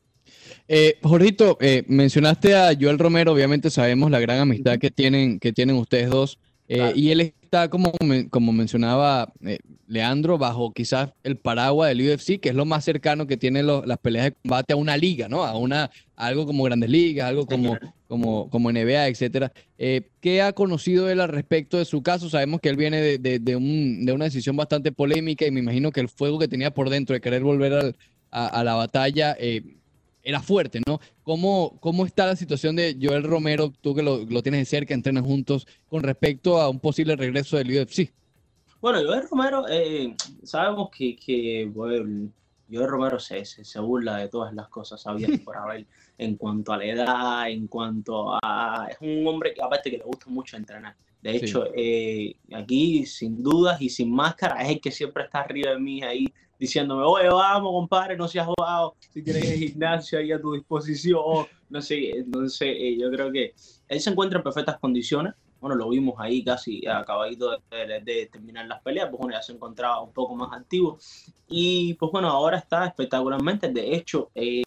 Eh, 0.68 0.98
Jorgito, 1.04 1.58
eh, 1.60 1.84
mencionaste 1.88 2.56
a 2.56 2.74
Joel 2.80 3.00
Romero, 3.00 3.34
obviamente 3.34 3.70
sabemos 3.70 4.10
la 4.10 4.20
gran 4.20 4.40
amistad 4.40 4.78
que 4.80 4.92
tienen, 4.92 5.40
que 5.40 5.52
tienen 5.52 5.76
ustedes 5.76 6.10
dos. 6.10 6.40
Eh, 6.70 6.94
y 6.96 7.12
él 7.12 7.22
está, 7.22 7.70
como, 7.70 7.92
como 8.30 8.54
mencionaba 8.54 9.32
eh, 9.46 9.60
Leandro, 9.88 10.38
bajo 10.38 10.74
quizás 10.74 11.12
el 11.24 11.38
paraguas 11.38 11.90
del 11.90 12.10
UFC, 12.10 12.40
que 12.40 12.50
es 12.50 12.56
lo 12.56 12.66
más 12.66 12.86
cercano 12.86 13.28
que 13.28 13.38
tienen 13.38 13.68
las 13.68 13.98
peleas 14.00 14.26
de 14.26 14.32
combate 14.32 14.74
a 14.74 14.78
una 14.78 14.98
liga, 14.98 15.28
¿no? 15.28 15.44
A 15.44 15.58
una 15.58 15.92
algo 16.26 16.46
como 16.46 16.64
Grandes 16.64 16.90
Ligas, 16.90 17.28
algo 17.28 17.46
como, 17.46 17.78
como, 18.08 18.50
como 18.50 18.72
NBA, 18.72 19.08
etcétera. 19.08 19.52
Eh, 19.78 20.10
¿Qué 20.22 20.42
ha 20.42 20.54
conocido 20.54 21.10
él 21.10 21.20
al 21.22 21.30
respecto 21.30 21.78
de 21.78 21.86
su 21.86 22.02
caso? 22.02 22.30
Sabemos 22.30 22.62
que 22.62 22.70
él 22.70 22.78
viene 22.78 23.02
de, 23.18 23.40
de, 23.40 23.56
una 23.56 24.26
decisión 24.26 24.56
bastante 24.56 24.92
polémica 24.92 25.46
y 25.46 25.52
me 25.52 25.60
imagino 25.60 25.92
que 25.92 26.00
el 26.00 26.10
fuego 26.10 26.40
que 26.40 26.48
tenía 26.48 26.74
por 26.74 26.90
dentro 26.90 27.14
de 27.14 27.22
querer 27.22 27.44
volver 27.44 27.96
a, 28.32 28.64
la 28.64 28.74
batalla 28.74 29.38
era 30.24 30.42
fuerte, 30.42 30.82
¿no? 30.88 31.00
¿Cómo, 31.24 31.78
¿Cómo 31.80 32.06
está 32.06 32.26
la 32.26 32.36
situación 32.36 32.76
de 32.76 32.98
Joel 33.00 33.24
Romero, 33.24 33.72
tú 33.82 33.94
que 33.94 34.02
lo, 34.02 34.26
lo 34.26 34.42
tienes 34.42 34.62
de 34.62 34.66
cerca, 34.66 34.94
entrenan 34.94 35.24
juntos, 35.24 35.68
con 35.88 36.02
respecto 36.02 36.60
a 36.60 36.70
un 36.70 36.80
posible 36.80 37.16
regreso 37.16 37.58
del 37.58 37.78
UFC? 37.78 38.12
Bueno, 38.84 39.00
Joel 39.06 39.30
Romero, 39.30 39.66
eh, 39.70 40.14
sabemos 40.44 40.90
que, 40.90 41.16
que 41.16 41.70
bueno, 41.74 42.30
Joel 42.72 42.88
Romero 42.88 43.20
se, 43.20 43.46
se, 43.46 43.80
burla 43.80 44.18
de 44.18 44.30
todas 44.30 44.54
las 44.54 44.68
cosas 44.70 45.06
habidas 45.06 45.40
por 45.42 45.58
haber 45.58 45.86
en 46.18 46.36
cuanto 46.36 46.74
a 46.74 46.78
la 46.78 46.86
edad, 46.86 47.50
en 47.50 47.68
cuanto 47.68 48.38
a... 48.42 48.88
Es 48.90 48.98
un 49.02 49.28
hombre 49.28 49.54
que 49.54 49.62
aparte 49.62 49.92
que 49.92 49.98
le 49.98 50.04
gusta 50.04 50.30
mucho 50.30 50.58
entrenar. 50.58 50.96
De 51.22 51.38
hecho, 51.38 51.68
eh, 51.74 52.36
aquí 52.54 53.06
sin 53.06 53.42
dudas 53.42 53.82
y 53.82 53.90
sin 53.90 54.12
máscara 54.12 54.62
es 54.62 54.70
el 54.70 54.82
que 54.82 54.92
siempre 54.92 55.24
está 55.24 55.40
arriba 55.40 55.72
de 55.72 55.80
mí 55.80 56.04
ahí 56.04 56.26
diciéndome, 56.60 57.04
oye, 57.06 57.30
vamos, 57.30 57.72
compadre, 57.72 58.18
no 58.18 58.28
seas 58.28 58.48
jugado, 58.48 58.96
si 59.10 59.22
tienes 59.22 59.44
el 59.50 59.60
gimnasio 59.60 60.20
ahí 60.20 60.32
a 60.32 60.40
tu 60.40 60.54
disposición, 60.54 61.46
no 61.70 61.82
sé, 61.82 62.12
entonces 62.12 62.68
eh, 62.70 62.98
yo 63.00 63.10
creo 63.10 63.32
que 63.32 63.54
él 63.88 64.00
se 64.00 64.10
encuentra 64.10 64.40
en 64.40 64.44
perfectas 64.44 64.80
condiciones, 64.80 65.34
bueno, 65.64 65.78
lo 65.78 65.88
vimos 65.88 66.16
ahí 66.18 66.44
casi 66.44 66.86
acabadito 66.86 67.58
de, 67.72 68.30
terminar 68.30 68.68
las 68.68 68.82
peleas, 68.82 69.08
pues 69.10 69.18
bueno, 69.18 69.34
ya 69.34 69.42
se 69.42 69.54
encontraba 69.54 70.02
un 70.02 70.12
poco 70.12 70.36
más 70.36 70.52
activo. 70.52 71.00
Y 71.48 71.94
pues 71.94 72.12
bueno, 72.12 72.28
ahora 72.28 72.58
está 72.58 72.86
espectacularmente, 72.86 73.70
de 73.70 73.96
hecho, 73.96 74.30
eh, 74.36 74.62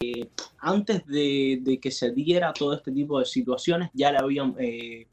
antes 0.57 1.05
de, 1.05 1.77
que 1.79 1.91
se 1.91 2.11
diera 2.13 2.51
todo 2.51 2.73
este 2.73 2.91
tipo 2.91 3.19
de 3.19 3.25
situaciones, 3.25 3.91
ya 3.93 4.11
le 4.11 4.17
habían... 4.17 4.55
Eh, 4.57 5.05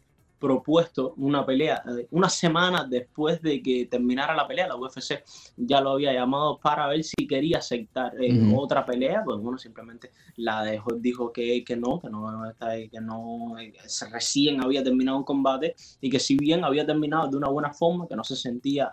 propuesto 0.44 1.14
una 1.16 1.46
pelea. 1.46 1.82
Eh, 1.98 2.06
una 2.10 2.28
semana 2.28 2.84
después 2.84 3.40
de 3.40 3.62
que 3.62 3.86
terminara 3.86 4.36
la 4.36 4.46
pelea, 4.46 4.68
la 4.68 4.76
UFC 4.76 5.24
ya 5.56 5.80
lo 5.80 5.92
había 5.92 6.12
llamado 6.12 6.58
para 6.58 6.86
ver 6.86 7.02
si 7.02 7.26
quería 7.26 7.58
aceptar 7.58 8.12
eh, 8.20 8.52
otra 8.54 8.84
pelea. 8.84 9.22
Pues 9.24 9.38
bueno, 9.38 9.56
simplemente 9.56 10.10
la 10.36 10.62
dejó, 10.62 10.92
dijo 10.96 11.32
que, 11.32 11.64
que 11.64 11.76
no, 11.76 11.98
que 11.98 12.10
no, 12.10 12.26
que 12.60 13.00
no 13.00 13.58
eh, 13.58 13.72
recién 14.12 14.62
había 14.62 14.84
terminado 14.84 15.16
un 15.16 15.24
combate 15.24 15.76
y 16.02 16.10
que 16.10 16.20
si 16.20 16.36
bien 16.36 16.62
había 16.62 16.84
terminado 16.84 17.28
de 17.28 17.38
una 17.38 17.48
buena 17.48 17.72
forma, 17.72 18.06
que 18.06 18.14
no 18.14 18.22
se 18.22 18.36
sentía 18.36 18.92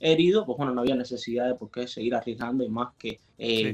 herido, 0.00 0.44
pues 0.44 0.58
bueno, 0.58 0.74
no 0.74 0.80
había 0.80 0.96
necesidad 0.96 1.46
de 1.46 1.54
por 1.54 1.70
qué 1.70 1.86
seguir 1.86 2.16
arriesgando 2.16 2.64
y 2.64 2.68
más 2.68 2.88
que 2.98 3.20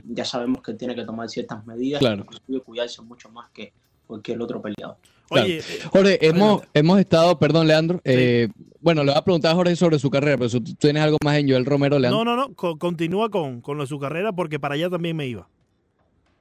ya 0.05 0.27
sabemos 0.27 0.63
que 0.63 0.75
tiene 0.75 0.95
que 0.95 1.05
tomar 1.05 1.31
ciertas 1.31 1.65
medidas 1.65 2.01
claro. 2.01 2.27
y 2.47 2.61
cuidarse 2.61 3.01
mucho 3.01 3.31
más 3.31 3.49
que 3.51 3.73
cualquier 4.07 4.43
otro 4.43 4.61
peleador. 4.61 4.99
Oye, 5.31 5.63
Jorge, 5.91 6.27
hemos, 6.27 6.63
hemos 6.75 6.99
estado, 7.01 7.39
perdón, 7.39 7.67
Leandro, 7.67 8.01
eh, 8.05 8.49
bueno, 8.81 9.05
le 9.05 9.11
voy 9.11 9.19
a 9.19 9.25
preguntar 9.25 9.53
a 9.53 9.55
Jorge 9.55 9.77
sobre 9.77 9.99
su 9.99 10.11
carrera, 10.11 10.39
pero 10.39 10.51
tú 10.51 10.63
tienes 10.75 11.03
algo 11.03 11.19
más 11.25 11.37
en 11.39 11.49
Joel 11.49 11.67
Romero, 11.67 11.99
Leandro. 11.99 12.25
No, 12.25 12.37
no, 12.37 12.49
no, 12.49 12.79
continúa 12.79 13.31
con, 13.31 13.61
con 13.61 13.77
lo 13.77 13.85
de 13.85 13.89
su 13.89 13.99
carrera 13.99 14.33
porque 14.33 14.59
para 14.59 14.75
allá 14.75 14.89
también 14.89 15.17
me 15.17 15.27
iba. 15.27 15.49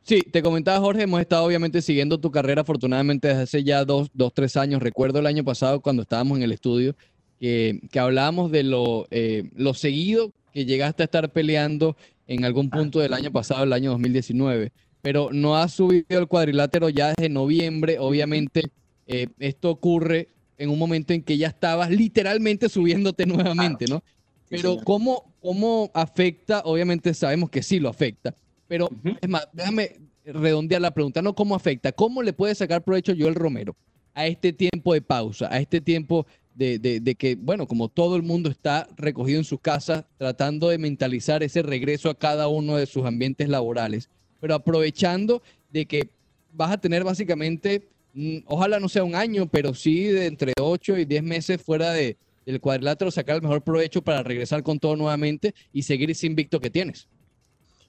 Sí, 0.03 0.21
te 0.21 0.41
comentaba 0.41 0.79
Jorge, 0.79 1.03
hemos 1.03 1.19
estado 1.19 1.43
obviamente 1.43 1.81
siguiendo 1.81 2.17
tu 2.17 2.31
carrera 2.31 2.61
afortunadamente 2.61 3.27
desde 3.27 3.41
hace 3.41 3.63
ya 3.65 3.83
dos, 3.83 4.09
dos 4.13 4.33
tres 4.33 4.55
años. 4.55 4.81
Recuerdo 4.81 5.19
el 5.19 5.25
año 5.25 5.43
pasado 5.43 5.81
cuando 5.81 6.03
estábamos 6.03 6.37
en 6.37 6.43
el 6.43 6.53
estudio 6.53 6.95
que, 7.41 7.81
que 7.91 7.99
hablábamos 7.99 8.49
de 8.49 8.63
lo, 8.63 9.07
eh, 9.11 9.49
lo 9.55 9.73
seguido 9.73 10.31
que 10.53 10.65
llegaste 10.65 11.03
a 11.03 11.05
estar 11.05 11.29
peleando 11.33 11.97
en 12.25 12.45
algún 12.45 12.69
punto 12.69 12.99
del 12.99 13.13
año 13.13 13.31
pasado, 13.31 13.63
el 13.63 13.73
año 13.73 13.91
2019, 13.91 14.71
pero 15.01 15.29
no 15.31 15.57
has 15.57 15.73
subido 15.73 16.19
el 16.19 16.27
cuadrilátero 16.27 16.89
ya 16.89 17.09
desde 17.09 17.29
noviembre. 17.29 17.97
Obviamente 17.99 18.63
eh, 19.05 19.27
esto 19.39 19.69
ocurre 19.69 20.29
en 20.57 20.69
un 20.69 20.79
momento 20.79 21.13
en 21.13 21.21
que 21.21 21.37
ya 21.37 21.47
estabas 21.47 21.89
literalmente 21.89 22.69
subiéndote 22.69 23.25
nuevamente, 23.25 23.85
¿no? 23.87 24.03
Pero 24.49 24.77
¿cómo, 24.83 25.33
¿cómo 25.41 25.91
afecta? 25.93 26.61
Obviamente 26.65 27.13
sabemos 27.13 27.49
que 27.49 27.61
sí 27.61 27.79
lo 27.79 27.89
afecta 27.89 28.33
pero 28.67 28.89
es 29.21 29.29
más, 29.29 29.47
déjame 29.53 29.95
redondear 30.25 30.81
la 30.81 30.91
pregunta, 30.91 31.21
no 31.21 31.33
cómo 31.33 31.55
afecta, 31.55 31.91
cómo 31.91 32.21
le 32.21 32.33
puede 32.33 32.53
sacar 32.53 32.83
provecho 32.83 33.13
Joel 33.17 33.35
Romero 33.35 33.75
a 34.13 34.27
este 34.27 34.51
tiempo 34.51 34.93
de 34.93 35.01
pausa, 35.01 35.47
a 35.51 35.59
este 35.59 35.79
tiempo 35.79 36.25
de, 36.53 36.79
de, 36.79 37.15
que, 37.15 37.35
bueno, 37.35 37.67
como 37.67 37.87
todo 37.87 38.15
el 38.15 38.23
mundo 38.23 38.49
está 38.49 38.87
recogido 38.97 39.37
en 39.37 39.45
sus 39.45 39.59
casas, 39.59 40.05
tratando 40.17 40.69
de 40.69 40.79
mentalizar 40.79 41.43
ese 41.43 41.61
regreso 41.61 42.09
a 42.09 42.17
cada 42.17 42.47
uno 42.47 42.77
de 42.77 42.87
sus 42.87 43.05
ambientes 43.05 43.47
laborales, 43.47 44.09
pero 44.39 44.55
aprovechando 44.55 45.41
de 45.71 45.85
que 45.85 46.09
vas 46.53 46.71
a 46.71 46.77
tener 46.77 47.03
básicamente, 47.03 47.87
mm, 48.13 48.39
ojalá 48.45 48.79
no 48.79 48.89
sea 48.89 49.03
un 49.03 49.15
año, 49.15 49.47
pero 49.47 49.73
sí 49.73 50.05
de 50.05 50.27
entre 50.27 50.53
8 50.59 50.97
y 50.97 51.05
10 51.05 51.23
meses 51.23 51.61
fuera 51.61 51.91
de, 51.91 52.17
del 52.45 52.61
cuadrilátero, 52.61 53.11
sacar 53.11 53.35
el 53.35 53.41
mejor 53.41 53.61
provecho 53.61 54.01
para 54.01 54.23
regresar 54.23 54.63
con 54.63 54.79
todo 54.79 54.95
nuevamente 54.95 55.53
y 55.73 55.83
seguir 55.83 56.09
ese 56.11 56.27
invicto 56.27 56.59
que 56.59 56.69
tienes. 56.69 57.07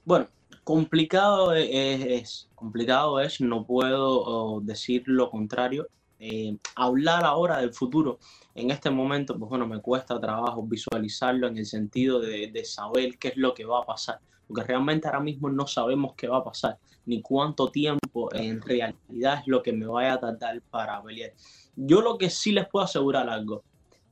Bueno, 0.04 0.28
Complicado 0.68 1.54
es, 1.54 2.46
complicado 2.54 3.20
es, 3.20 3.40
no 3.40 3.64
puedo 3.64 4.60
decir 4.60 5.02
lo 5.06 5.30
contrario. 5.30 5.88
Eh, 6.20 6.58
hablar 6.76 7.24
ahora 7.24 7.56
del 7.56 7.72
futuro 7.72 8.18
en 8.54 8.70
este 8.70 8.90
momento, 8.90 9.38
pues 9.38 9.48
bueno, 9.48 9.66
me 9.66 9.80
cuesta 9.80 10.20
trabajo 10.20 10.62
visualizarlo 10.64 11.46
en 11.46 11.56
el 11.56 11.64
sentido 11.64 12.20
de, 12.20 12.62
saber 12.66 13.16
qué 13.16 13.28
es 13.28 13.38
lo 13.38 13.54
que 13.54 13.64
va 13.64 13.78
a 13.78 13.86
pasar, 13.86 14.20
porque 14.48 14.64
realmente 14.64 15.06
ahora 15.06 15.20
mismo 15.20 15.48
no 15.48 15.66
sabemos 15.66 16.14
qué 16.16 16.26
va 16.26 16.38
a 16.38 16.44
pasar, 16.44 16.78
ni 17.06 17.22
cuánto 17.22 17.68
tiempo 17.68 18.34
en 18.34 18.60
realidad 18.60 19.40
es 19.40 19.46
lo 19.46 19.62
que 19.62 19.72
me 19.72 19.86
vaya 19.86 20.14
a 20.14 20.20
tardar 20.20 20.60
para 20.70 21.00
pelear. 21.02 21.32
Yo 21.76 22.00
lo 22.00 22.18
que 22.18 22.30
sí 22.30 22.50
les 22.50 22.66
puedo 22.66 22.84
asegurar 22.84 23.28
algo, 23.28 23.62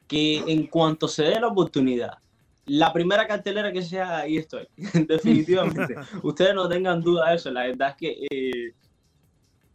que 0.07 0.45
en 0.47 0.69
cuanto 0.69 1.09
se 1.09 1.25
dé 1.25 1.41
la 1.41 1.49
oportunidad 1.49 2.19
la 2.67 2.93
primera 2.93 3.27
cartelera 3.27 3.73
que 3.73 3.83
sea, 3.83 4.19
ahí 4.19 4.37
estoy, 4.37 4.67
definitivamente. 5.07 5.95
Ustedes 6.23 6.55
no 6.55 6.69
tengan 6.69 7.01
duda 7.01 7.31
de 7.31 7.37
eso, 7.37 7.51
la 7.51 7.65
verdad 7.65 7.91
es 7.91 7.97
que 7.97 8.27
eh, 8.31 8.75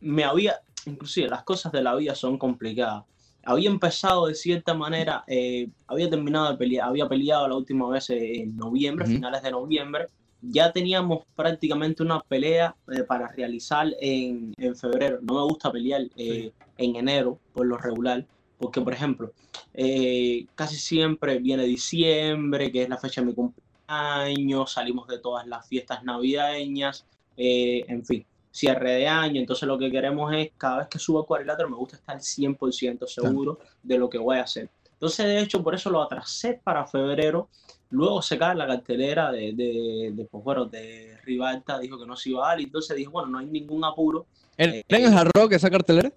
me 0.01 0.23
había, 0.23 0.59
inclusive 0.85 1.29
las 1.29 1.43
cosas 1.43 1.71
de 1.71 1.81
la 1.81 1.95
vida 1.95 2.15
son 2.15 2.37
complicadas. 2.37 3.05
Había 3.43 3.69
empezado 3.69 4.27
de 4.27 4.35
cierta 4.35 4.75
manera, 4.75 5.23
eh, 5.25 5.69
había 5.87 6.09
terminado 6.09 6.51
de 6.51 6.57
pelear, 6.57 6.89
había 6.89 7.07
peleado 7.07 7.47
la 7.47 7.55
última 7.55 7.89
vez 7.89 8.09
en 8.11 8.55
noviembre, 8.55 9.07
finales 9.07 9.41
de 9.41 9.49
noviembre. 9.49 10.07
Ya 10.41 10.71
teníamos 10.71 11.23
prácticamente 11.35 12.03
una 12.03 12.19
pelea 12.21 12.75
eh, 12.91 13.03
para 13.03 13.27
realizar 13.27 13.87
en, 13.99 14.53
febrero. 14.75 15.19
No 15.21 15.35
me 15.35 15.43
gusta 15.43 15.71
pelear 15.71 16.01
en 16.15 16.51
enero, 16.95 17.39
por 17.53 17.65
lo 17.65 17.77
regular 17.77 18.25
porque, 18.61 18.79
por 18.79 18.93
ejemplo, 18.93 19.33
eh, 19.73 20.45
casi 20.53 20.75
siempre 20.75 21.39
viene 21.39 21.63
diciembre, 21.63 22.71
que 22.71 22.83
es 22.83 22.89
la 22.89 22.97
fecha 22.97 23.21
de 23.21 23.27
mi 23.27 23.33
cumpleaños, 23.33 24.71
salimos 24.71 25.07
de 25.07 25.17
todas 25.17 25.47
las 25.47 25.67
fiestas 25.67 26.03
navideñas, 26.03 27.07
eh, 27.35 27.83
en 27.87 28.05
fin, 28.05 28.23
cierre 28.51 28.91
de 28.93 29.07
año. 29.07 29.41
Entonces, 29.41 29.67
lo 29.67 29.79
que 29.79 29.89
queremos 29.89 30.31
es, 30.33 30.51
cada 30.57 30.77
vez 30.77 30.87
que 30.89 30.99
subo 30.99 31.21
el 31.21 31.25
cuadrilátero, 31.25 31.69
me 31.69 31.75
gusta 31.75 31.97
estar 31.97 32.21
100% 32.21 33.07
seguro 33.07 33.57
de 33.81 33.97
lo 33.97 34.09
que 34.09 34.19
voy 34.19 34.37
a 34.37 34.43
hacer. 34.43 34.69
Entonces, 34.93 35.25
de 35.25 35.39
hecho, 35.39 35.63
por 35.63 35.73
eso 35.73 35.89
lo 35.89 36.03
atrasé 36.03 36.61
para 36.63 36.85
febrero. 36.85 37.49
Luego 37.91 38.21
se 38.21 38.37
cae 38.37 38.55
la 38.55 38.67
cartelera 38.67 39.31
de, 39.31 39.53
de, 39.53 40.11
de, 40.13 40.25
pues, 40.25 40.43
bueno, 40.43 40.65
de 40.65 41.17
Rivalta, 41.23 41.77
dijo 41.79 41.99
que 41.99 42.05
no 42.05 42.15
se 42.15 42.31
iba 42.31 42.45
a 42.45 42.49
dar. 42.49 42.61
Y 42.61 42.63
entonces 42.63 42.95
dijo, 42.95 43.11
bueno, 43.11 43.29
no 43.29 43.37
hay 43.39 43.45
ningún 43.45 43.83
apuro. 43.83 44.25
¿En 44.57 44.75
eh, 44.75 44.83
el 44.87 45.05
Hard 45.13 45.31
Rock 45.35 45.53
esa 45.53 45.69
cartelera? 45.69 46.11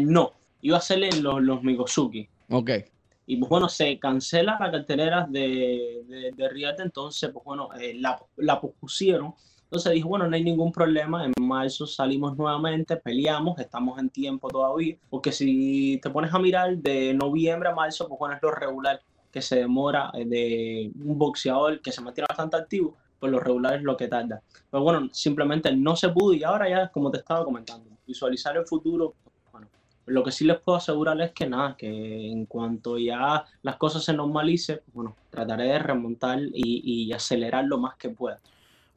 no, 0.00 0.32
iba 0.60 0.76
a 0.76 0.80
ser 0.80 1.02
en 1.04 1.22
los, 1.22 1.42
los 1.42 1.62
Migosuki. 1.62 2.28
Ok. 2.50 2.70
Y 3.26 3.36
pues 3.36 3.48
bueno, 3.48 3.68
se 3.68 3.98
cancela 3.98 4.58
la 4.60 4.70
cartelera 4.70 5.26
de, 5.28 6.02
de, 6.06 6.32
de 6.36 6.74
entonces 6.78 7.30
pues 7.32 7.44
bueno, 7.44 7.68
eh, 7.80 7.94
la, 7.94 8.20
la 8.36 8.60
pospusieron. 8.60 9.34
Entonces 9.64 9.92
dijo, 9.94 10.10
bueno, 10.10 10.26
no 10.28 10.36
hay 10.36 10.44
ningún 10.44 10.70
problema, 10.70 11.24
en 11.24 11.32
marzo 11.40 11.86
salimos 11.86 12.36
nuevamente, 12.36 12.94
peleamos, 12.98 13.58
estamos 13.58 13.98
en 13.98 14.10
tiempo 14.10 14.48
todavía, 14.48 14.96
porque 15.08 15.32
si 15.32 15.98
te 16.02 16.10
pones 16.10 16.34
a 16.34 16.38
mirar 16.38 16.76
de 16.76 17.14
noviembre 17.14 17.70
a 17.70 17.74
marzo, 17.74 18.06
pues 18.06 18.18
bueno, 18.18 18.34
es 18.34 18.42
lo 18.42 18.50
regular 18.50 19.00
que 19.32 19.42
se 19.42 19.56
demora 19.56 20.10
eh, 20.14 20.24
de 20.24 20.92
un 21.02 21.18
boxeador 21.18 21.80
que 21.80 21.90
se 21.90 22.02
mantiene 22.02 22.26
bastante 22.28 22.56
activo, 22.56 22.96
pues 23.18 23.32
lo 23.32 23.40
regular 23.40 23.74
es 23.74 23.82
lo 23.82 23.96
que 23.96 24.08
tarda. 24.08 24.42
Pero 24.70 24.82
bueno, 24.82 25.08
simplemente 25.12 25.74
no 25.74 25.96
se 25.96 26.10
pudo 26.10 26.34
y 26.34 26.44
ahora 26.44 26.68
ya, 26.68 26.88
como 26.88 27.10
te 27.10 27.18
estaba 27.18 27.44
comentando, 27.44 27.88
visualizar 28.06 28.56
el 28.56 28.66
futuro 28.66 29.14
lo 30.06 30.24
que 30.24 30.32
sí 30.32 30.44
les 30.44 30.58
puedo 30.58 30.78
asegurar 30.78 31.20
es 31.20 31.30
que 31.30 31.46
nada, 31.46 31.76
que 31.76 31.86
en 31.86 32.46
cuanto 32.46 32.98
ya 32.98 33.44
las 33.62 33.76
cosas 33.76 34.02
se 34.04 34.12
normalicen, 34.12 34.80
bueno, 34.92 35.14
trataré 35.30 35.68
de 35.68 35.78
remontar 35.78 36.40
y 36.52 37.12
acelerar 37.12 37.64
lo 37.66 37.78
más 37.78 37.96
que 37.96 38.08
pueda. 38.08 38.40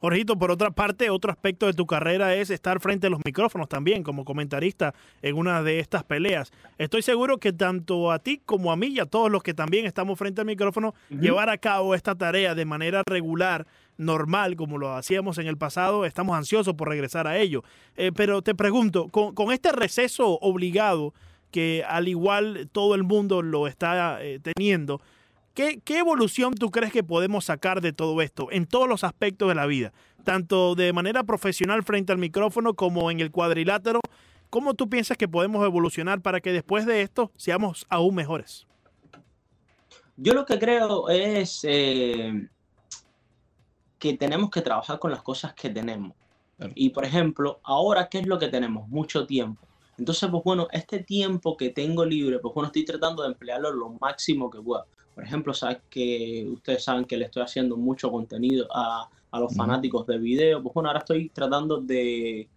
Jorgito, 0.06 0.38
por 0.38 0.52
otra 0.52 0.70
parte, 0.70 1.10
otro 1.10 1.32
aspecto 1.32 1.66
de 1.66 1.72
tu 1.72 1.84
carrera 1.84 2.32
es 2.32 2.50
estar 2.50 2.78
frente 2.78 3.08
a 3.08 3.10
los 3.10 3.18
micrófonos 3.24 3.68
también 3.68 4.04
como 4.04 4.24
comentarista 4.24 4.94
en 5.20 5.34
una 5.36 5.64
de 5.64 5.80
estas 5.80 6.04
peleas. 6.04 6.52
Estoy 6.78 7.02
seguro 7.02 7.38
que 7.38 7.52
tanto 7.52 8.12
a 8.12 8.20
ti 8.20 8.40
como 8.46 8.70
a 8.70 8.76
mí 8.76 8.86
y 8.86 9.00
a 9.00 9.06
todos 9.06 9.32
los 9.32 9.42
que 9.42 9.52
también 9.52 9.84
estamos 9.84 10.16
frente 10.16 10.42
al 10.42 10.46
micrófono, 10.46 10.94
llevar 11.10 11.50
a 11.50 11.58
cabo 11.58 11.92
esta 11.92 12.14
tarea 12.14 12.54
de 12.54 12.64
manera 12.64 13.02
regular, 13.04 13.66
normal, 13.96 14.54
como 14.54 14.78
lo 14.78 14.94
hacíamos 14.94 15.38
en 15.38 15.48
el 15.48 15.58
pasado, 15.58 16.04
estamos 16.04 16.36
ansiosos 16.36 16.74
por 16.74 16.88
regresar 16.88 17.26
a 17.26 17.38
ello. 17.38 17.64
Eh, 17.96 18.12
pero 18.14 18.42
te 18.42 18.54
pregunto, 18.54 19.08
con, 19.08 19.50
este 19.50 19.72
receso 19.72 20.38
obligado, 20.40 21.14
que 21.50 21.82
al 21.84 22.06
igual 22.06 22.68
todo 22.70 22.94
el 22.94 23.02
mundo 23.02 23.42
lo 23.42 23.66
está 23.66 24.22
eh, 24.22 24.38
teniendo, 24.38 25.00
¿Qué, 25.56 25.80
evolución 25.88 26.52
tú 26.52 26.70
crees 26.70 26.92
que 26.92 27.02
podemos 27.02 27.46
sacar 27.46 27.80
de 27.80 27.94
todo 27.94 28.20
esto 28.20 28.48
en 28.52 28.66
todos 28.66 28.86
los 28.86 29.04
aspectos 29.04 29.48
de 29.48 29.54
la 29.54 29.64
vida? 29.64 29.94
Tanto 30.22 30.74
de 30.74 30.92
manera 30.92 31.24
profesional 31.24 31.82
frente 31.82 32.12
al 32.12 32.18
micrófono 32.18 32.74
como 32.74 33.10
en 33.10 33.20
el 33.20 33.30
cuadrilátero. 33.30 34.00
¿Cómo 34.50 34.74
tú 34.74 34.90
piensas 34.90 35.16
que 35.16 35.28
podemos 35.28 35.64
evolucionar 35.64 36.20
para 36.20 36.42
que 36.42 36.52
después 36.52 36.84
de 36.84 37.00
esto 37.00 37.32
seamos 37.36 37.86
aún 37.88 38.14
mejores? 38.14 38.66
Yo 40.18 40.34
lo 40.34 40.44
que 40.44 40.58
creo 40.58 41.08
es 41.08 41.60
eh, 41.62 42.48
que 43.98 44.12
tenemos 44.12 44.50
que 44.50 44.60
trabajar 44.60 44.98
con 44.98 45.10
las 45.10 45.22
cosas 45.22 45.54
que 45.54 45.70
tenemos. 45.70 46.12
Y 46.74 46.90
por 46.90 47.06
ejemplo, 47.06 47.60
ahora, 47.62 48.10
¿qué 48.10 48.18
es 48.18 48.26
lo 48.26 48.38
que 48.38 48.48
tenemos? 48.48 48.88
Mucho 48.88 49.26
tiempo. 49.26 49.66
Entonces, 49.96 50.28
pues 50.30 50.44
bueno, 50.44 50.68
este 50.70 50.98
tiempo 50.98 51.56
que 51.56 51.70
tengo 51.70 52.04
libre, 52.04 52.40
pues 52.40 52.52
bueno, 52.52 52.66
estoy 52.66 52.84
tratando 52.84 53.22
de 53.22 53.30
emplearlo 53.30 53.72
lo 53.72 53.88
máximo 53.98 54.50
que 54.50 54.60
pueda. 54.60 54.84
Por 55.16 55.24
ejemplo, 55.24 55.54
sabes 55.54 55.78
que 55.88 56.46
ustedes 56.46 56.84
saben 56.84 57.06
que 57.06 57.16
le 57.16 57.24
estoy 57.24 57.42
haciendo 57.42 57.78
mucho 57.78 58.10
contenido 58.10 58.68
a, 58.70 59.08
los 59.40 59.54
fanáticos 59.54 60.06
de 60.06 60.18
video. 60.18 60.62
Pues 60.62 60.74
bueno, 60.74 60.90
ahora 60.90 60.98
estoy 60.98 61.30
tratando 61.30 61.78
de, 61.80 62.50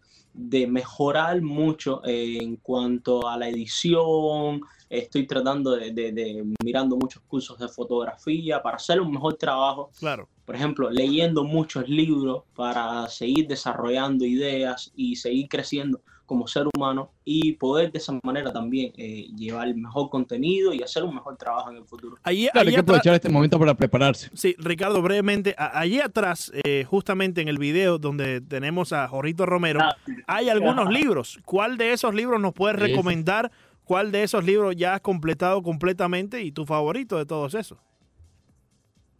mejorar 0.68 1.42
mucho 1.42 2.02
en 2.04 2.58
cuanto 2.58 3.30
a 3.30 3.38
la 3.38 3.48
edición. 3.48 4.60
Estoy 4.90 5.26
tratando 5.26 5.72
de, 5.72 5.92
de, 5.92 6.46
mirando 6.62 6.98
muchos 6.98 7.24
cursos 7.24 7.58
de 7.60 7.70
fotografía 7.70 8.62
para 8.62 8.76
hacer 8.76 9.00
un 9.00 9.12
mejor 9.14 9.36
trabajo. 9.36 9.90
Claro. 9.98 10.28
Por 10.44 10.56
ejemplo, 10.56 10.90
leyendo 10.90 11.46
muchos 11.46 11.88
libros 11.88 12.44
para 12.58 13.08
seguir 13.08 13.48
desarrollando 13.48 14.26
ideas 14.26 14.92
y 14.98 15.16
seguir 15.16 15.48
creciendo 15.48 16.02
como 16.30 16.48
ser 16.48 16.68
humano 16.76 17.10
y 17.26 17.54
poder 17.54 17.92
de 17.92 17.98
esa 17.98 18.14
manera 18.22 18.54
también 18.54 18.94
eh, 18.98 19.28
llevar 19.36 19.68
el 19.68 19.74
mejor 19.74 20.12
contenido 20.12 20.72
y 20.76 20.84
hacer 20.84 21.04
un 21.04 21.16
mejor 21.16 21.36
trabajo 21.38 21.72
en 21.72 21.78
el 21.78 21.86
futuro. 21.86 22.18
hay 22.22 22.48
que 22.48 22.78
aprovechar 22.78 23.16
este 23.16 23.30
momento 23.30 23.58
para 23.58 23.74
prepararse. 23.74 24.30
Sí, 24.36 24.56
Ricardo, 24.60 25.02
brevemente, 25.02 25.56
allí 25.58 26.00
atrás, 26.00 26.52
eh, 26.64 26.86
justamente 26.88 27.42
en 27.42 27.48
el 27.48 27.58
video 27.58 27.98
donde 27.98 28.42
tenemos 28.42 28.94
a 28.94 29.08
Jorrito 29.08 29.48
Romero, 29.48 29.80
ah, 29.82 29.96
hay 30.28 30.50
algunos 30.50 30.92
libros. 30.92 31.40
¿Cuál 31.46 31.78
de 31.80 31.94
esos 31.94 32.14
libros 32.14 32.40
nos 32.40 32.54
puedes 32.54 32.78
recomendar? 32.78 33.52
¿Cuál 33.84 34.12
de 34.12 34.22
esos 34.22 34.46
libros 34.46 34.76
ya 34.76 34.94
has 34.94 35.02
completado 35.02 35.64
completamente 35.64 36.44
y 36.44 36.52
tu 36.52 36.64
favorito 36.68 37.18
de 37.18 37.26
todos 37.26 37.56
esos? 37.56 37.80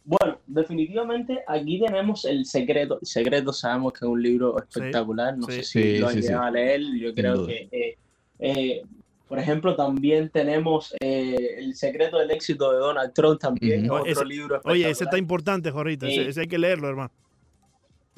Bueno, 0.04 0.38
definitivamente 0.46 1.40
aquí 1.46 1.80
tenemos 1.80 2.24
El 2.24 2.44
Secreto. 2.46 2.98
El 3.00 3.06
Secreto 3.06 3.52
sabemos 3.52 3.92
que 3.92 3.98
es 4.04 4.10
un 4.10 4.22
libro 4.22 4.58
espectacular. 4.58 5.36
No 5.36 5.46
sé 5.46 5.62
si 5.62 5.98
lo 5.98 6.08
han 6.08 6.20
llegado 6.20 6.42
a 6.44 6.50
leer. 6.50 6.80
Yo 6.98 7.14
creo 7.14 7.46
que 7.46 7.68
eh, 7.70 7.96
Eh, 8.42 8.82
por 9.28 9.38
ejemplo, 9.38 9.76
también 9.76 10.30
tenemos 10.30 10.92
eh, 10.98 11.56
El 11.58 11.74
secreto 11.76 12.18
del 12.18 12.30
éxito 12.30 12.72
de 12.72 12.78
Donald 12.78 13.12
Trump, 13.12 13.38
también, 13.38 13.84
Ujú. 13.84 13.94
otro 14.00 14.10
Ese- 14.12 14.24
libro. 14.24 14.60
Oye, 14.64 14.80
ese 14.80 14.90
espectacular. 14.90 15.08
está 15.08 15.18
importante, 15.18 15.70
Jorrito. 15.70 16.06
Ese, 16.06 16.14
Sí. 16.24 16.28
ese 16.30 16.40
hay 16.40 16.48
que 16.48 16.58
leerlo, 16.58 16.88
hermano. 16.88 17.10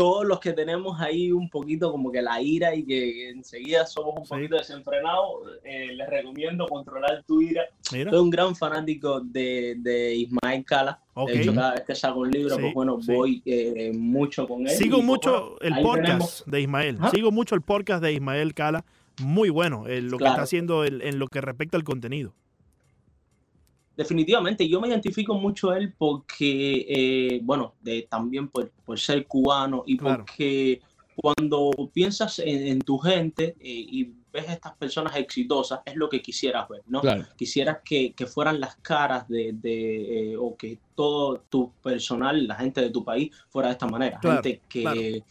Todos 0.02 0.26
los 0.26 0.40
que 0.40 0.52
tenemos 0.52 1.00
ahí 1.00 1.30
un 1.30 1.48
poquito 1.48 1.92
como 1.92 2.10
que 2.10 2.20
la 2.22 2.42
ira 2.42 2.74
y 2.74 2.84
que 2.84 3.30
enseguida 3.30 3.86
somos 3.86 4.14
un 4.18 4.24
Sí. 4.24 4.30
poquito 4.34 4.56
desenfrenados, 4.56 5.42
eh, 5.64 5.92
les 5.94 6.08
recomiendo 6.08 6.66
controlar 6.66 7.22
tu 7.24 7.40
ira. 7.40 7.62
Mira. 7.92 8.10
Soy 8.10 8.20
un 8.20 8.30
gran 8.30 8.56
fanático 8.56 9.20
de, 9.20 9.76
de 9.78 10.14
Ismael 10.16 10.64
Cala. 10.64 11.00
Ok. 11.14 11.30
De 11.30 11.40
hecho, 11.42 11.54
cada 11.54 11.72
vez 11.74 11.82
que 11.86 11.94
saco 11.94 12.20
un 12.20 12.30
libro, 12.30 12.56
Sí, 12.56 12.60
pues 12.62 12.74
bueno, 12.74 13.00
sí. 13.00 13.12
voy 13.12 13.42
eh, 13.46 13.92
mucho 13.94 14.48
con 14.48 14.62
él. 14.62 14.70
Sigo 14.70 14.96
Y, 14.96 15.00
pues, 15.00 15.04
mucho 15.06 15.56
bueno, 15.60 15.76
el 15.76 15.82
podcast 15.82 16.02
tenemos- 16.06 16.44
de 16.46 16.60
Ismael. 16.60 16.98
Sigo 17.12 17.30
mucho 17.30 17.54
el 17.54 17.62
podcast 17.62 18.02
de 18.02 18.12
Ismael 18.12 18.54
Cala. 18.54 18.84
Muy 19.22 19.50
bueno 19.50 19.86
eh, 19.88 20.00
lo 20.00 20.18
que 20.18 20.24
está 20.24 20.42
haciendo 20.42 20.84
el- 20.84 21.02
en 21.02 21.18
lo 21.18 21.28
que 21.28 21.40
respecta 21.40 21.76
al 21.76 21.84
contenido. 21.84 22.32
Definitivamente, 23.96 24.68
yo 24.68 24.80
me 24.80 24.88
identifico 24.88 25.34
mucho 25.34 25.70
a 25.70 25.78
él 25.78 25.92
porque, 25.96 26.86
eh, 26.88 27.40
bueno, 27.42 27.74
de, 27.80 28.06
también 28.08 28.48
por, 28.48 28.70
por 28.84 28.98
ser 28.98 29.26
cubano 29.26 29.84
y 29.86 29.96
Claro. 29.98 30.24
porque 30.24 30.80
cuando 31.14 31.70
piensas 31.92 32.38
en, 32.38 32.66
en 32.68 32.78
tu 32.80 32.96
gente 32.98 33.54
eh, 33.60 33.86
y 33.90 34.12
ves 34.32 34.48
a 34.48 34.54
estas 34.54 34.74
personas 34.76 35.14
exitosas, 35.16 35.80
es 35.84 35.94
lo 35.94 36.08
que 36.08 36.22
quisieras 36.22 36.66
ver, 36.68 36.82
¿no? 36.86 37.02
Claro. 37.02 37.26
Quisieras 37.36 37.78
que, 37.84 38.14
que 38.14 38.26
fueran 38.26 38.60
las 38.60 38.76
caras 38.76 39.28
de, 39.28 39.52
de, 39.52 40.32
eh, 40.32 40.36
o 40.38 40.56
que 40.56 40.78
todo 40.94 41.44
tu 41.50 41.70
personal, 41.82 42.46
la 42.46 42.54
gente 42.54 42.80
de 42.80 42.90
tu 42.90 43.04
país, 43.04 43.30
fuera 43.50 43.68
de 43.68 43.72
esta 43.72 43.86
manera. 43.86 44.18
Claro, 44.20 44.42
gente 44.42 44.62
que. 44.68 45.22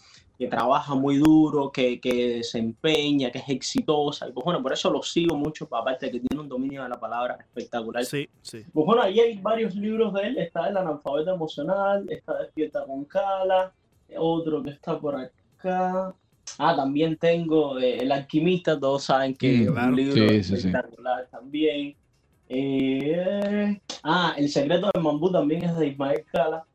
Que 0.41 0.47
trabaja 0.47 0.95
muy 0.95 1.17
duro, 1.17 1.71
que, 1.71 1.99
que 2.01 2.43
se 2.43 2.57
empeña, 2.57 3.29
que 3.29 3.37
es 3.37 3.47
exitosa. 3.49 4.27
Y 4.27 4.31
pues 4.31 4.43
bueno, 4.43 4.59
por 4.63 4.73
eso 4.73 4.89
lo 4.89 5.03
sigo 5.03 5.35
mucho, 5.35 5.67
aparte 5.71 6.07
de 6.07 6.13
que 6.13 6.19
tiene 6.21 6.41
un 6.41 6.49
dominio 6.49 6.81
de 6.81 6.89
la 6.89 6.99
palabra 6.99 7.37
espectacular. 7.39 8.03
Sí, 8.03 8.27
sí. 8.41 8.63
Pues 8.73 8.85
bueno, 8.87 9.03
ahí 9.03 9.19
hay 9.19 9.37
varios 9.37 9.75
libros 9.75 10.11
de 10.15 10.21
él. 10.23 10.37
Está 10.39 10.67
El 10.67 10.77
analfabeto 10.77 11.31
emocional, 11.35 12.07
está 12.09 12.39
Despierta 12.39 12.83
con 12.87 13.05
Cala, 13.05 13.71
otro 14.17 14.63
que 14.63 14.71
está 14.71 14.99
por 14.99 15.15
acá. 15.15 16.15
Ah, 16.57 16.75
también 16.75 17.17
tengo 17.17 17.77
eh, 17.77 17.97
El 17.99 18.11
alquimista, 18.11 18.79
todos 18.79 19.03
saben 19.03 19.35
que 19.35 19.47
Mm, 19.59 19.61
es 19.61 19.71
claro. 19.71 19.87
un 19.89 19.95
libro 19.95 20.13
Sí, 20.15 20.27
sí, 20.29 20.43
sí. 20.43 20.53
espectacular 20.67 21.27
también. 21.29 21.95
Eh, 22.49 23.79
ah, 24.03 24.33
El 24.37 24.49
secreto 24.49 24.89
del 24.91 25.03
mambú 25.03 25.31
también 25.31 25.63
es 25.65 25.77
de 25.77 25.87
Ismael 25.89 26.25
Cala. 26.31 26.65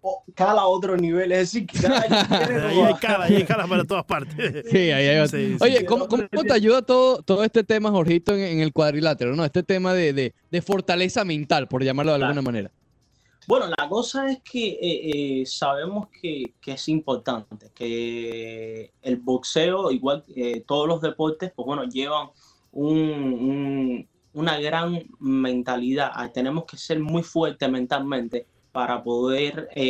Oh, 0.00 0.22
Cala 0.34 0.60
a 0.62 0.66
otro 0.68 0.96
nivel, 0.96 1.32
es 1.32 1.52
decir, 1.52 1.66
que 1.66 1.78
Ahí 1.86 2.80
hay 2.80 2.94
Cala, 3.00 3.24
ahí 3.24 3.34
hay 3.36 3.44
Cala 3.44 3.66
para 3.66 3.84
todas 3.84 4.04
partes. 4.04 4.64
Sí, 4.70 4.76
ahí 4.92 5.08
hay 5.08 5.26
Sí, 5.28 5.36
sí. 5.52 5.56
Oye, 5.60 5.78
sí. 5.78 5.84
¿cómo, 5.84 6.06
cómo 6.06 6.22
te 6.28 6.52
ayuda 6.52 6.82
todo, 6.82 7.20
todo 7.22 7.42
este 7.42 7.64
tema, 7.64 7.90
Jorgito, 7.90 8.32
en, 8.32 8.40
en 8.40 8.60
el 8.60 8.72
cuadrilátero? 8.72 9.34
¿no? 9.34 9.44
Este 9.44 9.62
tema 9.62 9.92
de, 9.94 10.12
de- 10.12 10.34
de 10.50 10.62
fortaleza 10.62 11.24
mental, 11.24 11.66
por 11.68 11.82
llamarlo 11.82 12.12
de 12.12 12.18
Claro. 12.18 12.30
alguna 12.30 12.42
manera. 12.42 12.70
Bueno, 13.48 13.66
la 13.78 13.88
cosa 13.88 14.30
es 14.30 14.40
que 14.42 14.68
eh, 14.80 15.40
eh, 15.40 15.46
sabemos 15.46 16.08
que, 16.20 16.52
que 16.60 16.72
es 16.72 16.88
importante, 16.88 17.70
que 17.74 18.92
el 19.02 19.16
boxeo, 19.16 19.90
igual 19.90 20.22
que 20.32 20.62
todos 20.66 20.86
los 20.86 21.00
deportes, 21.00 21.50
pues 21.56 21.64
bueno, 21.66 21.84
llevan 21.84 22.28
un- 22.72 22.98
un- 23.00 24.08
una 24.34 24.60
gran 24.60 25.02
mentalidad. 25.18 26.12
Tenemos 26.32 26.64
que 26.66 26.76
ser 26.76 27.00
muy 27.00 27.22
fuertes 27.22 27.68
mentalmente 27.70 28.46
para 28.72 29.02
poder 29.02 29.68
eh, 29.74 29.82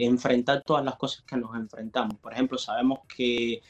eh, 0.00 0.04
enfrentar 0.04 0.62
todas 0.64 0.84
las 0.84 0.96
cosas 0.96 1.22
que 1.24 1.36
nos 1.36 1.54
enfrentamos. 1.56 2.16
Por 2.18 2.32
ejemplo, 2.32 2.58
sabemos 2.58 3.00
que 3.14 3.62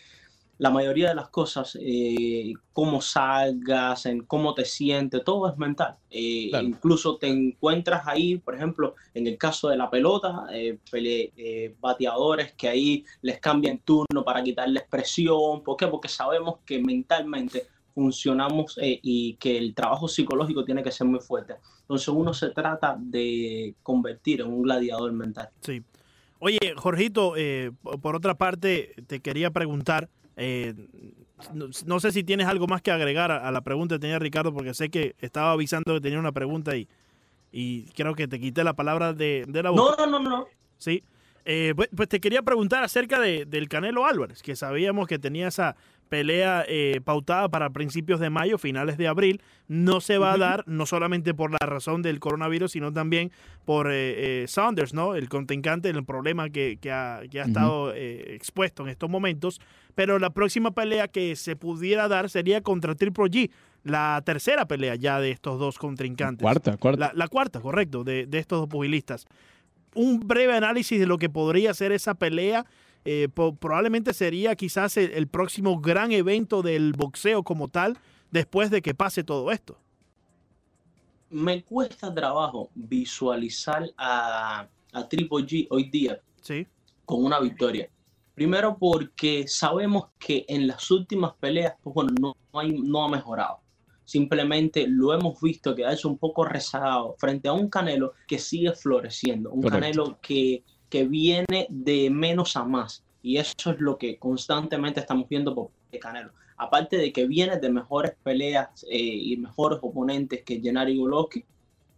la 0.59 0.71
mayoría 0.71 1.11
de 1.11 1.15
las 1.15 1.29
cosas, 1.29 1.77
eh, 1.79 2.55
cómo 2.73 3.03
salgas, 3.03 4.07
en 4.07 4.25
cómo 4.25 4.55
te 4.55 4.65
sientes, 4.65 5.23
todo 5.23 5.51
es 5.51 5.59
mental. 5.59 5.97
Eh, 6.09 6.49
Claro. 6.49 6.67
Incluso 6.67 7.19
te 7.19 7.29
encuentras 7.29 8.07
ahí, 8.07 8.39
por 8.39 8.55
ejemplo, 8.55 8.95
en 9.13 9.27
el 9.27 9.37
caso 9.37 9.69
de 9.69 9.77
la 9.77 9.91
pelota, 9.91 10.47
eh, 10.53 10.79
pele- 10.91 11.33
eh, 11.37 11.75
bateadores 11.79 12.55
que 12.55 12.69
ahí 12.69 13.05
les 13.21 13.39
cambian 13.39 13.79
turno 13.81 14.25
para 14.25 14.43
quitarles 14.43 14.85
presión. 14.89 15.63
¿Por 15.63 15.77
qué? 15.77 15.89
Porque 15.89 16.09
sabemos 16.09 16.61
que 16.65 16.79
mentalmente 16.81 17.67
funcionamos 17.97 18.77
eh, 18.77 19.01
y 19.03 19.37
que 19.41 19.57
el 19.57 19.75
trabajo 19.75 20.07
psicológico 20.07 20.67
tiene 20.67 20.83
que 20.83 20.93
ser 20.93 21.07
muy 21.07 21.19
fuerte. 21.21 21.55
Entonces 21.81 22.09
uno 22.09 22.35
se 22.35 22.51
trata 22.51 22.95
de 23.01 23.75
convertir 23.83 24.43
en 24.43 24.49
un 24.49 24.61
gladiador 24.61 25.13
mental. 25.13 25.49
Sí. 25.63 25.83
Oye, 26.39 26.59
Jorgito, 26.77 27.33
eh, 27.39 27.73
po- 27.83 27.97
por 27.97 28.15
otra 28.15 28.35
parte, 28.35 28.93
te 29.07 29.21
quería 29.21 29.51
preguntar, 29.51 30.11
eh, 30.37 30.75
no, 31.55 31.69
no 31.87 31.99
sé 32.01 32.13
si 32.13 32.23
tienes 32.23 32.47
algo 32.49 32.67
más 32.67 32.83
que 32.83 32.91
agregar 32.91 33.33
a, 33.33 33.49
a 33.49 33.51
la 33.51 33.63
pregunta 33.63 33.95
que 33.95 34.01
tenía 34.01 34.19
Ricardo, 34.19 34.53
porque 34.53 34.75
sé 34.75 34.91
que 34.91 35.17
estaba 35.21 35.53
avisando 35.53 35.95
que 35.95 36.01
tenía 36.03 36.19
una 36.19 36.33
pregunta 36.33 36.77
y, 36.77 36.87
y 37.51 37.85
creo 37.95 38.15
que 38.15 38.29
te 38.29 38.39
quité 38.39 38.63
la 38.63 38.75
palabra 38.75 39.15
de, 39.15 39.47
de 39.49 39.63
la 39.63 39.71
boca. 39.71 40.05
No, 40.05 40.07
no, 40.07 40.19
no, 40.21 40.29
no. 40.29 40.47
Sí. 40.77 41.03
Eh, 41.49 41.73
pues, 41.77 41.89
pues 41.97 42.09
te 42.09 42.21
quería 42.21 42.43
preguntar 42.43 42.83
acerca 42.85 43.21
de, 43.21 43.47
del 43.47 43.69
Canelo 43.69 44.05
Álvarez, 44.05 44.43
que 44.43 44.55
sabíamos 44.57 45.07
que 45.07 45.19
tenía 45.19 45.47
esa 45.49 45.77
pelea 46.09 46.65
eh, 46.69 47.01
pautada 47.05 47.49
para 47.49 47.71
principios 47.71 48.21
de 48.21 48.31
mayo, 48.31 48.59
finales 48.59 48.97
de 48.97 49.09
abril. 49.09 49.43
No 49.69 50.01
se 50.01 50.19
va 50.19 50.33
a 50.33 50.39
dar, 50.39 50.63
no 50.67 50.87
solamente 50.87 51.35
por 51.35 51.51
la 51.51 51.67
razón 51.67 52.03
del 52.03 52.21
coronavirus, 52.21 52.73
sino 52.73 52.93
también 52.93 53.33
por 53.65 53.91
eh, 53.91 54.43
eh, 54.43 54.49
Saunders, 54.49 54.95
¿no? 54.95 55.17
El 55.17 55.29
contrincante, 55.29 55.91
el 55.91 56.05
problema 56.05 56.51
que, 56.51 56.79
que 56.81 56.93
ha, 56.93 57.23
que 57.31 57.41
ha 57.41 57.45
estado 57.45 57.93
eh, 57.93 58.35
expuesto 58.35 58.85
en 58.85 58.91
estos 58.91 59.11
momentos. 59.11 59.61
Pero 59.95 60.19
la 60.19 60.31
próxima 60.31 60.71
pelea 60.71 61.09
que 61.09 61.35
se 61.37 61.57
pudiera 61.57 62.07
dar 62.07 62.31
sería 62.31 62.61
contra 62.61 62.95
Triple 62.95 63.25
G, 63.25 63.51
la 63.83 64.23
tercera 64.25 64.67
pelea 64.67 64.95
ya 64.95 65.21
de 65.21 65.31
estos 65.31 65.59
dos 65.59 65.79
contrincantes. 65.79 66.43
Cuarta, 66.43 66.77
cuarta. 66.77 67.07
La, 67.09 67.13
la 67.15 67.29
cuarta, 67.29 67.61
correcto, 67.61 68.05
de, 68.05 68.27
de 68.27 68.39
estos 68.39 68.61
dos 68.61 68.69
pugilistas. 68.69 69.27
Un 69.95 70.21
breve 70.21 70.55
análisis 70.55 71.01
de 71.01 71.07
lo 71.07 71.19
que 71.19 71.31
podría 71.31 71.73
ser 71.73 71.91
esa 71.93 72.15
pelea. 72.15 72.67
Eh, 73.07 73.29
po- 73.33 73.55
probablemente 73.55 74.13
sería 74.13 74.55
quizás 74.57 74.97
el, 74.97 75.13
el 75.13 75.27
próximo 75.29 75.81
gran 75.81 76.13
evento 76.13 76.63
del 76.63 76.93
boxeo 76.93 77.43
como 77.43 77.69
tal, 77.69 77.97
después 78.31 78.71
de 78.71 78.83
que 78.83 78.95
pase 78.95 79.25
todo 79.25 79.51
esto. 79.53 79.79
me 81.31 81.63
cuesta 81.65 82.13
trabajo 82.15 82.71
visualizar 82.75 83.91
a, 83.99 84.67
a 84.93 85.09
Triple 85.09 85.45
G 85.45 85.67
hoy 85.71 85.91
día 85.91 86.21
Sí, 86.41 86.67
con 87.05 87.25
una 87.25 87.41
victoria. 87.41 87.89
Primero 88.35 88.77
porque 88.79 89.49
sabemos 89.49 90.09
que 90.19 90.45
en 90.49 90.67
las 90.67 90.91
últimas 90.91 91.33
peleas, 91.41 91.75
pues 91.83 91.95
bueno, 91.95 92.13
no, 92.21 92.37
no 92.53 92.61
hay, 92.61 92.73
no 92.73 93.05
ha 93.05 93.09
mejorado. 93.09 93.59
Simplemente 94.05 94.87
lo 94.87 95.13
hemos 95.15 95.41
visto 95.41 95.75
quedarse 95.75 96.07
un 96.07 96.17
poco 96.19 96.45
rezagado 96.45 97.17
frente 97.19 97.49
a 97.49 97.53
un 97.53 97.69
Canelo 97.69 98.13
que 98.29 98.39
sigue 98.39 98.73
floreciendo, 98.73 99.51
un 99.51 99.63
Correcto. 99.63 99.81
Canelo 99.81 100.19
que, 100.21 100.63
que 100.89 101.05
viene 101.05 101.67
de 101.69 102.11
menos 102.11 102.57
a 102.57 102.65
más. 102.65 103.05
Y 103.23 103.39
eso 103.39 103.71
es 103.71 103.81
lo 103.81 103.99
que 103.99 104.19
constantemente 104.19 105.01
estamos 105.01 105.29
viendo 105.29 105.55
por 105.55 105.71
Canelo. 105.99 106.31
Aparte 106.59 106.97
de 106.97 107.13
que 107.13 107.27
viene 107.27 107.59
de 107.59 107.71
mejores 107.71 108.15
peleas 108.23 108.85
eh, 108.91 108.99
y 108.99 109.37
mejores 109.37 109.79
oponentes 109.83 110.43
que 110.43 110.61
Gennady 110.61 110.97
Golovkin, 110.97 111.45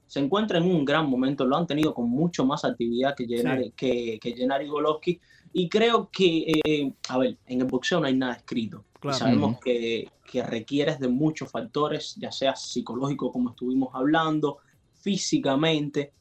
se 0.06 0.20
encuentra 0.20 0.58
en 0.58 0.64
un 0.64 0.84
gran 0.84 1.08
momento, 1.08 1.44
lo 1.44 1.56
han 1.56 1.66
tenido 1.66 1.92
con 1.92 2.08
mucho 2.08 2.44
más 2.44 2.64
actividad 2.64 3.14
que 3.14 3.26
Gennady, 3.26 3.72
que, 3.72 4.18
que 4.20 4.32
Gennady 4.32 4.66
Golovkin, 4.66 5.20
y 5.52 5.68
creo 5.68 6.08
que, 6.10 6.60
eh, 6.64 6.92
a 7.08 7.18
ver, 7.18 7.36
en 7.46 7.60
el 7.60 7.66
boxeo 7.66 8.00
no 8.00 8.06
hay 8.06 8.14
nada 8.14 8.34
escrito. 8.34 8.84
Claro. 9.00 9.16
sabemos 9.16 9.60
que, 9.60 10.10
que 10.28 10.42
requieres 10.42 10.98
de 10.98 11.06
muchos 11.06 11.52
factores, 11.52 12.16
ya 12.16 12.32
sea 12.32 12.56
psicológico, 12.56 13.30
como 13.30 13.50
estuvimos 13.50 13.94
hablando, 13.94 14.58
físicamente, 14.94 16.12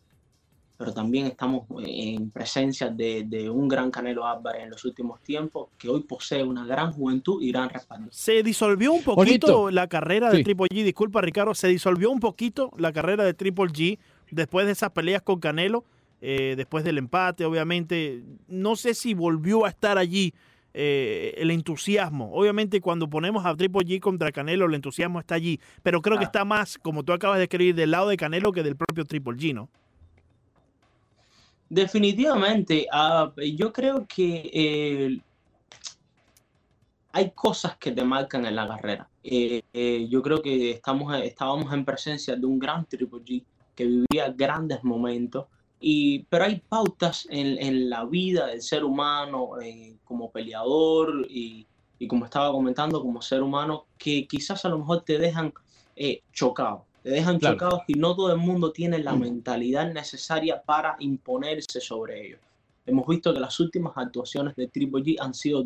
pero 0.78 0.94
también 0.94 1.26
estamos 1.26 1.66
en 1.86 2.30
presencia 2.30 2.90
de, 2.90 3.24
de 3.24 3.50
un 3.50 3.68
gran 3.68 3.90
Canelo 3.90 4.28
Álvarez 4.28 4.64
en 4.64 4.70
los 4.70 4.86
últimos 4.86 5.22
tiempos, 5.22 5.70
que 5.78 5.90
hoy 5.90 6.02
posee 6.02 6.44
una 6.44 6.66
gran 6.66 6.92
juventud 6.92 7.42
y 7.42 7.52
gran 7.52 7.70
respaldo. 7.70 8.10
Se 8.12 8.44
disolvió 8.44 8.94
un 8.94 9.04
poquito 9.04 9.72
la 9.72 9.88
carrera 9.88 10.30
de. 10.30 10.44
Triple 10.44 10.68
G. 10.68 10.84
Disculpa, 10.84 11.22
Ricardo. 11.22 11.56
Se 11.56 11.68
disolvió 11.68 12.12
un 12.12 12.20
poquito 12.20 12.72
la 12.78 12.94
carrera 12.94 13.24
de 13.24 13.34
Triple 13.34 13.66
G 13.66 13.98
después 14.30 14.68
de 14.68 14.74
esas 14.74 14.92
peleas 14.92 15.24
con 15.24 15.40
Canelo, 15.40 15.84
eh, 16.22 16.54
después 16.56 16.84
del 16.84 17.00
empate, 17.00 17.44
obviamente. 17.46 18.24
No 18.48 18.76
sé 18.76 18.94
si 18.94 19.16
volvió 19.16 19.66
a 19.66 19.70
estar 19.70 19.98
allí 19.98 20.36
eh, 20.76 21.34
el 21.38 21.50
entusiasmo. 21.50 22.32
Obviamente, 22.34 22.82
cuando 22.82 23.10
ponemos 23.10 23.48
a 23.48 23.56
Triple 23.56 23.82
G 23.82 24.00
contra 24.00 24.32
Canelo, 24.32 24.68
el 24.68 24.76
entusiasmo 24.76 25.20
está 25.20 25.34
allí. 25.34 25.60
Pero 25.82 26.04
creo 26.04 26.20
que 26.20 26.26
está 26.26 26.46
más, 26.46 26.78
como 26.78 27.02
tú 27.02 27.14
acabas 27.14 27.40
de 27.40 27.46
escribir, 27.46 27.74
del 27.74 27.90
lado 27.90 28.10
de 28.10 28.18
Canelo 28.18 28.52
que 28.52 28.62
del 28.62 28.76
propio 28.76 29.04
Triple 29.06 29.38
G, 29.38 29.56
¿no? 29.56 29.70
Definitivamente, 31.70 32.88
ah, 32.92 33.34
yo 33.56 33.74
creo 33.74 34.06
que 34.08 34.50
eh, 34.54 35.20
hay 37.12 37.32
cosas 37.32 37.76
que 37.78 37.92
te 37.92 38.06
marcan 38.06 38.46
en 38.46 38.56
la 38.56 38.68
carrera. 38.68 39.10
Eh, 39.22 39.62
eh, 39.74 40.08
yo 40.10 40.22
creo 40.22 40.42
que 40.42 40.72
estamos, 40.72 41.14
estábamos 41.22 41.74
en 41.74 41.84
presencia 41.84 42.38
de 42.38 42.46
un 42.46 42.58
gran 42.58 42.86
Triple 42.86 43.20
G 43.20 43.44
que 43.76 43.86
vivía 43.86 44.32
grandes 44.36 44.82
momentos, 44.84 45.48
y, 45.80 46.20
pero 46.30 46.46
hay 46.46 46.62
pautas 46.68 47.28
en, 47.30 47.62
en 47.62 47.90
la 47.90 48.06
vida 48.06 48.48
del 48.48 48.62
ser 48.62 48.84
humano 48.84 49.50
como 50.06 50.32
peleador 50.32 51.28
y, 51.30 51.68
y 52.00 52.08
como 52.08 52.26
estaba 52.26 52.52
comentando, 52.52 53.02
como 53.02 53.22
ser 53.22 53.44
humano, 53.44 53.86
que 53.98 54.26
quizás 54.26 54.64
a 54.66 54.70
lo 54.70 54.80
mejor 54.80 55.02
te 55.02 55.20
dejan 55.20 55.54
chocado, 56.32 56.87
te 57.08 57.14
dejan 57.14 57.40
chocados 57.40 57.84
y 57.88 57.94
no 57.94 58.14
todo 58.18 58.34
el 58.34 58.38
mundo 58.38 58.74
tiene 58.74 59.00
la 59.00 59.16
mentalidad 59.16 59.94
necesaria 59.94 60.62
para 60.62 60.98
imponerse 61.00 61.80
sobre 61.80 62.28
ellos. 62.28 62.42
Hemos 62.86 63.08
visto 63.08 63.34
que 63.34 63.40
las 63.40 63.58
últimas 63.62 63.94
actuaciones 63.96 64.54
de 64.58 64.68
Triple 64.68 65.02
G 65.04 65.16
han 65.18 65.34
sido 65.34 65.64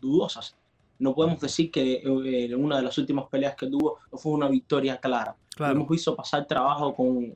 dudosas. 0.00 0.56
No 0.98 1.14
podemos 1.14 1.40
decir 1.40 1.70
que 1.70 2.02
eh, 2.04 2.56
una 2.56 2.78
de 2.78 2.82
las 2.82 2.98
últimas 2.98 3.26
peleas 3.28 3.54
que 3.54 3.68
tuvo 3.68 3.98
fue 4.12 4.32
una 4.32 4.48
victoria 4.48 4.96
clara. 4.96 5.36
Hemos 5.56 5.88
visto 5.88 6.16
pasar 6.16 6.48
trabajo 6.48 6.92
con 6.96 7.32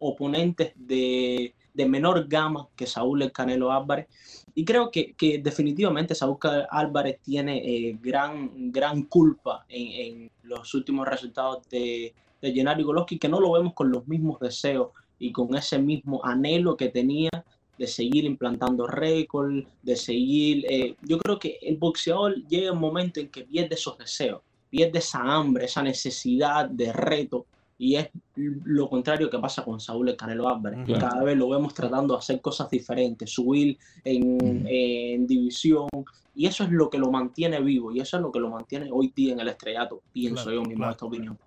oponentes 0.00 0.72
de, 0.74 1.54
de 1.72 1.86
menor 1.86 2.26
gama 2.26 2.66
que 2.74 2.86
Saúl 2.86 3.22
El 3.22 3.30
Canelo 3.30 3.70
Álvarez. 3.70 4.08
Y 4.56 4.64
creo 4.64 4.90
que, 4.90 5.12
que 5.12 5.38
definitivamente 5.38 6.16
Saúl 6.16 6.38
Álvarez 6.68 7.20
tiene 7.22 7.58
eh, 7.58 7.96
gran, 8.02 8.72
gran 8.72 9.04
culpa 9.04 9.64
en, 9.68 10.22
en, 10.22 10.30
los 10.42 10.74
últimos 10.74 11.06
resultados 11.06 11.68
de, 11.68 12.12
de 12.40 12.52
Gennady 12.52 12.82
Golovkin, 12.82 13.18
que 13.18 13.28
no 13.28 13.40
lo 13.40 13.52
vemos 13.52 13.74
con 13.74 13.90
los 13.90 14.06
mismos 14.06 14.40
deseos 14.40 14.90
y 15.18 15.32
con 15.32 15.54
ese 15.56 15.78
mismo 15.78 16.24
anhelo 16.24 16.76
que 16.76 16.88
tenía 16.88 17.30
de 17.78 17.86
seguir 17.86 18.24
implantando 18.24 18.86
récord, 18.86 19.64
de 19.82 19.96
seguir... 19.96 20.66
Eh, 20.68 20.96
yo 21.02 21.18
creo 21.18 21.38
que 21.38 21.58
el 21.62 21.76
boxeador 21.76 22.34
llega 22.48 22.72
un 22.72 22.80
momento 22.80 23.20
en 23.20 23.28
que 23.28 23.42
pierde 23.42 23.76
esos 23.76 23.96
deseos, 23.96 24.42
pierde 24.68 24.98
esa 24.98 25.20
hambre, 25.20 25.64
esa 25.64 25.82
necesidad 25.82 26.68
de 26.68 26.92
reto, 26.92 27.46
y 27.80 27.94
es 27.94 28.08
lo 28.34 28.88
contrario 28.88 29.30
que 29.30 29.38
pasa 29.38 29.64
con 29.64 29.78
Saúl 29.78 30.08
el 30.08 30.16
Canelo 30.16 30.48
Álvarez, 30.48 30.84
que 30.84 30.94
cada 30.94 31.22
vez 31.22 31.36
lo 31.36 31.48
vemos 31.48 31.72
tratando 31.72 32.14
de 32.14 32.18
hacer 32.18 32.40
cosas 32.40 32.68
diferentes, 32.68 33.30
subir 33.30 33.78
en, 34.04 34.66
en, 34.66 35.26
división, 35.28 35.86
y 36.34 36.46
eso 36.46 36.64
es 36.64 36.70
lo 36.70 36.90
que 36.90 36.98
lo 36.98 37.12
mantiene 37.12 37.60
vivo, 37.60 37.92
y 37.92 38.00
eso 38.00 38.16
es 38.16 38.22
lo 38.22 38.32
que 38.32 38.40
lo 38.40 38.50
mantiene 38.50 38.90
hoy 38.90 39.12
día 39.14 39.32
en 39.32 39.40
el 39.40 39.48
estrellato, 39.48 40.02
pienso 40.12 40.50
yo 40.50 40.62
mismo, 40.62 40.90
esta 40.90 41.06
opinión. 41.06 41.38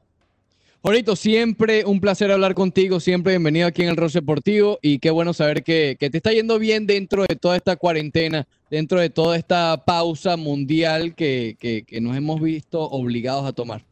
Jorito, 0.83 1.15
siempre 1.15 1.85
un 1.85 1.99
placer 1.99 2.31
hablar 2.31 2.55
contigo, 2.55 2.99
siempre 2.99 3.33
bienvenido 3.33 3.67
aquí 3.67 3.83
en 3.83 3.89
el 3.89 3.97
Rose 3.97 4.19
Deportivo 4.19 4.79
y 4.81 4.97
qué 4.97 5.11
bueno 5.11 5.31
saber 5.31 5.63
que, 5.63 5.95
te 5.99 6.17
está 6.17 6.31
yendo 6.31 6.57
bien 6.57 6.87
dentro 6.87 7.23
de 7.27 7.35
toda 7.35 7.55
esta 7.55 7.75
cuarentena, 7.75 8.47
dentro 8.67 8.99
de 8.99 9.11
toda 9.11 9.37
esta 9.37 9.83
pausa 9.85 10.37
mundial 10.37 11.13
que, 11.13 11.55
que, 11.59 12.01
nos 12.01 12.17
hemos 12.17 12.41
visto 12.41 12.81
obligados 12.81 13.45
a 13.45 13.53
tomar. 13.53 13.83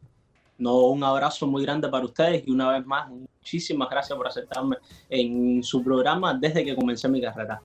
No, 0.58 0.86
un 0.86 1.04
abrazo 1.04 1.46
muy 1.46 1.62
grande 1.62 1.88
para 1.88 2.04
ustedes 2.04 2.42
y 2.44 2.50
una 2.50 2.72
vez 2.72 2.84
más, 2.84 3.08
muchísimas 3.08 3.88
gracias 3.88 4.16
por 4.16 4.26
aceptarme 4.26 4.76
en 5.08 5.62
su 5.62 5.84
programa 5.84 6.34
desde 6.34 6.64
que 6.64 6.74
comencé 6.74 7.08
mi 7.08 7.20
carrera. 7.20 7.62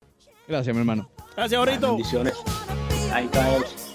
Gracias, 0.48 0.72
mi 0.76 0.82
hermano. 0.82 1.10
Gracias, 1.36 1.60
Jorito. 1.60 1.96
Bendiciones. 1.96 2.36
Ahí 3.12 3.26
está. 3.26 3.95